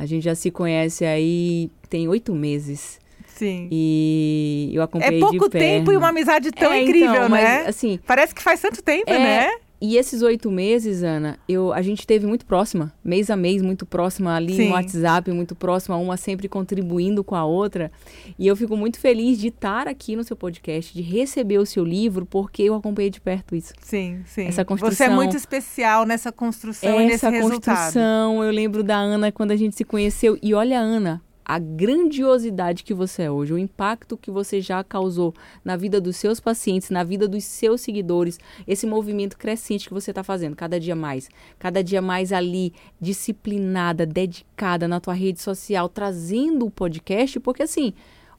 A 0.00 0.06
gente 0.06 0.22
já 0.22 0.34
se 0.34 0.48
conhece 0.50 1.04
aí 1.04 1.70
tem 1.90 2.06
oito 2.06 2.32
meses. 2.34 3.00
Sim. 3.26 3.68
E 3.70 4.70
eu 4.72 4.80
É 4.80 4.84
acompanhei 4.84 5.18
pouco 5.20 5.34
de 5.34 5.50
perto. 5.50 5.58
tempo 5.64 5.92
e 5.92 5.96
uma 5.96 6.08
amizade 6.10 6.50
tão 6.52 6.72
É, 6.72 6.82
incrível, 6.82 7.10
então, 7.14 7.28
mas, 7.28 7.42
né? 7.44 7.64
assim, 7.66 7.98
Parece 8.06 8.32
que 8.34 8.42
faz 8.42 8.60
tanto 8.60 8.80
tempo, 8.82 9.10
É, 9.10 9.18
né? 9.18 9.50
E 9.80 9.96
esses 9.96 10.22
oito 10.22 10.50
meses, 10.50 11.04
Ana, 11.04 11.38
eu, 11.48 11.72
a 11.72 11.80
gente 11.82 12.04
teve 12.04 12.26
muito 12.26 12.44
próxima, 12.44 12.92
mês 13.04 13.30
a 13.30 13.36
mês, 13.36 13.62
muito 13.62 13.86
próxima 13.86 14.34
ali 14.34 14.54
Sim. 14.54 14.66
no 14.68 14.72
WhatsApp, 14.72 15.30
muito 15.30 15.54
próxima, 15.54 15.96
uma 15.96 16.16
sempre 16.16 16.48
contribuindo 16.48 17.22
com 17.22 17.36
a 17.36 17.44
outra. 17.44 17.92
E 18.36 18.46
eu 18.46 18.56
fico 18.56 18.76
muito 18.76 18.98
feliz 18.98 19.38
de 19.38 19.48
estar 19.48 19.86
aqui 19.86 20.16
no 20.16 20.24
seu 20.24 20.36
podcast, 20.36 20.92
de 20.92 21.00
receber 21.00 21.58
o 21.58 21.66
seu 21.66 21.84
livro, 21.84 22.26
porque 22.26 22.64
eu 22.64 22.74
acompanhei 22.74 23.08
de 23.10 23.20
perto 23.20 23.54
isso. 23.54 23.72
Sim, 23.80 24.20
sim. 24.26 24.42
Essa 24.46 24.52
Você 24.52 24.60
é 24.62 24.64
construção- 24.64 25.14
muito 25.14 25.36
especial 25.36 26.04
nessa 26.04 26.32
construção 26.32 27.00
e 27.00 27.04
nesse 27.04 27.14
Essa 27.26 27.30
resultado. 27.30 27.76
construção, 27.76 28.42
eu 28.42 28.50
lembro 28.50 28.82
da 28.82 28.96
Ana 28.96 29.30
quando 29.30 29.52
a 29.52 29.56
gente 29.56 29.76
se 29.76 29.84
conheceu. 29.84 30.36
E 30.42 30.54
olha, 30.54 30.80
Ana, 30.80 31.22
a 31.48 31.58
grandiosidade 31.58 32.84
que 32.84 32.92
você 32.92 33.22
é 33.22 33.30
hoje, 33.30 33.54
o 33.54 33.58
impacto 33.58 34.18
que 34.18 34.30
você 34.30 34.60
já 34.60 34.84
causou 34.84 35.32
na 35.64 35.76
vida 35.76 35.98
dos 35.98 36.16
seus 36.16 36.38
pacientes, 36.38 36.90
na 36.90 37.02
vida 37.02 37.26
dos 37.26 37.42
seus 37.42 37.80
seguidores, 37.80 38.38
esse 38.66 38.86
movimento 38.86 39.38
crescente 39.38 39.88
que 39.88 39.94
você 39.94 40.10
está 40.10 40.22
fazendo 40.22 40.54
cada 40.54 40.78
dia 40.78 40.94
mais, 40.94 41.30
cada 41.58 41.82
dia 41.82 42.02
mais 42.02 42.34
ali, 42.34 42.74
disciplinada, 43.00 44.04
dedicada 44.04 44.86
na 44.86 45.00
tua 45.00 45.14
rede 45.14 45.40
social, 45.40 45.88
trazendo 45.88 46.66
o 46.66 46.70
podcast, 46.70 47.40
porque 47.40 47.62
assim, 47.62 47.94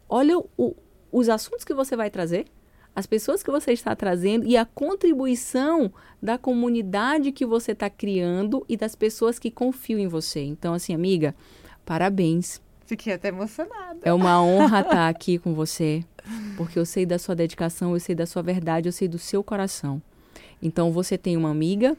olha 0.07 0.37
o- 0.37 0.75
os 1.11 1.29
assuntos 1.29 1.65
que 1.65 1.73
você 1.73 1.95
vai 1.95 2.11
trazer, 2.11 2.45
as 2.95 3.07
pessoas 3.07 3.41
que 3.41 3.49
você 3.49 3.71
está 3.71 3.95
trazendo 3.95 4.45
e 4.45 4.55
a 4.55 4.65
contribuição 4.65 5.91
da 6.21 6.37
comunidade 6.37 7.31
que 7.31 7.45
você 7.45 7.71
está 7.71 7.89
criando 7.89 8.63
e 8.69 8.77
das 8.77 8.93
pessoas 8.93 9.39
que 9.39 9.49
confiam 9.49 9.99
em 9.99 10.07
você. 10.07 10.41
Então, 10.41 10.75
assim, 10.75 10.93
amiga, 10.93 11.33
parabéns. 11.83 12.61
Fiquei 12.89 13.13
até 13.13 13.27
emocionada. 13.27 13.99
É 14.01 14.11
uma 14.11 14.41
honra 14.41 14.79
estar 14.81 15.07
aqui 15.07 15.37
com 15.37 15.53
você, 15.53 16.03
porque 16.57 16.79
eu 16.79 16.87
sei 16.87 17.05
da 17.05 17.19
sua 17.19 17.35
dedicação, 17.35 17.93
eu 17.93 17.99
sei 17.99 18.15
da 18.15 18.25
sua 18.25 18.41
verdade, 18.41 18.89
eu 18.89 18.91
sei 18.91 19.07
do 19.07 19.19
seu 19.19 19.43
coração. 19.43 20.01
Então, 20.59 20.91
você 20.91 21.15
tem 21.15 21.37
uma 21.37 21.51
amiga, 21.51 21.95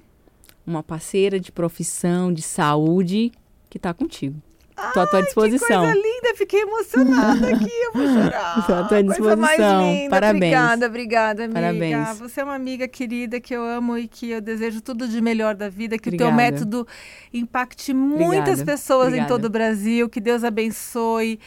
uma 0.67 0.83
parceira 0.83 1.39
de 1.39 1.53
profissão, 1.53 2.33
de 2.33 2.43
saúde, 2.43 3.31
que 3.71 3.77
está 3.77 3.95
contigo. 3.95 4.43
Estou 4.89 5.03
à 5.03 5.07
tua 5.07 5.23
disposição. 5.23 5.83
Que 5.87 5.93
coisa 5.93 5.95
linda, 5.95 6.35
fiquei 6.37 6.61
emocionada 6.63 7.49
aqui, 7.49 7.71
eu 7.71 7.93
vou 7.93 8.07
chorar. 8.07 8.59
Estou 8.61 8.75
à 8.77 8.85
tua 8.85 9.05
Coisa 9.05 9.37
mais 9.37 9.57
disposição. 9.57 9.93
linda. 9.93 10.11
Parabéns. 10.11 10.37
Obrigada, 10.41 10.87
obrigada, 10.87 11.45
amiga. 11.45 11.61
Parabéns. 11.61 12.19
Você 12.19 12.41
é 12.41 12.45
uma 12.45 12.55
amiga 12.55 12.89
querida 12.89 13.41
que 13.41 13.55
eu 13.55 13.63
amo 13.63 13.99
e 13.99 14.09
que 14.09 14.31
eu 14.31 14.41
desejo 14.41 14.81
tudo 14.81 15.07
de 15.07 15.21
melhor 15.21 15.55
da 15.55 15.69
vida, 15.69 15.99
que 15.99 16.09
o 16.09 16.17
teu 16.17 16.29
Obrigada. 16.29 16.53
método 16.53 16.87
impacte 17.33 17.93
muitas 17.93 18.61
Obrigada. 18.61 18.65
pessoas 18.65 19.05
em 19.07 19.09
Obrigada. 19.09 19.29
todo 19.29 19.45
o 19.45 19.51
Brasil, 19.51 20.09
que 20.09 20.21
Deus 20.21 20.43
abençoe 20.45 21.39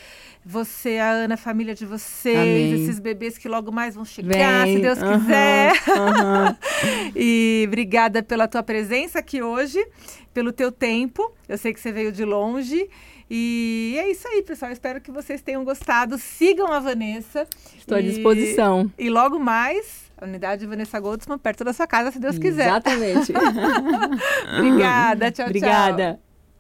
você, 0.45 0.97
a 0.97 1.09
Ana, 1.09 1.35
a 1.35 1.37
família 1.37 1.73
de 1.73 1.85
vocês, 1.85 2.37
Amém. 2.37 2.73
esses 2.83 2.99
bebês 2.99 3.37
que 3.37 3.47
logo 3.47 3.71
mais 3.71 3.95
vão 3.95 4.03
chegar, 4.05 4.65
Vem. 4.65 4.75
se 4.77 4.81
Deus 4.81 4.99
Aham, 5.01 5.19
quiser. 5.19 5.71
aham. 5.89 6.57
E 7.15 7.63
obrigada 7.67 8.21
pela 8.21 8.47
tua 8.47 8.61
presença 8.63 9.19
aqui 9.19 9.41
hoje, 9.41 9.85
pelo 10.33 10.51
teu 10.51 10.71
tempo. 10.71 11.31
Eu 11.47 11.57
sei 11.57 11.73
que 11.73 11.79
você 11.79 11.91
veio 11.91 12.11
de 12.11 12.25
longe. 12.25 12.89
E 13.29 13.95
é 13.97 14.11
isso 14.11 14.27
aí, 14.27 14.43
pessoal. 14.43 14.71
Espero 14.71 14.99
que 14.99 15.11
vocês 15.11 15.41
tenham 15.41 15.63
gostado. 15.63 16.17
Sigam 16.17 16.67
a 16.71 16.79
Vanessa. 16.79 17.47
Estou 17.77 17.97
à 17.97 18.01
E- 18.01 18.03
disposição. 18.03 18.91
E 18.99 19.09
logo 19.09 19.39
mais, 19.39 20.11
a 20.17 20.25
unidade 20.25 20.65
Vanessa 20.67 20.99
Goldsman, 20.99 21.37
perto 21.37 21.63
da 21.63 21.71
sua 21.71 21.87
casa, 21.87 22.11
se 22.11 22.19
Deus 22.19 22.37
quiser. 22.37 22.67
Exatamente. 22.67 23.31
Obrigada. 24.59 25.31
Tchau, 25.31 25.31
tchau. 25.31 25.45
Obrigada. 25.47 26.19